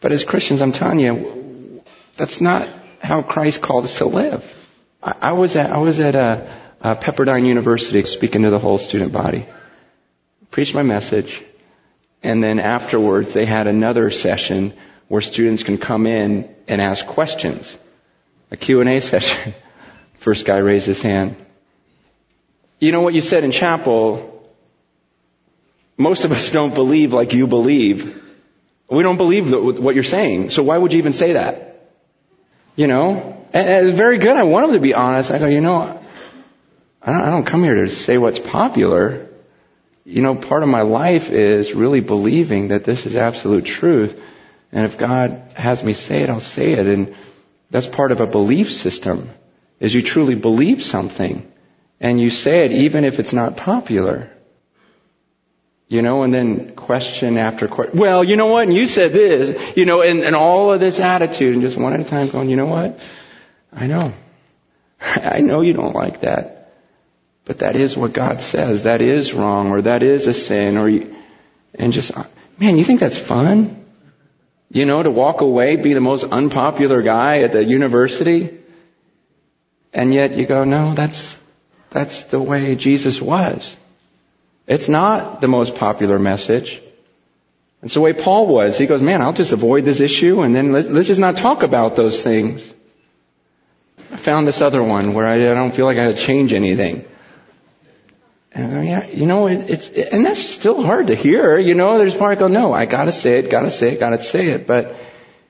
But 0.00 0.12
as 0.12 0.24
Christians, 0.24 0.62
I'm 0.62 0.72
telling 0.72 0.98
you, 0.98 1.82
that's 2.16 2.40
not 2.40 2.68
how 3.00 3.22
Christ 3.22 3.62
called 3.62 3.84
us 3.84 3.98
to 3.98 4.06
live. 4.06 4.44
I, 5.02 5.14
I 5.20 5.32
was 5.32 5.56
at, 5.56 5.70
I 5.70 5.78
was 5.78 6.00
at 6.00 6.14
a, 6.14 6.50
a 6.80 6.96
Pepperdine 6.96 7.46
University 7.46 8.02
speaking 8.04 8.42
to 8.42 8.50
the 8.50 8.58
whole 8.58 8.78
student 8.78 9.12
body. 9.12 9.46
Preached 10.50 10.74
my 10.74 10.82
message. 10.82 11.42
And 12.22 12.42
then 12.42 12.58
afterwards, 12.58 13.32
they 13.32 13.46
had 13.46 13.66
another 13.66 14.10
session 14.10 14.74
where 15.08 15.22
students 15.22 15.62
can 15.62 15.78
come 15.78 16.06
in 16.06 16.54
and 16.68 16.80
ask 16.80 17.06
questions. 17.06 17.78
A 18.50 18.56
Q&A 18.56 19.00
session. 19.00 19.54
First 20.14 20.44
guy 20.44 20.58
raised 20.58 20.86
his 20.86 21.00
hand. 21.00 21.36
You 22.78 22.92
know 22.92 23.00
what 23.00 23.14
you 23.14 23.20
said 23.20 23.44
in 23.44 23.52
chapel? 23.52 24.29
Most 25.96 26.24
of 26.24 26.32
us 26.32 26.50
don't 26.50 26.74
believe 26.74 27.12
like 27.12 27.32
you 27.32 27.46
believe. 27.46 28.22
We 28.88 29.02
don't 29.02 29.18
believe 29.18 29.52
what 29.52 29.94
you're 29.94 30.04
saying. 30.04 30.50
So 30.50 30.62
why 30.62 30.76
would 30.76 30.92
you 30.92 30.98
even 30.98 31.12
say 31.12 31.34
that? 31.34 31.90
You 32.74 32.86
know? 32.86 33.46
And 33.52 33.86
it's 33.86 33.96
very 33.96 34.18
good. 34.18 34.36
I 34.36 34.44
want 34.44 34.66
them 34.66 34.74
to 34.74 34.80
be 34.80 34.94
honest. 34.94 35.30
I 35.30 35.38
go, 35.38 35.46
you 35.46 35.60
know, 35.60 36.00
I 37.02 37.12
don't, 37.12 37.22
I 37.22 37.30
don't 37.30 37.44
come 37.44 37.62
here 37.62 37.74
to 37.74 37.88
say 37.88 38.18
what's 38.18 38.38
popular. 38.38 39.28
You 40.04 40.22
know, 40.22 40.34
part 40.34 40.62
of 40.62 40.68
my 40.68 40.82
life 40.82 41.30
is 41.30 41.74
really 41.74 42.00
believing 42.00 42.68
that 42.68 42.84
this 42.84 43.06
is 43.06 43.16
absolute 43.16 43.64
truth. 43.64 44.20
And 44.72 44.84
if 44.84 44.98
God 44.98 45.52
has 45.56 45.82
me 45.82 45.92
say 45.92 46.22
it, 46.22 46.30
I'll 46.30 46.40
say 46.40 46.72
it. 46.72 46.86
And 46.86 47.14
that's 47.70 47.86
part 47.86 48.12
of 48.12 48.20
a 48.20 48.26
belief 48.26 48.72
system, 48.72 49.30
is 49.78 49.94
you 49.94 50.02
truly 50.02 50.34
believe 50.34 50.82
something. 50.82 51.50
And 52.00 52.20
you 52.20 52.30
say 52.30 52.64
it 52.64 52.72
even 52.72 53.04
if 53.04 53.20
it's 53.20 53.32
not 53.32 53.56
popular. 53.56 54.30
You 55.90 56.02
know, 56.02 56.22
and 56.22 56.32
then 56.32 56.76
question 56.76 57.36
after 57.36 57.66
question. 57.66 57.98
Well, 57.98 58.22
you 58.22 58.36
know 58.36 58.46
what? 58.46 58.62
And 58.62 58.72
you 58.72 58.86
said 58.86 59.12
this, 59.12 59.76
you 59.76 59.86
know, 59.86 60.02
and, 60.02 60.22
and 60.22 60.36
all 60.36 60.72
of 60.72 60.78
this 60.78 61.00
attitude 61.00 61.52
and 61.52 61.62
just 61.62 61.76
one 61.76 61.92
at 61.92 61.98
a 61.98 62.04
time 62.04 62.28
going, 62.28 62.48
you 62.48 62.54
know 62.54 62.66
what? 62.66 63.04
I 63.72 63.88
know. 63.88 64.14
I 65.00 65.40
know 65.40 65.62
you 65.62 65.72
don't 65.72 65.92
like 65.92 66.20
that. 66.20 66.72
But 67.44 67.58
that 67.58 67.74
is 67.74 67.96
what 67.96 68.12
God 68.12 68.40
says. 68.40 68.84
That 68.84 69.02
is 69.02 69.34
wrong 69.34 69.72
or 69.72 69.82
that 69.82 70.04
is 70.04 70.28
a 70.28 70.32
sin 70.32 70.76
or 70.76 70.88
you, 70.88 71.16
and 71.74 71.92
just, 71.92 72.12
man, 72.60 72.78
you 72.78 72.84
think 72.84 73.00
that's 73.00 73.18
fun? 73.18 73.84
You 74.70 74.86
know, 74.86 75.02
to 75.02 75.10
walk 75.10 75.40
away, 75.40 75.74
be 75.74 75.94
the 75.94 76.00
most 76.00 76.22
unpopular 76.22 77.02
guy 77.02 77.40
at 77.40 77.50
the 77.50 77.64
university? 77.64 78.60
And 79.92 80.14
yet 80.14 80.36
you 80.36 80.46
go, 80.46 80.62
no, 80.62 80.94
that's, 80.94 81.36
that's 81.90 82.22
the 82.24 82.40
way 82.40 82.76
Jesus 82.76 83.20
was. 83.20 83.76
It's 84.70 84.88
not 84.88 85.40
the 85.40 85.48
most 85.48 85.74
popular 85.74 86.16
message. 86.20 86.80
It's 87.82 87.94
the 87.94 88.00
way 88.00 88.12
Paul 88.12 88.46
was. 88.46 88.78
He 88.78 88.86
goes, 88.86 89.02
man, 89.02 89.20
I'll 89.20 89.32
just 89.32 89.50
avoid 89.50 89.84
this 89.84 89.98
issue 89.98 90.42
and 90.42 90.54
then 90.54 90.70
let's, 90.70 91.08
just 91.08 91.20
not 91.20 91.36
talk 91.36 91.64
about 91.64 91.96
those 91.96 92.22
things. 92.22 92.72
I 94.12 94.16
found 94.16 94.46
this 94.46 94.60
other 94.62 94.80
one 94.80 95.12
where 95.12 95.26
I, 95.26 95.38
don't 95.38 95.74
feel 95.74 95.86
like 95.86 95.98
I 95.98 96.04
had 96.04 96.16
to 96.16 96.22
change 96.22 96.52
anything. 96.52 97.04
And 98.52 98.72
go, 98.72 98.80
yeah, 98.80 99.08
you 99.08 99.26
know, 99.26 99.48
it, 99.48 99.68
it's, 99.68 99.88
it, 99.88 100.12
and 100.12 100.24
that's 100.24 100.38
still 100.38 100.80
hard 100.84 101.08
to 101.08 101.16
hear. 101.16 101.58
You 101.58 101.74
know, 101.74 101.98
there's 101.98 102.16
part 102.16 102.38
I 102.38 102.40
go, 102.40 102.46
no, 102.46 102.72
I 102.72 102.84
gotta 102.86 103.10
say 103.10 103.40
it, 103.40 103.50
gotta 103.50 103.72
say 103.72 103.94
it, 103.94 103.98
gotta 103.98 104.20
say 104.20 104.50
it. 104.50 104.68
But 104.68 104.94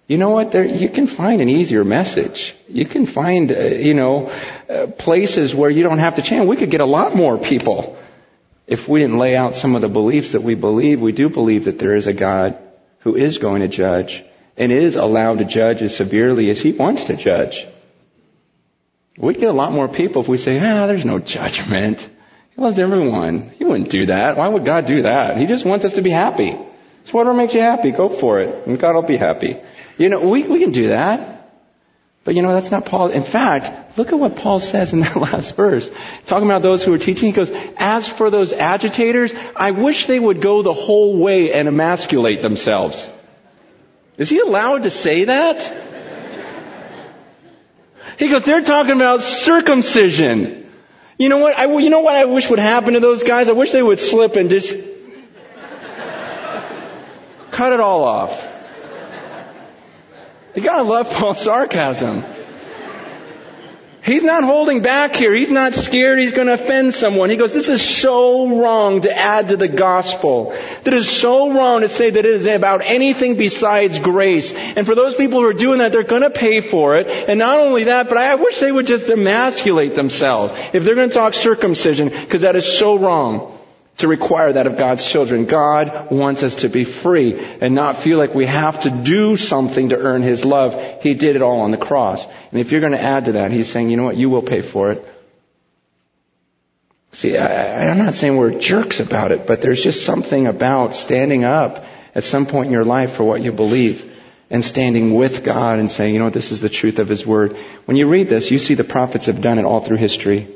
you 0.07 0.16
know 0.16 0.31
what? 0.31 0.51
There, 0.51 0.64
you 0.64 0.89
can 0.89 1.07
find 1.07 1.43
an 1.43 1.51
easier 1.51 1.85
message. 1.85 2.57
You 2.68 2.87
can 2.87 3.05
find, 3.05 3.53
uh, 3.53 3.66
you 3.66 3.93
know, 3.93 4.33
uh, 4.71 4.87
places 4.87 5.55
where 5.55 5.68
you 5.68 5.83
don't 5.83 5.99
have 5.99 6.16
to 6.16 6.23
change. 6.23 6.49
We 6.49 6.57
could 6.57 6.71
get 6.71 6.81
a 6.81 6.87
lot 6.87 7.14
more 7.14 7.37
people 7.37 7.99
if 8.71 8.89
we 8.89 9.01
didn't 9.01 9.18
lay 9.18 9.37
out 9.37 9.57
some 9.57 9.75
of 9.75 9.83
the 9.83 9.89
beliefs 9.89 10.33
that 10.33 10.43
we 10.43 10.55
believe. 10.55 11.01
We 11.01 11.11
do 11.11 11.29
believe 11.29 11.64
that 11.64 11.81
there 11.81 11.97
is 11.97 12.07
a 12.07 12.12
God 12.12 12.57
who 13.01 13.16
is 13.16 13.39
going 13.39 13.62
to 13.62 13.68
judge 13.68 14.23
and 14.57 14.71
is 14.71 14.95
allowed 14.95 15.39
to 15.39 15.45
judge 15.45 15.83
as 15.83 15.95
severely 15.95 16.49
as 16.51 16.61
He 16.61 16.71
wants 16.71 17.05
to 17.05 17.16
judge. 17.16 17.66
We'd 19.18 19.39
get 19.39 19.49
a 19.49 19.53
lot 19.53 19.73
more 19.73 19.89
people 19.89 20.23
if 20.23 20.29
we 20.29 20.39
say, 20.39 20.59
ah, 20.59 20.87
there's 20.87 21.05
no 21.05 21.18
judgment. 21.18 22.09
He 22.55 22.62
loves 22.62 22.79
everyone. 22.79 23.51
He 23.59 23.64
wouldn't 23.64 23.91
do 23.91 24.07
that. 24.07 24.37
Why 24.37 24.47
would 24.47 24.64
God 24.64 24.87
do 24.87 25.03
that? 25.03 25.37
He 25.37 25.47
just 25.47 25.64
wants 25.64 25.85
us 25.85 25.95
to 25.95 26.03
be 26.03 26.11
happy. 26.11 26.57
So 27.05 27.18
whatever 27.18 27.35
makes 27.35 27.55
you 27.55 27.61
happy, 27.61 27.91
go 27.91 28.09
for 28.09 28.41
it. 28.41 28.68
And 28.68 28.79
God 28.79 28.95
will 28.95 29.03
be 29.03 29.16
happy. 29.16 29.57
You 29.99 30.11
know, 30.11 30.29
we, 30.29 30.47
we 30.47 30.61
can 30.61 30.71
do 30.71 30.89
that. 30.89 31.39
But 32.23 32.35
you 32.35 32.43
know, 32.43 32.53
that's 32.53 32.71
not 32.71 32.85
Paul. 32.85 33.09
In 33.09 33.23
fact, 33.23 33.97
look 33.97 34.12
at 34.12 34.18
what 34.18 34.37
Paul 34.37 34.61
says 34.61 34.93
in 34.93 35.01
that 35.07 35.16
last 35.16 35.57
verse. 35.57 35.91
Talking 36.27 36.49
about 36.49 36.62
those 36.62 36.85
who 36.85 36.93
are 36.93 36.99
teaching, 36.99 37.27
he 37.27 37.33
goes, 37.33 37.51
as 37.77 38.09
for 38.09 38.31
those 38.31 38.53
agitators, 38.53 39.35
I 39.57 39.71
wish 39.71 40.07
they 40.07 40.18
would 40.18 40.43
go 40.43 40.62
the 40.62 40.73
whole 40.73 41.16
way 41.16 41.53
and 41.53 41.66
emasculate 41.66 42.43
themselves. 42.43 43.09
Is 44.18 44.29
he 44.29 44.39
allowed 44.39 44.83
to 44.83 44.91
say 44.91 45.25
that? 45.25 45.87
He 48.18 48.29
goes, 48.29 48.45
they're 48.45 48.61
talking 48.61 48.93
about 48.93 49.23
circumcision. 49.23 50.71
You 51.16 51.31
know 51.31 51.39
what? 51.39 51.59
I, 51.59 51.64
you 51.79 51.89
know 51.89 52.01
what 52.01 52.16
I 52.16 52.27
wish 52.27 52.51
would 52.51 52.59
happen 52.59 52.93
to 52.93 53.01
those 53.01 53.23
guys? 53.23 53.49
I 53.49 53.53
wish 53.53 53.73
they 53.73 53.83
would 53.83 53.99
slip 53.99 54.37
and 54.37 54.51
just 54.51 54.75
cut 57.51 57.73
it 57.73 57.81
all 57.81 58.05
off. 58.05 58.60
You 60.55 60.63
gotta 60.63 60.83
love 60.83 61.13
Paul's 61.13 61.43
sarcasm. 61.43 62.25
He's 64.03 64.25
not 64.25 64.43
holding 64.43 64.81
back 64.81 65.15
here. 65.15 65.35
He's 65.35 65.51
not 65.51 65.75
scared 65.75 66.19
he's 66.19 66.33
going 66.33 66.47
to 66.47 66.55
offend 66.55 66.95
someone. 66.95 67.29
He 67.29 67.37
goes, 67.37 67.53
this 67.53 67.69
is 67.69 67.87
so 67.87 68.59
wrong 68.59 69.03
to 69.03 69.15
add 69.15 69.51
to 69.51 69.59
the 69.59 69.69
gospel. 69.69 70.57
That 70.85 70.95
is 70.95 71.09
so 71.09 71.53
wrong 71.53 71.83
to 71.83 71.89
say 71.89 72.09
that 72.09 72.19
it 72.19 72.25
is 72.25 72.47
about 72.47 72.81
anything 72.83 73.37
besides 73.37 74.01
grace. 74.01 74.55
And 74.55 74.87
for 74.87 74.95
those 74.95 75.15
people 75.15 75.41
who 75.41 75.47
are 75.47 75.53
doing 75.53 75.81
that, 75.81 75.93
they're 75.93 76.03
going 76.03 76.23
to 76.23 76.31
pay 76.31 76.63
for 76.63 76.97
it. 76.97 77.09
And 77.29 77.39
not 77.39 77.59
only 77.59 77.85
that, 77.85 78.09
but 78.09 78.17
I 78.17 78.37
wish 78.37 78.59
they 78.59 78.73
would 78.73 78.87
just 78.87 79.11
emasculate 79.11 79.95
themselves 79.95 80.59
if 80.73 80.83
they're 80.83 80.95
going 80.95 81.11
to 81.11 81.15
talk 81.15 81.35
circumcision, 81.35 82.09
because 82.09 82.41
that 82.41 82.57
is 82.57 82.67
so 82.67 82.97
wrong 82.97 83.60
to 84.01 84.09
require 84.09 84.53
that 84.53 84.67
of 84.67 84.77
God's 84.77 85.05
children. 85.05 85.45
God 85.45 86.11
wants 86.11 86.43
us 86.43 86.57
to 86.57 86.69
be 86.69 86.85
free 86.85 87.39
and 87.39 87.75
not 87.75 87.97
feel 87.97 88.19
like 88.19 88.35
we 88.35 88.47
have 88.47 88.81
to 88.81 88.91
do 88.91 89.37
something 89.37 89.91
to 89.91 89.97
earn 89.97 90.23
His 90.23 90.45
love. 90.45 91.03
He 91.03 91.15
did 91.15 91.37
it 91.37 91.43
all 91.43 91.61
on 91.61 91.71
the 91.71 91.77
cross. 91.77 92.27
And 92.51 92.61
if 92.61 92.73
you're 92.73 92.81
going 92.81 92.93
to 92.93 93.03
add 93.03 93.27
to 93.27 93.33
that, 93.33 93.51
He's 93.51 93.71
saying, 93.71 93.91
you 93.91 93.97
know 93.97 94.05
what, 94.05 94.17
you 94.17 94.29
will 94.29 94.43
pay 94.43 94.61
for 94.61 94.93
it. 94.93 95.07
See, 97.13 97.37
I, 97.37 97.89
I'm 97.91 97.99
not 97.99 98.15
saying 98.15 98.37
we're 98.37 98.59
jerks 98.59 99.01
about 99.01 99.33
it, 99.33 99.47
but 99.47 99.61
there's 99.61 99.83
just 99.83 100.05
something 100.05 100.47
about 100.47 100.95
standing 100.95 101.45
up 101.45 101.85
at 102.15 102.25
some 102.25 102.47
point 102.47 102.67
in 102.67 102.73
your 102.73 102.85
life 102.85 103.13
for 103.13 103.25
what 103.25 103.43
you 103.43 103.53
believe 103.53 104.07
and 104.49 104.65
standing 104.65 105.15
with 105.15 105.45
God 105.45 105.79
and 105.79 105.91
saying, 105.91 106.13
you 106.13 106.19
know 106.19 106.27
what, 106.27 106.35
this 106.35 106.53
is 106.53 106.61
the 106.61 106.69
truth 106.69 106.99
of 106.99 107.09
His 107.09 107.27
Word. 107.27 107.57
When 107.85 107.97
you 107.97 108.07
read 108.07 108.29
this, 108.29 108.51
you 108.51 108.59
see 108.59 108.75
the 108.75 108.85
prophets 108.85 109.27
have 109.27 109.41
done 109.41 109.59
it 109.59 109.65
all 109.65 109.81
through 109.81 109.99
history. 109.99 110.49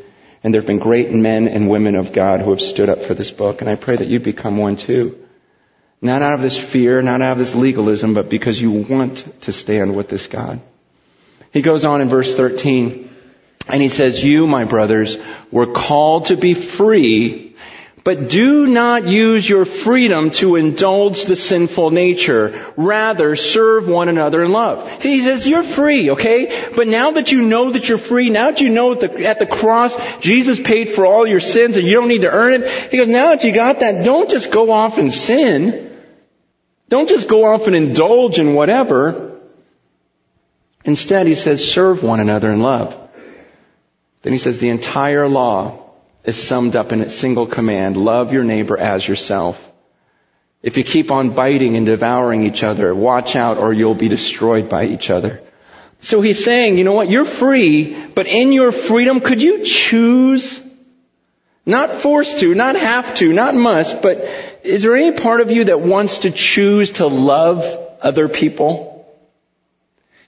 And 0.45 0.53
there 0.53 0.61
have 0.61 0.67
been 0.67 0.79
great 0.79 1.11
men 1.11 1.49
and 1.49 1.71
women 1.71 1.97
of 1.97 2.13
God 2.13 2.41
who 2.41 2.51
have 2.51 2.61
stood 2.61 2.91
up 2.91 3.01
for 3.01 3.15
this 3.15 3.31
book, 3.31 3.63
and 3.63 3.71
I 3.71 3.77
pray 3.77 3.97
that 3.97 4.09
you 4.09 4.21
become 4.21 4.59
one 4.59 4.77
too. 4.77 5.19
Not 6.03 6.21
out 6.21 6.35
of 6.35 6.43
this 6.43 6.63
fear, 6.63 7.01
not 7.01 7.23
out 7.23 7.33
of 7.33 7.39
this 7.39 7.55
legalism, 7.55 8.13
but 8.13 8.29
because 8.29 8.61
you 8.61 8.71
want 8.71 9.25
to 9.43 9.53
stand 9.53 9.97
with 9.97 10.11
this 10.11 10.27
God. 10.27 10.61
He 11.51 11.63
goes 11.63 11.87
on 11.87 12.03
in 12.03 12.09
verse 12.09 12.35
13, 12.35 13.11
and 13.69 13.81
he 13.81 13.89
says, 13.89 14.23
You, 14.23 14.47
my 14.47 14.65
brothers, 14.65 15.17
were 15.51 15.73
called 15.73 16.27
to 16.27 16.37
be 16.37 16.53
free 16.53 17.57
but 18.05 18.29
do 18.29 18.67
not 18.67 19.09
use 19.09 19.49
your 19.49 19.65
freedom 19.65 20.31
to 20.31 20.57
indulge 20.57 21.25
the 21.25 21.37
sinful 21.37 21.91
nature. 21.91 22.71
Rather, 22.77 23.35
serve 23.35 23.89
one 23.89 24.11
another 24.11 24.45
in 24.45 24.53
love. 24.53 25.03
He 25.03 25.23
says, 25.23 25.49
you're 25.49 25.63
free, 25.63 26.11
okay? 26.11 26.69
But 26.77 26.87
now 26.87 27.13
that 27.13 27.33
you 27.33 27.41
know 27.41 27.71
that 27.71 27.89
you're 27.89 27.97
free, 27.97 28.29
now 28.29 28.51
that 28.51 28.61
you 28.61 28.69
know 28.69 28.93
at 28.93 29.01
the, 29.01 29.27
at 29.27 29.39
the 29.39 29.47
cross, 29.47 29.97
Jesus 30.19 30.61
paid 30.61 30.91
for 30.91 31.07
all 31.07 31.27
your 31.27 31.41
sins 31.41 31.79
and 31.79 31.89
you 31.89 31.95
don't 31.95 32.09
need 32.09 32.21
to 32.21 32.31
earn 32.31 32.53
it. 32.53 32.91
He 32.91 32.99
goes, 32.99 33.09
now 33.09 33.31
that 33.31 33.43
you 33.43 33.55
got 33.55 33.81
that, 33.81 34.05
don't 34.05 34.29
just 34.29 34.53
go 34.53 34.71
off 34.71 34.99
and 34.99 35.11
sin. 35.11 35.99
Don't 36.91 37.09
just 37.09 37.27
go 37.27 37.55
off 37.55 37.67
and 37.69 37.75
indulge 37.75 38.39
in 38.39 38.53
whatever. 38.53 39.41
Instead, 40.85 41.27
he 41.27 41.37
says, 41.37 41.67
serve 41.67 42.03
one 42.03 42.21
another 42.21 42.53
in 42.53 42.61
love. 42.61 42.99
Then 44.21 44.35
he 44.35 44.39
says, 44.39 44.59
the 44.59 44.69
entire 44.69 45.27
law 45.27 45.84
is 46.25 46.43
summed 46.43 46.75
up 46.75 46.93
in 46.93 47.01
a 47.03 47.11
single 47.11 47.47
command. 47.47 47.97
Love 47.97 48.33
your 48.33 48.45
neighbor 48.45 48.79
as 48.79 49.07
yourself. 49.07 49.71
If 50.63 50.79
you 50.79 50.85
keep 50.85 51.11
on 51.11 51.31
biting 51.31 51.77
and 51.77 51.85
devouring 51.85 52.43
each 52.43 52.65
other, 52.65 52.95
watch 52.95 53.37
out 53.37 53.59
or 53.59 53.73
you'll 53.73 53.95
be 53.95 54.09
destroyed 54.09 54.71
by 54.71 54.87
each 54.87 55.11
other. 55.11 55.43
So 56.01 56.23
he's 56.23 56.43
saying, 56.43 56.79
you 56.79 56.85
know 56.85 56.95
what, 56.95 57.11
you're 57.11 57.27
free, 57.27 57.97
but 58.15 58.27
in 58.27 58.53
your 58.53 58.73
freedom, 58.73 59.21
could 59.21 59.43
you 59.43 59.65
choose? 59.65 60.61
Not 61.67 61.91
forced 61.91 62.41
to, 62.41 62.55
not 62.55 62.77
have 62.77 63.15
to, 63.17 63.33
not 63.33 63.55
must, 63.55 64.03
but 64.03 64.29
is 64.63 64.83
there 64.83 64.97
any 64.97 65.13
part 65.17 65.41
of 65.41 65.51
you 65.51 65.65
that 65.65 65.81
wants 65.81 66.19
to 66.21 66.31
choose 66.31 66.93
to 66.93 67.07
love 67.07 67.65
other 68.03 68.29
people? 68.29 69.07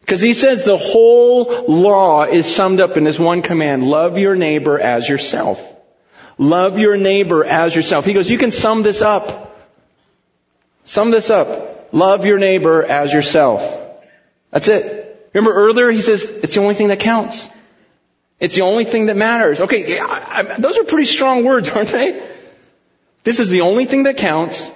Because 0.00 0.20
he 0.20 0.34
says 0.34 0.64
the 0.64 0.76
whole 0.76 1.66
law 1.66 2.24
is 2.24 2.46
summed 2.46 2.80
up 2.80 2.96
in 2.96 3.04
this 3.04 3.18
one 3.18 3.42
command, 3.42 3.86
love 3.86 4.16
your 4.16 4.36
neighbor 4.36 4.78
as 4.78 5.08
yourself. 5.08 5.75
Love 6.38 6.78
your 6.78 6.96
neighbor 6.96 7.44
as 7.44 7.74
yourself. 7.74 8.04
He 8.04 8.12
goes, 8.12 8.30
you 8.30 8.38
can 8.38 8.50
sum 8.50 8.82
this 8.82 9.02
up. 9.02 9.56
Sum 10.84 11.10
this 11.10 11.30
up. 11.30 11.88
Love 11.92 12.26
your 12.26 12.38
neighbor 12.38 12.82
as 12.82 13.12
yourself. 13.12 13.80
That's 14.50 14.68
it. 14.68 15.30
Remember 15.32 15.54
earlier 15.54 15.90
he 15.90 16.00
says 16.00 16.22
it's 16.24 16.54
the 16.54 16.60
only 16.60 16.74
thing 16.74 16.88
that 16.88 17.00
counts. 17.00 17.48
It's 18.38 18.54
the 18.54 18.62
only 18.62 18.84
thing 18.84 19.06
that 19.06 19.16
matters. 19.16 19.60
Okay, 19.60 19.98
I, 19.98 20.56
those 20.58 20.78
are 20.78 20.84
pretty 20.84 21.06
strong 21.06 21.44
words, 21.44 21.68
aren't 21.74 21.88
they? 21.88 22.26
This 23.24 23.40
is 23.40 23.48
the 23.48 23.62
only 23.62 23.86
thing 23.86 24.04
that 24.04 24.18
counts. 24.18 24.70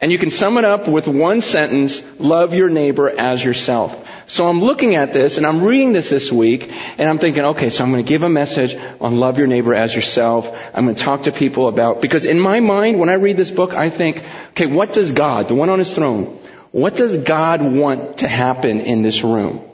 And 0.00 0.12
you 0.12 0.18
can 0.18 0.30
sum 0.30 0.58
it 0.58 0.64
up 0.64 0.86
with 0.86 1.08
one 1.08 1.40
sentence, 1.40 2.02
love 2.20 2.54
your 2.54 2.68
neighbor 2.68 3.08
as 3.08 3.44
yourself. 3.44 4.08
So 4.28 4.46
I'm 4.46 4.60
looking 4.60 4.94
at 4.94 5.14
this 5.14 5.38
and 5.38 5.46
I'm 5.46 5.62
reading 5.62 5.92
this 5.94 6.10
this 6.10 6.30
week 6.30 6.70
and 6.70 7.08
I'm 7.08 7.18
thinking, 7.18 7.44
okay, 7.46 7.70
so 7.70 7.82
I'm 7.82 7.90
going 7.90 8.04
to 8.04 8.08
give 8.08 8.22
a 8.22 8.28
message 8.28 8.78
on 9.00 9.18
love 9.18 9.38
your 9.38 9.46
neighbor 9.46 9.74
as 9.74 9.94
yourself. 9.94 10.54
I'm 10.74 10.84
going 10.84 10.96
to 10.96 11.02
talk 11.02 11.22
to 11.22 11.32
people 11.32 11.66
about, 11.66 12.02
because 12.02 12.26
in 12.26 12.38
my 12.38 12.60
mind, 12.60 12.98
when 13.00 13.08
I 13.08 13.14
read 13.14 13.38
this 13.38 13.50
book, 13.50 13.72
I 13.72 13.88
think, 13.88 14.22
okay, 14.50 14.66
what 14.66 14.92
does 14.92 15.12
God, 15.12 15.48
the 15.48 15.54
one 15.54 15.70
on 15.70 15.78
his 15.78 15.94
throne, 15.94 16.38
what 16.72 16.94
does 16.94 17.16
God 17.16 17.62
want 17.62 18.18
to 18.18 18.28
happen 18.28 18.80
in 18.82 19.00
this 19.00 19.24
room? 19.24 19.64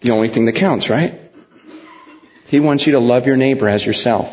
The 0.00 0.12
only 0.12 0.28
thing 0.28 0.44
that 0.44 0.54
counts, 0.54 0.88
right? 0.88 1.20
He 2.46 2.60
wants 2.60 2.86
you 2.86 2.92
to 2.92 3.00
love 3.00 3.26
your 3.26 3.36
neighbor 3.36 3.68
as 3.68 3.84
yourself. 3.84 4.32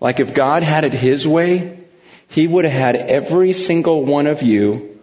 Like 0.00 0.18
if 0.18 0.34
God 0.34 0.64
had 0.64 0.82
it 0.82 0.92
His 0.92 1.28
way, 1.28 1.78
He 2.26 2.48
would 2.48 2.64
have 2.64 2.74
had 2.74 2.96
every 2.96 3.52
single 3.52 4.04
one 4.04 4.26
of 4.26 4.42
you 4.42 4.93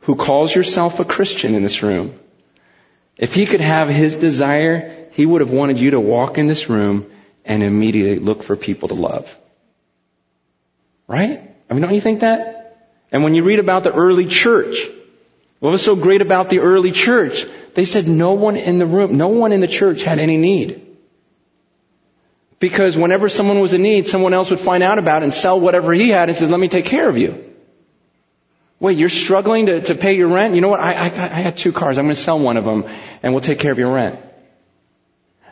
who 0.00 0.16
calls 0.16 0.54
yourself 0.54 1.00
a 1.00 1.04
Christian 1.04 1.54
in 1.54 1.62
this 1.62 1.82
room. 1.82 2.18
If 3.16 3.34
He 3.34 3.46
could 3.46 3.60
have 3.60 3.88
His 3.88 4.16
desire, 4.16 5.08
He 5.12 5.26
would 5.26 5.40
have 5.40 5.50
wanted 5.50 5.78
you 5.78 5.90
to 5.92 6.00
walk 6.00 6.38
in 6.38 6.46
this 6.46 6.68
room 6.68 7.10
and 7.44 7.62
immediately 7.62 8.18
look 8.18 8.42
for 8.42 8.56
people 8.56 8.88
to 8.88 8.94
love. 8.94 9.36
Right? 11.06 11.50
I 11.68 11.74
mean, 11.74 11.82
don't 11.82 11.94
you 11.94 12.00
think 12.00 12.20
that? 12.20 12.88
And 13.12 13.24
when 13.24 13.34
you 13.34 13.42
read 13.42 13.58
about 13.58 13.84
the 13.84 13.92
early 13.92 14.26
church, 14.26 14.88
what 15.58 15.70
was 15.70 15.82
so 15.82 15.96
great 15.96 16.22
about 16.22 16.48
the 16.48 16.60
early 16.60 16.92
church? 16.92 17.44
They 17.74 17.84
said 17.84 18.08
no 18.08 18.32
one 18.32 18.56
in 18.56 18.78
the 18.78 18.86
room, 18.86 19.16
no 19.16 19.28
one 19.28 19.52
in 19.52 19.60
the 19.60 19.68
church 19.68 20.02
had 20.02 20.18
any 20.18 20.36
need. 20.36 20.86
Because 22.58 22.96
whenever 22.96 23.28
someone 23.28 23.60
was 23.60 23.74
in 23.74 23.82
need, 23.82 24.06
someone 24.06 24.34
else 24.34 24.50
would 24.50 24.60
find 24.60 24.82
out 24.82 24.98
about 24.98 25.22
it 25.22 25.24
and 25.24 25.34
sell 25.34 25.58
whatever 25.58 25.92
he 25.92 26.10
had 26.10 26.28
and 26.28 26.36
says, 26.36 26.50
let 26.50 26.60
me 26.60 26.68
take 26.68 26.84
care 26.84 27.08
of 27.08 27.16
you. 27.18 27.49
Wait, 28.80 28.96
you're 28.96 29.10
struggling 29.10 29.66
to, 29.66 29.82
to 29.82 29.94
pay 29.94 30.16
your 30.16 30.28
rent? 30.28 30.54
You 30.54 30.62
know 30.62 30.70
what? 30.70 30.80
I, 30.80 30.94
I, 30.94 31.04
I 31.04 31.40
had 31.40 31.58
two 31.58 31.70
cars. 31.70 31.98
I'm 31.98 32.06
going 32.06 32.16
to 32.16 32.20
sell 32.20 32.38
one 32.38 32.56
of 32.56 32.64
them 32.64 32.86
and 33.22 33.34
we'll 33.34 33.42
take 33.42 33.60
care 33.60 33.70
of 33.70 33.78
your 33.78 33.92
rent. 33.92 34.18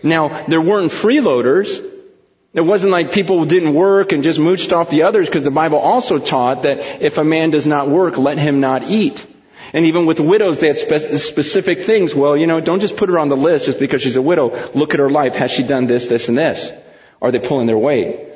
Now, 0.02 0.46
there 0.46 0.62
weren't 0.62 0.90
freeloaders. 0.90 1.84
It 2.54 2.62
wasn't 2.62 2.92
like 2.92 3.12
people 3.12 3.44
didn't 3.44 3.74
work 3.74 4.12
and 4.12 4.24
just 4.24 4.38
mooched 4.38 4.72
off 4.72 4.88
the 4.88 5.02
others 5.02 5.26
because 5.26 5.44
the 5.44 5.50
Bible 5.50 5.78
also 5.78 6.18
taught 6.18 6.62
that 6.62 7.02
if 7.02 7.18
a 7.18 7.24
man 7.24 7.50
does 7.50 7.66
not 7.66 7.90
work, 7.90 8.16
let 8.16 8.38
him 8.38 8.60
not 8.60 8.84
eat. 8.84 9.26
And 9.74 9.84
even 9.84 10.06
with 10.06 10.18
widows, 10.18 10.60
they 10.60 10.68
had 10.68 10.78
spe- 10.78 11.18
specific 11.22 11.80
things. 11.80 12.14
Well, 12.14 12.34
you 12.34 12.46
know, 12.46 12.60
don't 12.60 12.80
just 12.80 12.96
put 12.96 13.10
her 13.10 13.18
on 13.18 13.28
the 13.28 13.36
list 13.36 13.66
just 13.66 13.78
because 13.78 14.00
she's 14.00 14.16
a 14.16 14.22
widow. 14.22 14.70
Look 14.72 14.94
at 14.94 15.00
her 15.00 15.10
life. 15.10 15.34
Has 15.34 15.50
she 15.50 15.62
done 15.62 15.86
this, 15.86 16.06
this, 16.06 16.30
and 16.30 16.38
this? 16.38 16.72
Are 17.20 17.30
they 17.30 17.38
pulling 17.38 17.66
their 17.66 17.76
weight? 17.76 18.27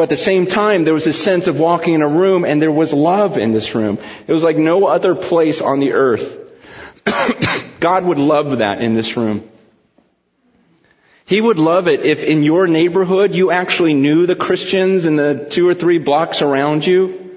But 0.00 0.04
at 0.04 0.16
the 0.16 0.16
same 0.16 0.46
time, 0.46 0.84
there 0.84 0.94
was 0.94 1.06
a 1.06 1.12
sense 1.12 1.46
of 1.46 1.60
walking 1.60 1.92
in 1.92 2.00
a 2.00 2.08
room 2.08 2.46
and 2.46 2.62
there 2.62 2.72
was 2.72 2.94
love 2.94 3.36
in 3.36 3.52
this 3.52 3.74
room. 3.74 3.98
It 4.26 4.32
was 4.32 4.42
like 4.42 4.56
no 4.56 4.86
other 4.86 5.14
place 5.14 5.60
on 5.60 5.78
the 5.78 5.92
earth. 5.92 6.38
God 7.80 8.06
would 8.06 8.16
love 8.16 8.56
that 8.60 8.80
in 8.80 8.94
this 8.94 9.18
room. 9.18 9.46
He 11.26 11.38
would 11.38 11.58
love 11.58 11.86
it 11.86 12.00
if 12.00 12.24
in 12.24 12.42
your 12.42 12.66
neighborhood 12.66 13.34
you 13.34 13.50
actually 13.50 13.92
knew 13.92 14.24
the 14.24 14.34
Christians 14.34 15.04
in 15.04 15.16
the 15.16 15.46
two 15.50 15.68
or 15.68 15.74
three 15.74 15.98
blocks 15.98 16.40
around 16.40 16.86
you. 16.86 17.29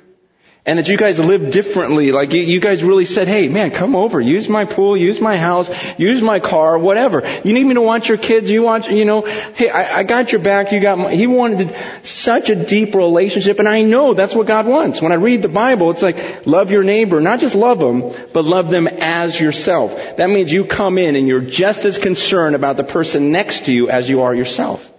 And 0.65 0.79
that 0.79 0.87
you 0.87 0.95
guys 0.95 1.19
live 1.19 1.51
differently. 1.51 2.13
Like 2.13 2.31
you, 2.31 2.61
guys 2.61 2.85
really 2.85 3.03
said, 3.03 3.27
hey 3.27 3.49
man, 3.49 3.71
come 3.71 3.97
over, 3.97 4.21
use 4.21 4.47
my 4.47 4.63
pool, 4.63 4.95
use 4.95 5.19
my 5.19 5.35
house, 5.35 5.69
use 5.99 6.21
my 6.21 6.39
car, 6.39 6.77
whatever. 6.77 7.21
You 7.43 7.53
need 7.53 7.65
me 7.65 7.73
to 7.73 7.81
watch 7.81 8.07
your 8.07 8.17
kids, 8.17 8.49
you 8.49 8.63
want, 8.63 8.89
you 8.89 9.03
know, 9.03 9.23
hey, 9.23 9.69
I, 9.69 9.99
I 9.99 10.03
got 10.03 10.31
your 10.31 10.39
back, 10.39 10.71
you 10.71 10.79
got 10.79 10.97
my, 10.97 11.13
he 11.13 11.27
wanted 11.27 11.75
such 12.03 12.49
a 12.49 12.55
deep 12.55 12.95
relationship 12.95 13.59
and 13.59 13.67
I 13.67 13.81
know 13.81 14.13
that's 14.13 14.33
what 14.33 14.47
God 14.47 14.65
wants. 14.65 15.01
When 15.01 15.11
I 15.11 15.15
read 15.15 15.41
the 15.41 15.49
Bible, 15.49 15.91
it's 15.91 16.01
like, 16.01 16.45
love 16.45 16.71
your 16.71 16.83
neighbor, 16.83 17.19
not 17.19 17.41
just 17.41 17.55
love 17.55 17.79
them, 17.79 18.13
but 18.31 18.45
love 18.45 18.69
them 18.69 18.87
as 18.87 19.37
yourself. 19.37 20.15
That 20.15 20.29
means 20.29 20.49
you 20.49 20.63
come 20.63 20.97
in 20.97 21.17
and 21.17 21.27
you're 21.27 21.41
just 21.41 21.83
as 21.83 21.97
concerned 21.97 22.55
about 22.55 22.77
the 22.77 22.85
person 22.85 23.33
next 23.33 23.65
to 23.65 23.73
you 23.73 23.89
as 23.89 24.07
you 24.07 24.21
are 24.21 24.33
yourself. 24.33 24.92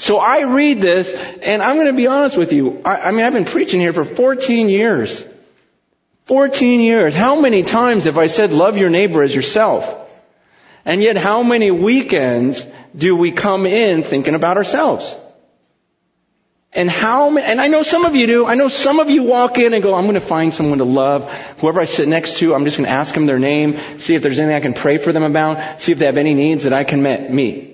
So 0.00 0.16
I 0.16 0.44
read 0.44 0.80
this, 0.80 1.12
and 1.12 1.62
I'm 1.62 1.76
going 1.76 1.88
to 1.88 1.92
be 1.92 2.06
honest 2.06 2.34
with 2.34 2.54
you. 2.54 2.80
I, 2.86 3.08
I, 3.08 3.10
mean, 3.10 3.26
I've 3.26 3.34
been 3.34 3.44
preaching 3.44 3.80
here 3.80 3.92
for 3.92 4.02
14 4.02 4.70
years. 4.70 5.22
14 6.24 6.80
years. 6.80 7.12
How 7.12 7.38
many 7.38 7.64
times 7.64 8.04
have 8.04 8.16
I 8.16 8.28
said, 8.28 8.50
love 8.50 8.78
your 8.78 8.88
neighbor 8.88 9.22
as 9.22 9.34
yourself? 9.34 9.94
And 10.86 11.02
yet, 11.02 11.18
how 11.18 11.42
many 11.42 11.70
weekends 11.70 12.66
do 12.96 13.14
we 13.14 13.30
come 13.30 13.66
in 13.66 14.02
thinking 14.02 14.34
about 14.34 14.56
ourselves? 14.56 15.14
And 16.72 16.88
how, 16.88 17.36
and 17.36 17.60
I 17.60 17.68
know 17.68 17.82
some 17.82 18.06
of 18.06 18.16
you 18.16 18.26
do. 18.26 18.46
I 18.46 18.54
know 18.54 18.68
some 18.68 19.00
of 19.00 19.10
you 19.10 19.24
walk 19.24 19.58
in 19.58 19.74
and 19.74 19.82
go, 19.82 19.92
I'm 19.92 20.10
to 20.14 20.20
find 20.20 20.54
someone 20.54 20.78
to 20.78 20.84
love. 20.84 21.30
Whoever 21.58 21.78
I 21.78 21.84
sit 21.84 22.08
next 22.08 22.38
to, 22.38 22.54
I'm 22.54 22.64
just 22.64 22.78
to 22.78 22.88
ask 22.88 23.12
them 23.12 23.26
their 23.26 23.38
name, 23.38 23.76
see 23.98 24.14
if 24.14 24.22
there's 24.22 24.38
anything 24.38 24.56
I 24.56 24.60
can 24.60 24.72
pray 24.72 24.96
for 24.96 25.12
them 25.12 25.24
about, 25.24 25.82
see 25.82 25.92
if 25.92 25.98
they 25.98 26.06
have 26.06 26.16
any 26.16 26.32
needs 26.32 26.64
that 26.64 26.72
I 26.72 26.84
can 26.84 27.02
meet. 27.02 27.69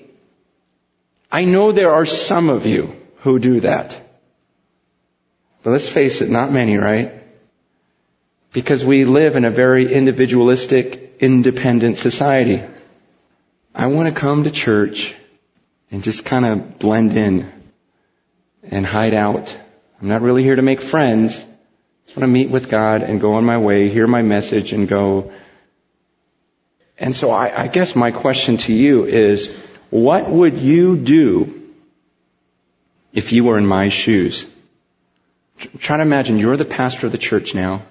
I 1.31 1.45
know 1.45 1.72
there 1.72 1.93
are 1.93 2.07
some 2.07 2.49
of 2.49 2.66
you 2.66 2.97
who 3.18 3.39
do 3.39 3.61
that. 3.61 4.01
But 5.62 5.70
let's 5.70 5.89
face 5.89 6.20
it, 6.20 6.31
not 6.31 6.53
many, 6.53 6.77
right? 6.77 7.12
Because 8.53 8.85
we 8.85 9.05
live 9.05 9.37
in 9.37 9.45
a 9.45 9.51
very 9.51 9.93
individualistic, 9.93 11.16
independent 11.20 11.97
society. 11.97 12.62
I 13.74 13.89
want 13.89 14.09
to 14.09 14.18
come 14.18 14.45
to 14.45 14.51
church 14.51 15.14
and 15.91 16.03
just 16.03 16.24
kind 16.24 16.47
of 16.47 16.79
blend 16.79 17.16
in 17.16 17.53
and 18.62 18.87
hide 18.87 19.14
out. 19.14 19.57
I'm 20.01 20.09
not 20.09 20.22
really 20.22 20.43
here 20.43 20.57
to 20.57 20.62
make 20.62 20.81
friends. 20.81 21.43
I 21.43 22.07
just 22.07 22.16
want 22.16 22.22
to 22.22 22.27
meet 22.29 22.51
with 22.51 22.68
God 22.68 23.03
and 23.03 23.20
go 23.20 23.35
on 23.35 23.45
my 23.45 23.59
way, 23.59 23.89
hear 23.89 24.07
my 24.07 24.22
message 24.22 24.72
and 24.72 24.89
go. 24.89 25.33
And 26.99 27.14
so 27.14 27.31
I, 27.31 27.64
I 27.64 27.66
guess 27.66 27.97
my 27.97 28.12
question 28.12 28.57
to 28.59 28.72
you 28.72 29.05
is, 29.05 29.55
what 29.97 30.31
would 30.31 30.59
you 30.59 30.97
do 30.99 31.73
if 33.15 33.33
you 33.33 33.45
were 33.45 33.57
in 33.57 33.67
my 33.67 33.89
shoes? 33.89 34.45
Try 35.79 35.97
to 35.97 36.03
imagine 36.03 36.39
you're 36.39 36.59
the 36.59 36.67
pastor 36.67 37.07
of 37.07 37.13
the 37.13 37.19
church 37.19 37.55
now, 37.55 37.83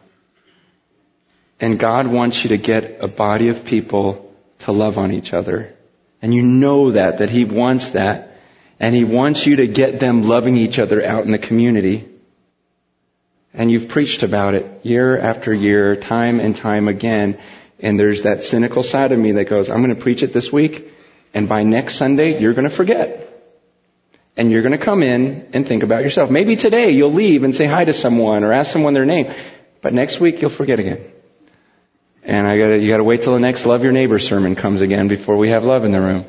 and 1.59 1.79
God 1.79 2.05
wants 2.05 2.43
you 2.43 2.49
to 2.49 2.57
get 2.57 2.97
a 3.01 3.07
body 3.07 3.49
of 3.49 3.65
people 3.65 4.35
to 4.59 4.71
love 4.71 4.99
on 4.99 5.11
each 5.11 5.33
other. 5.33 5.73
And 6.21 6.31
you 6.33 6.43
know 6.43 6.91
that, 6.91 7.17
that 7.19 7.31
He 7.31 7.43
wants 7.43 7.91
that. 7.91 8.37
And 8.79 8.93
He 8.93 9.03
wants 9.03 9.47
you 9.47 9.55
to 9.55 9.67
get 9.67 9.99
them 9.99 10.23
loving 10.23 10.57
each 10.57 10.77
other 10.77 11.03
out 11.03 11.23
in 11.23 11.31
the 11.31 11.39
community. 11.39 12.07
And 13.51 13.71
you've 13.71 13.87
preached 13.87 14.21
about 14.21 14.53
it 14.53 14.85
year 14.85 15.17
after 15.17 15.51
year, 15.51 15.95
time 15.95 16.39
and 16.39 16.55
time 16.55 16.87
again. 16.87 17.39
And 17.79 17.99
there's 17.99 18.23
that 18.23 18.43
cynical 18.43 18.83
side 18.83 19.11
of 19.11 19.17
me 19.17 19.33
that 19.33 19.45
goes, 19.45 19.71
I'm 19.71 19.81
going 19.81 19.95
to 19.95 20.01
preach 20.01 20.21
it 20.21 20.33
this 20.33 20.51
week. 20.51 20.91
And 21.35 21.49
by 21.49 21.63
next 21.63 21.95
Sunday, 21.95 22.39
you're 22.39 22.53
going 22.53 22.67
to 22.67 22.73
forget. 22.73 23.21
And 24.37 24.51
you're 24.51 24.61
going 24.61 24.71
to 24.71 24.83
come 24.83 25.03
in 25.03 25.49
and 25.53 25.67
think 25.67 25.83
about 25.83 26.01
yourself. 26.01 26.31
Maybe 26.31 26.55
today 26.55 26.91
you'll 26.91 27.11
leave 27.11 27.43
and 27.43 27.53
say 27.53 27.65
hi 27.65 27.83
to 27.83 27.93
someone 27.93 28.45
or 28.45 28.53
ask 28.53 28.71
someone 28.71 28.93
their 28.93 29.05
name. 29.05 29.31
But 29.81 29.93
next 29.93 30.19
week 30.21 30.41
you'll 30.41 30.49
forget 30.49 30.79
again. 30.79 31.01
And 32.23 32.47
I 32.47 32.57
gotta, 32.57 32.79
you 32.79 32.87
gotta 32.89 33.03
wait 33.03 33.21
till 33.21 33.33
the 33.33 33.39
next 33.39 33.65
love 33.65 33.83
your 33.83 33.91
neighbor 33.91 34.17
sermon 34.17 34.55
comes 34.55 34.81
again 34.81 35.09
before 35.09 35.35
we 35.35 35.49
have 35.49 35.63
love 35.63 35.85
in 35.85 35.91
the 35.91 36.01
room. 36.01 36.25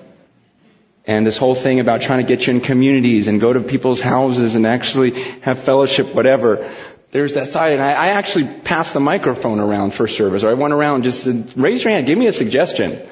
And 1.06 1.24
this 1.24 1.38
whole 1.38 1.54
thing 1.54 1.78
about 1.80 2.02
trying 2.02 2.26
to 2.26 2.28
get 2.28 2.46
you 2.46 2.54
in 2.54 2.60
communities 2.60 3.28
and 3.28 3.40
go 3.40 3.52
to 3.52 3.60
people's 3.60 4.00
houses 4.00 4.56
and 4.56 4.66
actually 4.66 5.12
have 5.42 5.60
fellowship, 5.60 6.14
whatever. 6.14 6.68
There's 7.12 7.34
that 7.34 7.46
side. 7.46 7.74
And 7.74 7.82
I, 7.82 7.92
I 7.92 8.06
actually 8.08 8.46
passed 8.46 8.92
the 8.92 9.00
microphone 9.00 9.60
around 9.60 9.94
for 9.94 10.08
service, 10.08 10.42
or 10.42 10.50
I 10.50 10.54
went 10.54 10.74
around 10.74 11.04
just 11.04 11.24
to 11.24 11.44
raise 11.54 11.82
your 11.84 11.92
hand, 11.92 12.06
give 12.06 12.18
me 12.18 12.26
a 12.26 12.32
suggestion. 12.32 13.08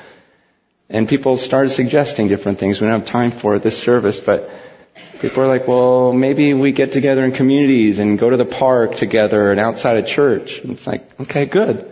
And 0.89 1.09
people 1.09 1.37
started 1.37 1.70
suggesting 1.70 2.28
different 2.28 2.59
things. 2.59 2.80
We 2.80 2.87
don't 2.87 3.01
have 3.01 3.09
time 3.09 3.30
for 3.30 3.59
this 3.59 3.78
service, 3.78 4.20
but 4.20 4.51
people 5.20 5.43
are 5.43 5.49
like, 5.49 5.66
well, 5.66 6.12
maybe 6.12 6.53
we 6.53 6.72
get 6.72 6.93
together 6.93 7.24
in 7.24 7.32
communities 7.32 7.99
and 7.99 8.18
go 8.18 8.28
to 8.28 8.37
the 8.37 8.45
park 8.45 8.95
together 8.95 9.51
and 9.51 9.59
outside 9.59 9.97
of 9.97 10.07
church. 10.07 10.61
And 10.61 10.72
it's 10.72 10.87
like, 10.87 11.20
okay, 11.20 11.47
good. 11.47 11.91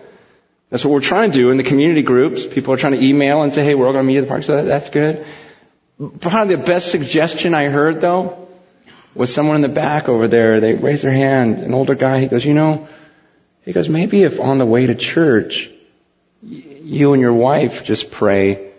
That's 0.68 0.84
what 0.84 0.92
we're 0.92 1.00
trying 1.00 1.32
to 1.32 1.38
do 1.38 1.50
in 1.50 1.56
the 1.56 1.64
community 1.64 2.02
groups. 2.02 2.46
People 2.46 2.74
are 2.74 2.76
trying 2.76 2.94
to 2.94 3.02
email 3.02 3.42
and 3.42 3.52
say, 3.52 3.64
hey, 3.64 3.74
we're 3.74 3.86
all 3.86 3.92
going 3.92 4.04
to 4.04 4.08
meet 4.08 4.18
at 4.18 4.22
the 4.22 4.28
park, 4.28 4.42
so 4.42 4.62
that's 4.64 4.90
good. 4.90 5.24
Probably 6.20 6.56
the 6.56 6.62
best 6.62 6.90
suggestion 6.90 7.54
I 7.54 7.68
heard 7.68 8.00
though 8.00 8.48
was 9.14 9.32
someone 9.32 9.56
in 9.56 9.62
the 9.62 9.68
back 9.68 10.08
over 10.08 10.28
there. 10.28 10.60
They 10.60 10.74
raised 10.74 11.04
their 11.04 11.12
hand, 11.12 11.58
an 11.58 11.74
older 11.74 11.94
guy. 11.94 12.20
He 12.20 12.26
goes, 12.26 12.44
you 12.44 12.54
know, 12.54 12.88
he 13.64 13.72
goes, 13.72 13.88
maybe 13.88 14.22
if 14.22 14.40
on 14.40 14.58
the 14.58 14.66
way 14.66 14.86
to 14.86 14.94
church, 14.94 15.70
you 16.42 17.12
and 17.12 17.20
your 17.20 17.34
wife 17.34 17.84
just 17.84 18.10
pray 18.10 18.71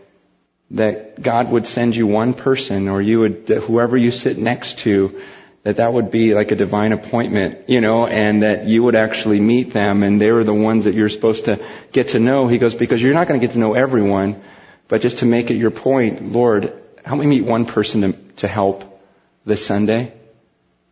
that 0.74 1.22
God 1.22 1.52
would 1.52 1.66
send 1.66 1.96
you 1.96 2.08
one 2.08 2.34
person 2.34 2.88
or 2.88 3.02
you 3.02 3.20
would, 3.20 3.48
whoever 3.48 3.96
you 3.96 4.12
sit 4.12 4.38
next 4.38 4.80
to, 4.80 5.22
that 5.62 5.78
that 5.78 5.94
would 5.94 6.12
be 6.12 6.34
like 6.34 6.52
a 6.52 6.56
divine 6.56 6.92
appointment, 6.92 7.70
you 7.70 7.80
know, 7.80 8.06
and 8.06 8.44
that 8.44 8.66
you 8.66 8.84
would 8.84 8.96
actually 8.96 9.40
meet 9.40 9.72
them 9.72 10.04
and 10.04 10.20
they 10.20 10.32
were 10.32 10.44
the 10.44 10.54
ones 10.54 10.84
that 10.84 10.94
you're 10.94 11.10
supposed 11.10 11.46
to 11.46 11.64
get 11.92 12.10
to 12.10 12.20
know. 12.20 12.48
He 12.48 12.58
goes, 12.58 12.74
because 12.74 13.02
you're 13.02 13.14
not 13.14 13.28
going 13.28 13.40
to 13.40 13.46
get 13.46 13.54
to 13.54 13.60
know 13.60 13.76
everyone, 13.76 14.42
but 14.88 15.02
just 15.02 15.20
to 15.20 15.26
make 15.26 15.52
it 15.52 15.56
your 15.56 15.72
point, 15.72 16.32
Lord, 16.32 16.74
help 17.06 17.20
me 17.20 17.28
meet 17.28 17.46
one 17.46 17.66
person 17.66 18.02
to, 18.02 18.14
to 18.38 18.48
help 18.48 19.02
this 19.46 19.66
Sunday. 19.66 20.14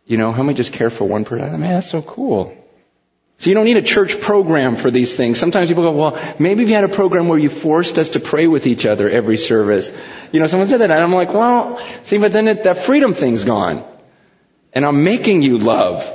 You 0.06 0.16
know, 0.16 0.32
help 0.32 0.46
me 0.46 0.54
just 0.54 0.72
care 0.72 0.90
for 0.90 1.04
one 1.04 1.24
person. 1.24 1.48
I 1.48 1.52
mean, 1.52 1.70
that's 1.70 1.90
so 1.90 2.02
cool. 2.02 2.56
So 3.42 3.50
you 3.50 3.54
don't 3.54 3.64
need 3.64 3.76
a 3.76 3.82
church 3.82 4.20
program 4.20 4.76
for 4.76 4.88
these 4.88 5.16
things. 5.16 5.40
Sometimes 5.40 5.66
people 5.66 5.82
go, 5.82 5.90
well, 5.90 6.36
maybe 6.38 6.62
if 6.62 6.68
you 6.68 6.76
had 6.76 6.84
a 6.84 6.88
program 6.88 7.26
where 7.26 7.40
you 7.40 7.48
forced 7.48 7.98
us 7.98 8.10
to 8.10 8.20
pray 8.20 8.46
with 8.46 8.68
each 8.68 8.86
other 8.86 9.10
every 9.10 9.36
service. 9.36 9.90
You 10.30 10.38
know, 10.38 10.46
someone 10.46 10.68
said 10.68 10.78
that, 10.78 10.92
and 10.92 11.02
I'm 11.02 11.12
like, 11.12 11.30
well, 11.34 11.80
see, 12.04 12.18
but 12.18 12.32
then 12.32 12.46
it, 12.46 12.62
that 12.62 12.78
freedom 12.78 13.14
thing's 13.14 13.42
gone. 13.42 13.82
And 14.72 14.84
I'm 14.84 15.02
making 15.02 15.42
you 15.42 15.58
love. 15.58 16.08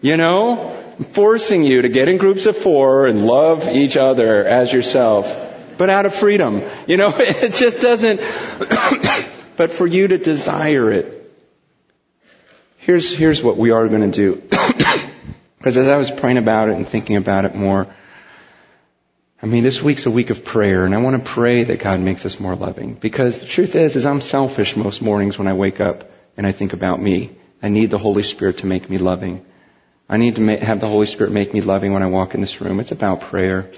You 0.00 0.16
know? 0.16 0.82
I'm 0.98 1.04
forcing 1.04 1.62
you 1.62 1.82
to 1.82 1.90
get 1.90 2.08
in 2.08 2.16
groups 2.16 2.46
of 2.46 2.56
four 2.56 3.06
and 3.06 3.26
love 3.26 3.68
each 3.68 3.98
other 3.98 4.42
as 4.42 4.72
yourself. 4.72 5.76
But 5.76 5.90
out 5.90 6.06
of 6.06 6.14
freedom. 6.14 6.62
You 6.86 6.96
know, 6.96 7.12
it 7.18 7.52
just 7.52 7.82
doesn't, 7.82 8.18
but 9.58 9.72
for 9.72 9.86
you 9.86 10.08
to 10.08 10.16
desire 10.16 10.90
it. 10.90 11.12
Here's, 12.78 13.14
here's 13.14 13.42
what 13.42 13.58
we 13.58 13.72
are 13.72 13.86
going 13.88 14.10
to 14.10 14.16
do. 14.16 14.42
Because 15.66 15.78
as 15.78 15.88
I 15.88 15.96
was 15.96 16.12
praying 16.12 16.38
about 16.38 16.68
it 16.68 16.76
and 16.76 16.86
thinking 16.86 17.16
about 17.16 17.44
it 17.44 17.56
more, 17.56 17.88
I 19.42 19.46
mean, 19.46 19.64
this 19.64 19.82
week's 19.82 20.06
a 20.06 20.12
week 20.12 20.30
of 20.30 20.44
prayer, 20.44 20.84
and 20.84 20.94
I 20.94 20.98
want 20.98 21.16
to 21.16 21.28
pray 21.28 21.64
that 21.64 21.80
God 21.80 21.98
makes 21.98 22.24
us 22.24 22.38
more 22.38 22.54
loving. 22.54 22.94
Because 22.94 23.38
the 23.38 23.46
truth 23.46 23.74
is, 23.74 23.96
is 23.96 24.06
I'm 24.06 24.20
selfish 24.20 24.76
most 24.76 25.02
mornings 25.02 25.38
when 25.38 25.48
I 25.48 25.54
wake 25.54 25.80
up 25.80 26.08
and 26.36 26.46
I 26.46 26.52
think 26.52 26.72
about 26.72 27.02
me. 27.02 27.32
I 27.60 27.68
need 27.68 27.90
the 27.90 27.98
Holy 27.98 28.22
Spirit 28.22 28.58
to 28.58 28.66
make 28.66 28.88
me 28.88 28.98
loving. 28.98 29.44
I 30.08 30.18
need 30.18 30.36
to 30.36 30.56
have 30.58 30.78
the 30.78 30.86
Holy 30.86 31.08
Spirit 31.08 31.32
make 31.32 31.52
me 31.52 31.60
loving 31.62 31.92
when 31.92 32.04
I 32.04 32.06
walk 32.06 32.36
in 32.36 32.40
this 32.40 32.60
room. 32.60 32.78
It's 32.78 32.92
about 32.92 33.22
prayer. 33.22 33.68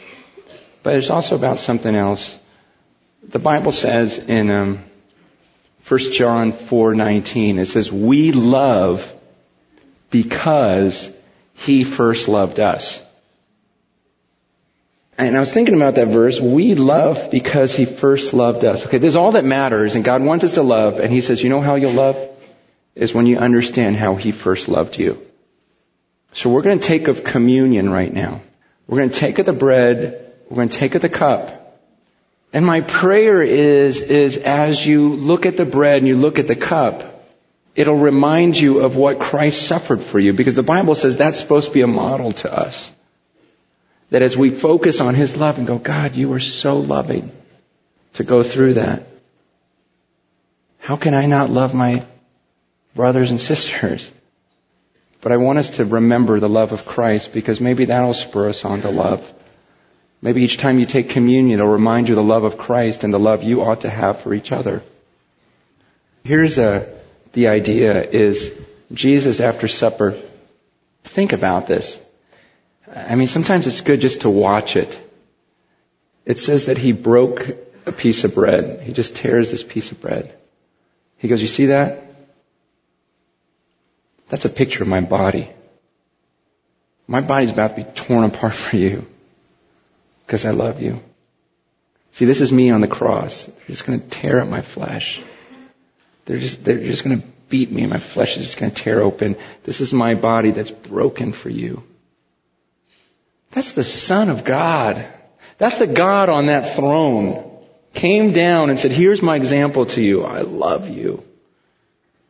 But 0.83 0.97
it's 0.97 1.09
also 1.09 1.37
about 1.37 1.57
something 1.57 1.95
else. 1.95 2.39
The 3.27 3.39
Bible 3.39 3.73
says 3.73 4.19
in 4.19 4.51
um, 4.51 4.85
1 5.89 6.13
John 6.13 6.53
4:19, 6.53 7.57
it 7.57 7.65
says, 7.65 7.91
"We 7.91 8.33
love 8.33 9.11
because 10.11 11.15
He 11.59 11.85
first 11.85 12.29
loved 12.29 12.61
us." 12.61 13.03
And 15.19 15.37
I 15.37 15.41
was 15.41 15.53
thinking 15.53 15.75
about 15.75 15.97
that 15.97 16.09
verse. 16.09 16.41
We 16.41 16.75
love 16.75 17.31
because 17.31 17.75
He 17.75 17.85
first 17.85 18.33
loved 18.33 18.65
us. 18.65 18.87
Okay, 18.87 18.99
there's 18.99 19.17
all 19.17 19.33
that 19.33 19.45
matters, 19.45 19.95
and 19.97 20.05
God 20.05 20.23
wants 20.23 20.45
us 20.45 20.55
to 20.55 20.63
love, 20.63 21.01
and 21.01 21.13
He 21.13 21.21
says, 21.21 21.43
"You 21.43 21.51
know 21.51 21.61
how 21.61 21.75
you'll 21.75 21.93
love 21.93 22.17
is 22.95 23.15
when 23.15 23.27
you 23.27 23.39
understand 23.39 23.97
how 23.97 24.15
He 24.15 24.33
first 24.33 24.69
loved 24.69 24.97
you." 24.97 25.21
So 26.33 26.51
we're 26.51 26.63
going 26.63 26.79
to 26.79 26.87
take 26.87 27.09
of 27.09 27.25
communion 27.25 27.91
right 27.91 28.13
now. 28.13 28.41
We're 28.87 28.99
going 28.99 29.11
to 29.11 29.19
take 29.19 29.39
of 29.39 29.47
the 29.47 29.53
bread. 29.53 30.33
We're 30.49 30.57
going 30.57 30.69
to 30.69 30.79
take 30.79 30.95
of 30.95 31.03
the 31.03 31.09
cup. 31.09 31.81
And 32.53 32.65
my 32.65 32.81
prayer 32.81 33.43
is, 33.43 34.01
is 34.01 34.37
as 34.37 34.87
you 34.87 35.11
look 35.11 35.47
at 35.47 35.57
the 35.57 35.67
bread 35.67 35.99
and 35.99 36.09
you 36.09 36.17
look 36.17 36.39
at 36.39 36.47
the 36.47 36.57
cup, 36.57 37.18
it'll 37.79 37.95
remind 37.95 38.59
you 38.59 38.81
of 38.81 38.97
what 38.97 39.21
Christ 39.21 39.63
suffered 39.63 40.03
for 40.03 40.19
you 40.19 40.33
because 40.33 40.57
the 40.57 40.65
Bible 40.65 40.97
says 40.97 41.17
that's 41.17 41.39
supposed 41.39 41.69
to 41.69 41.75
be 41.75 41.83
a 41.83 41.87
model 41.87 42.33
to 42.33 42.53
us. 42.53 42.91
That 44.11 44.23
as 44.23 44.37
we 44.37 44.51
focus 44.51 45.01
on 45.01 45.15
His 45.15 45.37
love 45.37 45.59
and 45.59 45.67
go, 45.67 45.79
God, 45.79 46.17
you 46.17 46.33
are 46.33 46.41
so 46.41 46.79
loving 46.79 47.31
to 48.15 48.25
go 48.25 48.43
through 48.43 48.75
that. 48.75 49.07
How 50.81 50.97
can 50.97 51.15
I 51.15 51.27
not 51.27 51.51
love 51.51 51.73
my 51.73 52.05
brothers 52.97 53.31
and 53.31 53.41
sisters? 53.41 54.11
But 55.21 55.31
I 55.31 55.37
want 55.37 55.61
us 55.61 55.77
to 55.77 55.85
remember 55.85 56.41
the 56.41 56.49
love 56.49 56.73
of 56.73 56.85
Christ 56.85 57.33
because 57.33 57.61
maybe 57.61 57.85
that'll 57.85 58.13
spur 58.15 58.49
us 58.49 58.65
on 58.65 58.81
to 58.81 58.91
love. 58.91 59.33
Maybe 60.21 60.43
each 60.43 60.59
time 60.59 60.81
you 60.81 60.87
take 60.87 61.11
communion, 61.11 61.61
it'll 61.61 61.71
remind 61.71 62.09
you 62.09 62.17
the 62.17 62.25
love 62.25 62.43
of 62.43 62.59
Christ 62.59 63.05
and 63.05 63.15
the 63.15 63.21
love 63.21 63.45
you 63.45 63.63
ought 63.63 63.83
to 63.83 63.91
have 63.91 64.21
for 64.21 64.35
each 64.35 64.51
other. 64.51 64.83
Here's 66.25 66.59
a, 66.59 66.98
the 67.33 67.49
idea 67.49 68.03
is 68.03 68.53
Jesus 68.93 69.41
after 69.41 69.69
supper, 69.69 70.17
think 71.05 71.33
about 71.33 71.67
this. 71.67 72.01
I 72.95 73.15
mean, 73.15 73.29
sometimes 73.29 73.67
it's 73.67 73.81
good 73.83 74.01
just 74.01 74.23
to 74.23 74.31
watch 74.31 74.77
it. 74.77 75.01
It 76.25 76.39
says 76.39 76.67
that 76.67 76.79
he 76.79 76.93
broke 76.93 77.49
a 77.87 77.93
piece 77.93 78.25
of 78.25 78.35
bread. 78.35 78.81
He 78.83 78.93
just 78.93 79.17
tears 79.17 79.51
this 79.51 79.63
piece 79.63 79.93
of 79.93 80.01
bread. 80.01 80.35
He 81.19 81.29
goes, 81.29 81.41
you 81.41 81.49
see 81.49 81.67
that? 81.67 82.05
That's 84.29 84.45
a 84.45 84.51
picture 84.51 84.83
of 84.83 84.89
my 84.89 85.01
body. 85.01 85.51
My 87.07 87.23
body's 87.23 87.51
about 87.51 87.77
to 87.77 87.83
be 87.83 87.91
torn 87.91 88.25
apart 88.25 88.55
for 88.55 88.77
you 88.77 89.07
because 90.27 90.45
I 90.45 90.51
love 90.51 90.83
you. 90.83 91.03
See, 92.13 92.27
this 92.27 92.41
is 92.41 92.53
me 92.53 92.71
on 92.71 92.83
the 92.83 92.89
cross. 92.89 93.47
They're 93.47 93.67
just 93.69 93.87
going 93.87 94.01
to 94.01 94.07
tear 94.09 94.41
up 94.41 94.49
my 94.49 94.61
flesh. 94.61 95.23
They're 96.29 96.37
just, 96.37 96.63
they're 96.63 96.77
just 96.77 97.05
going 97.05 97.23
to 97.23 97.27
beat 97.49 97.73
me 97.73 97.87
my 97.87 97.99
flesh 97.99 98.37
is 98.37 98.45
just 98.45 98.59
going 98.59 98.71
to 98.71 98.83
tear 98.83 99.01
open. 99.01 99.35
This 99.65 99.81
is 99.81 99.95
my 99.95 100.15
body 100.15 100.51
that's 100.51 100.71
broken 100.71 101.33
for 101.33 101.49
you. 101.49 101.83
That's 103.53 103.73
the 103.73 103.83
Son 103.83 104.29
of 104.29 104.45
God. 104.45 105.07
That's 105.57 105.79
the 105.79 105.87
God 105.87 106.29
on 106.29 106.47
that 106.47 106.77
throne. 106.77 107.51
Came 107.95 108.35
down 108.35 108.69
and 108.69 108.79
said, 108.79 108.93
here's 108.93 109.23
my 109.23 109.37
example 109.37 109.87
to 109.87 110.03
you. 110.03 110.23
I 110.25 110.43
love 110.43 110.91
you. 110.91 111.25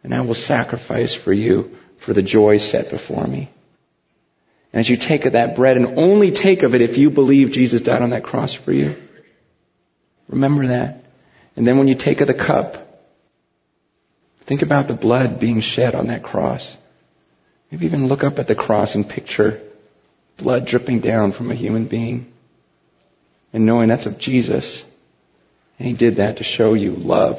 And 0.05 0.15
I 0.15 0.21
will 0.21 0.35
sacrifice 0.35 1.13
for 1.13 1.33
you 1.33 1.77
for 1.97 2.13
the 2.13 2.23
joy 2.23 2.59
set 2.59 2.91
before 2.91 3.27
me. 3.27 3.51
And 4.73 4.79
as 4.79 4.89
you 4.89 4.97
take 4.97 5.27
of 5.27 5.33
that 5.33 5.57
bread 5.57 5.77
and 5.77 5.99
only 5.99 6.31
take 6.31 6.63
of 6.63 6.77
it 6.77 6.83
if 6.83 6.99
you 6.99 7.11
believe 7.11 7.51
Jesus 7.51 7.81
died 7.81 8.03
on 8.03 8.11
that 8.11 8.23
cross 8.23 8.53
for 8.53 8.71
you, 8.71 8.95
remember 10.29 10.69
that. 10.69 11.03
And 11.57 11.67
then 11.67 11.79
when 11.79 11.89
you 11.89 11.97
take 11.97 12.21
of 12.21 12.29
the 12.29 12.35
cup, 12.35 12.88
think 14.49 14.63
about 14.63 14.89
the 14.89 14.95
blood 14.95 15.39
being 15.39 15.61
shed 15.61 15.95
on 15.95 16.07
that 16.07 16.23
cross. 16.23 16.75
Maybe 17.71 17.85
even 17.85 18.09
look 18.09 18.25
up 18.25 18.39
at 18.39 18.47
the 18.47 18.55
cross 18.55 18.95
and 18.95 19.07
picture 19.07 19.61
blood 20.39 20.65
dripping 20.65 21.01
down 21.01 21.33
from 21.33 21.51
a 21.51 21.55
human 21.55 21.85
being. 21.85 22.33
And 23.53 23.67
knowing 23.67 23.89
that's 23.89 24.07
of 24.07 24.19
Jesus. 24.19 24.83
And 25.79 25.87
he 25.87 25.93
did 25.93 26.17
that 26.17 26.39
to 26.39 26.45
show 26.45 26.73
you 26.73 26.93
love. 26.93 27.39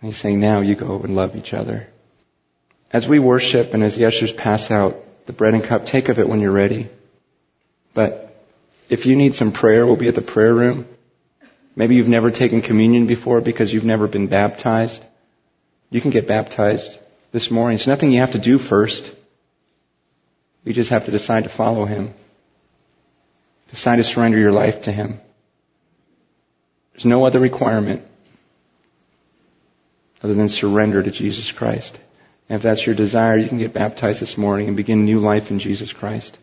And 0.00 0.10
he's 0.10 0.16
saying 0.16 0.40
now 0.40 0.60
you 0.60 0.74
go 0.74 1.00
and 1.00 1.14
love 1.14 1.36
each 1.36 1.52
other. 1.52 1.86
As 2.90 3.06
we 3.06 3.18
worship 3.18 3.74
and 3.74 3.84
as 3.84 3.96
the 3.96 4.06
ushers 4.06 4.32
pass 4.32 4.70
out 4.70 4.96
the 5.26 5.34
bread 5.34 5.52
and 5.52 5.62
cup, 5.62 5.84
take 5.84 6.08
of 6.08 6.18
it 6.18 6.26
when 6.26 6.40
you're 6.40 6.50
ready. 6.50 6.88
But 7.92 8.34
if 8.88 9.04
you 9.04 9.14
need 9.14 9.34
some 9.34 9.52
prayer, 9.52 9.84
we'll 9.84 9.96
be 9.96 10.08
at 10.08 10.14
the 10.14 10.22
prayer 10.22 10.54
room. 10.54 10.88
Maybe 11.76 11.96
you've 11.96 12.08
never 12.08 12.30
taken 12.30 12.62
communion 12.62 13.06
before 13.06 13.42
because 13.42 13.74
you've 13.74 13.84
never 13.84 14.06
been 14.06 14.28
baptized. 14.28 15.04
You 15.90 16.00
can 16.00 16.10
get 16.10 16.26
baptized 16.26 16.98
this 17.32 17.50
morning. 17.50 17.76
It's 17.76 17.86
nothing 17.86 18.10
you 18.10 18.20
have 18.20 18.32
to 18.32 18.38
do 18.38 18.58
first. 18.58 19.10
You 20.64 20.72
just 20.72 20.90
have 20.90 21.06
to 21.06 21.10
decide 21.10 21.44
to 21.44 21.48
follow 21.48 21.84
Him. 21.84 22.12
Decide 23.70 23.96
to 23.96 24.04
surrender 24.04 24.38
your 24.38 24.52
life 24.52 24.82
to 24.82 24.92
Him. 24.92 25.20
There's 26.92 27.06
no 27.06 27.24
other 27.24 27.40
requirement 27.40 28.02
other 30.22 30.34
than 30.34 30.48
surrender 30.48 31.02
to 31.02 31.10
Jesus 31.10 31.52
Christ. 31.52 31.98
And 32.48 32.56
if 32.56 32.62
that's 32.62 32.84
your 32.84 32.94
desire, 32.94 33.36
you 33.36 33.48
can 33.48 33.58
get 33.58 33.72
baptized 33.72 34.20
this 34.20 34.36
morning 34.36 34.68
and 34.68 34.76
begin 34.76 35.04
new 35.04 35.20
life 35.20 35.50
in 35.50 35.58
Jesus 35.58 35.92
Christ. 35.92 36.36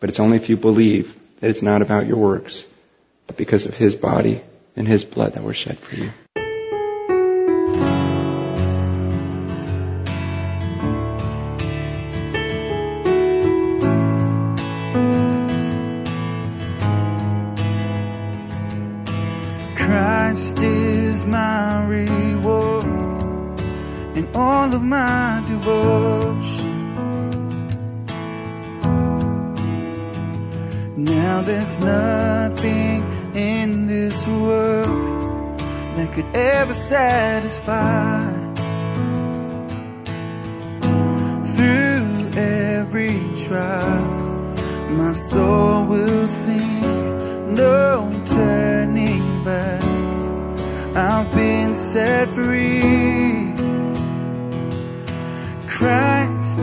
But 0.00 0.08
it's 0.08 0.20
only 0.20 0.36
if 0.36 0.48
you 0.48 0.56
believe 0.56 1.18
that 1.40 1.50
it's 1.50 1.62
not 1.62 1.82
about 1.82 2.06
your 2.06 2.16
works, 2.16 2.66
but 3.26 3.36
because 3.36 3.66
of 3.66 3.76
His 3.76 3.94
body 3.94 4.40
and 4.76 4.88
His 4.88 5.04
blood 5.04 5.34
that 5.34 5.42
were 5.42 5.52
shed 5.52 5.78
for 5.78 5.94
you. 5.94 6.10
Could 36.12 36.36
ever 36.36 36.74
satisfy. 36.74 38.30
Through 41.54 42.30
every 42.36 43.18
trial, 43.46 44.04
my 44.90 45.14
soul 45.14 45.86
will 45.86 46.28
sing, 46.28 47.54
no 47.54 48.12
turning 48.26 49.42
back. 49.42 49.82
I've 50.94 51.30
been 51.32 51.74
set 51.74 52.28
free. 52.28 53.54
Christ 55.66 56.60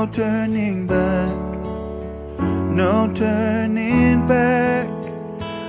No 0.00 0.06
turning 0.06 0.86
back. 0.86 1.58
No 2.72 3.12
turning 3.12 4.26
back. 4.26 4.88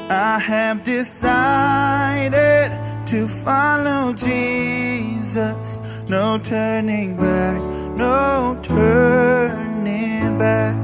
I 0.10 0.40
have 0.40 0.86
decided 0.86 2.72
to 3.08 3.28
follow 3.28 4.14
Jesus. 4.14 5.82
No 6.08 6.40
turning 6.42 7.18
back. 7.18 7.62
No 7.98 8.58
turning 8.64 10.38
back. 10.38 10.78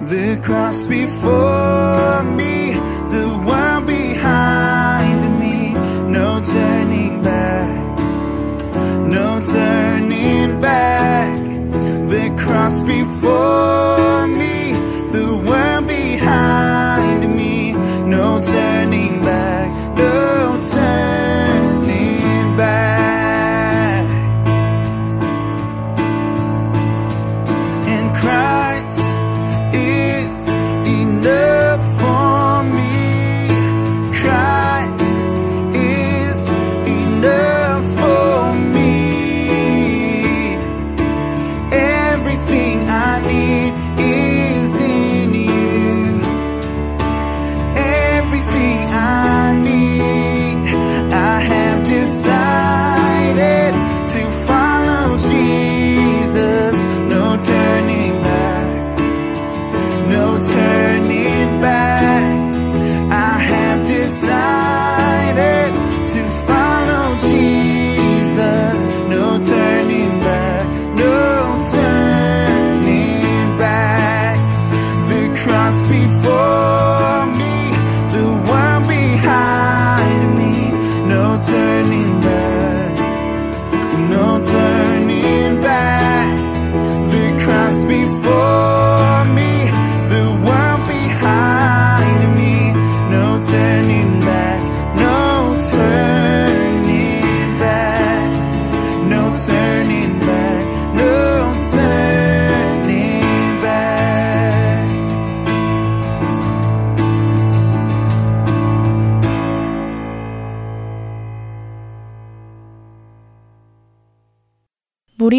The 0.00 0.40
cross 0.42 0.86
before 0.86 2.22
me, 2.22 2.72
the 3.12 3.28
world 3.46 3.86
behind 3.86 5.38
me. 5.38 5.74
No 6.10 6.40
turning 6.42 7.22
back, 7.22 7.98
no 9.06 9.42
turning 9.44 10.58
back. 10.62 11.41
Cross 12.30 12.82
before 12.82 13.91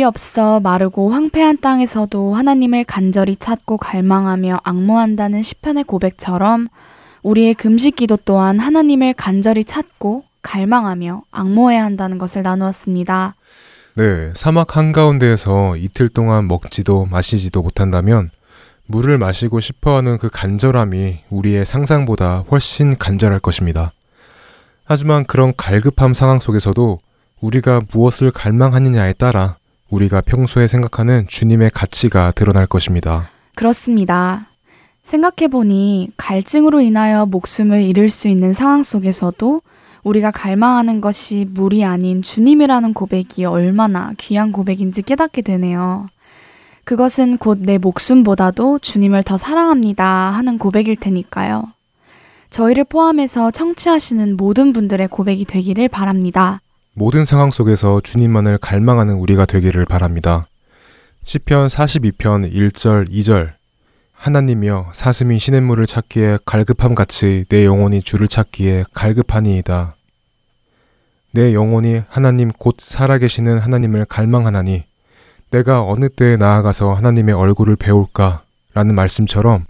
물이 0.04 0.06
없어 0.06 0.60
마르고 0.60 1.12
황폐한 1.12 1.62
땅에서도 1.62 2.34
하나님을 2.34 2.84
간절히 2.84 3.38
찾고 3.38 3.78
갈망하며 3.78 4.60
악모한다는 4.64 5.42
시편의 5.42 5.86
고백처럼 5.86 6.68
우리의 7.22 7.54
금식 7.54 7.96
기도 7.96 8.18
또한 8.26 8.60
하나님을 8.60 9.14
간절히 9.14 9.64
찾고 9.64 10.26
갈망하며 10.42 11.24
악모해야 11.32 11.84
한다는 11.86 12.18
것을 12.18 12.44
나누었습니다. 12.44 13.36
네, 13.96 14.34
사막 14.36 14.76
한가운데에서 14.76 15.78
이틀 15.78 16.10
동안 16.10 16.50
먹지도 16.50 17.06
마시지도 17.06 17.62
못한다면 17.62 18.30
물을 18.86 19.18
마시고 19.18 19.62
싶어 19.62 19.96
하는 19.96 20.18
그 20.18 20.28
간절함이 20.30 21.20
우리의 21.30 21.66
상상보다 21.66 22.44
훨씬 22.52 22.98
간절할 22.98 23.40
것입니다. 23.40 23.94
하지만 24.84 25.24
그런 25.24 25.54
갈급함 25.56 26.14
상황 26.14 26.40
속에서도 26.40 27.00
우리가 27.40 27.82
무엇을 27.92 28.32
갈망하느냐에 28.32 29.14
따라 29.14 29.58
우리가 29.94 30.22
평소에 30.22 30.68
생각하는 30.68 31.28
주님의 31.28 31.70
가치가 31.70 32.32
드러날 32.32 32.66
것입니다. 32.66 33.30
그렇습니다. 33.56 34.48
생각해보니 35.04 36.10
갈증으로 36.18 36.82
인하여 36.82 37.26
목숨을 37.28 37.84
잃을 37.84 38.10
수 38.10 38.28
있는 38.28 38.54
상황 38.54 38.82
속에서도 38.82 39.62
우리가 40.04 40.32
갈망하는 40.32 41.00
것이 41.00 41.46
물이 41.50 41.86
아닌 41.86 42.22
주님이라는 42.22 42.94
고백이 42.94 43.46
얼마나 43.46 44.14
귀한 44.18 44.52
고백인지 44.52 45.04
깨닫게 45.04 45.44
되네요. 45.44 46.08
그것은 46.84 47.38
곧 47.38 47.60
내 47.62 47.78
목숨보다도 47.78 48.80
주님을 48.80 49.24
더 49.24 49.38
사랑합니다 49.38 50.06
하는 50.06 50.58
고백일 50.58 50.96
테니까요. 50.98 51.72
저희를 52.50 52.84
포함해서 52.84 53.52
청취하시는 53.52 54.38
모든 54.38 54.74
분들의 54.74 55.08
고백이 55.08 55.46
되기를 55.46 55.88
바랍니다. 55.88 56.60
모든 56.96 57.26
상황 57.26 57.50
속에서 57.50 58.02
주님만을 58.02 58.60
갈망하는 58.60 59.16
우리가 59.16 59.48
되기를 59.48 59.86
바랍니다. 59.86 60.46
시편 61.24 61.66
42편 61.66 62.54
1절 62.54 63.10
2절 63.10 63.54
하나님이여 64.14 64.92
사슴이 64.94 65.40
시냇물을 65.40 65.88
찾기에 65.88 66.38
갈급함 66.46 66.94
같이 66.94 67.46
내 67.50 67.66
영혼이 67.66 68.04
주를 68.04 68.28
찾기에 68.28 68.86
갈급하니이다. 68.94 69.96
내 71.32 71.56
영혼이 71.56 72.04
하나님 72.10 72.52
곧 72.52 72.76
살아계시는 72.80 73.58
하나님을 73.58 74.06
갈망하나니 74.06 74.84
내가 75.50 75.82
어느 75.82 76.10
때에 76.10 76.38
나아가서 76.38 76.94
하나님의 76.94 77.34
얼굴을 77.34 77.76
배울까? 77.76 78.44
라는 78.76 78.94
말씀처럼 78.94 79.66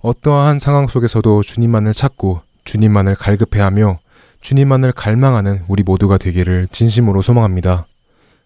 어떠한 0.00 0.58
상황 0.58 0.86
속에서도 0.86 1.42
주님만을 1.42 1.92
찾고 1.92 2.40
주님만을 2.64 3.14
갈급해하며 3.14 3.98
주님만을 4.46 4.92
갈망하는 4.92 5.62
우리 5.66 5.82
모두가 5.82 6.18
되기를 6.18 6.68
진심으로 6.70 7.20
소망합니다. 7.20 7.86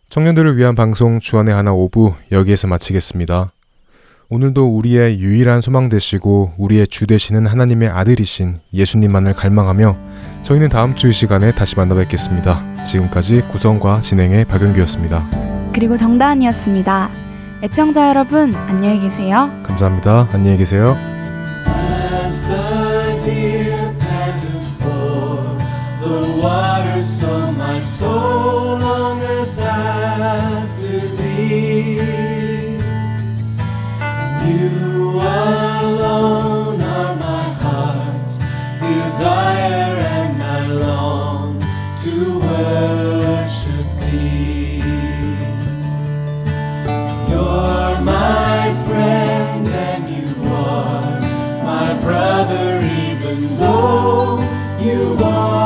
청년들을 0.09 0.57
위한 0.57 0.74
방송 0.74 1.20
주안의 1.20 1.55
하나 1.55 1.74
오부 1.74 2.14
여기에서 2.32 2.68
마치겠습니다. 2.68 3.53
오늘도 4.30 4.78
우리의 4.78 5.20
유일한 5.20 5.61
소망 5.61 5.90
되시고 5.90 6.55
우리의 6.57 6.86
주 6.86 7.07
되시는 7.07 7.44
하나님의 7.44 7.90
아들이신 7.90 8.57
예수님만을 8.72 9.34
갈망하며 9.34 9.98
저희는 10.42 10.70
다음 10.70 10.94
주 10.94 11.09
이 11.11 11.12
시간에 11.12 11.53
다시 11.53 11.76
만나 11.76 11.94
뵙겠습니다. 11.94 12.64
지금까지 12.86 13.42
구성과 13.51 14.01
진행의 14.01 14.46
박영규였습니다. 14.46 15.70
그리고 15.74 15.98
정다은이었습니다. 15.98 17.11
애청자 17.62 18.09
여러분, 18.09 18.55
안녕히 18.55 19.01
계세요. 19.01 19.51
감사합니다. 19.64 20.28
안녕히 20.32 20.57
계세요. 20.57 20.96
The 26.11 26.26
water, 26.42 27.02
so 27.02 27.52
my 27.52 27.78
soul 27.78 28.78
longeth 28.78 29.58
after 29.58 30.98
thee. 31.18 32.00
You 34.48 35.20
alone 35.20 36.80
are 36.82 37.16
my 37.28 37.46
heart's 37.64 38.36
desire, 38.80 39.96
and 40.18 40.42
I 40.42 40.66
long 40.88 41.61
to 42.04 42.14
worship 42.46 43.86
thee. 44.00 44.82
You're 47.30 47.94
my 48.16 48.61
friend, 48.86 49.64
and 49.68 50.04
you 50.16 50.30
are 50.66 51.20
my 51.70 51.88
brother, 52.06 52.68
even 53.06 53.38
though 53.58 54.40
you 54.86 55.02
are 55.22 55.59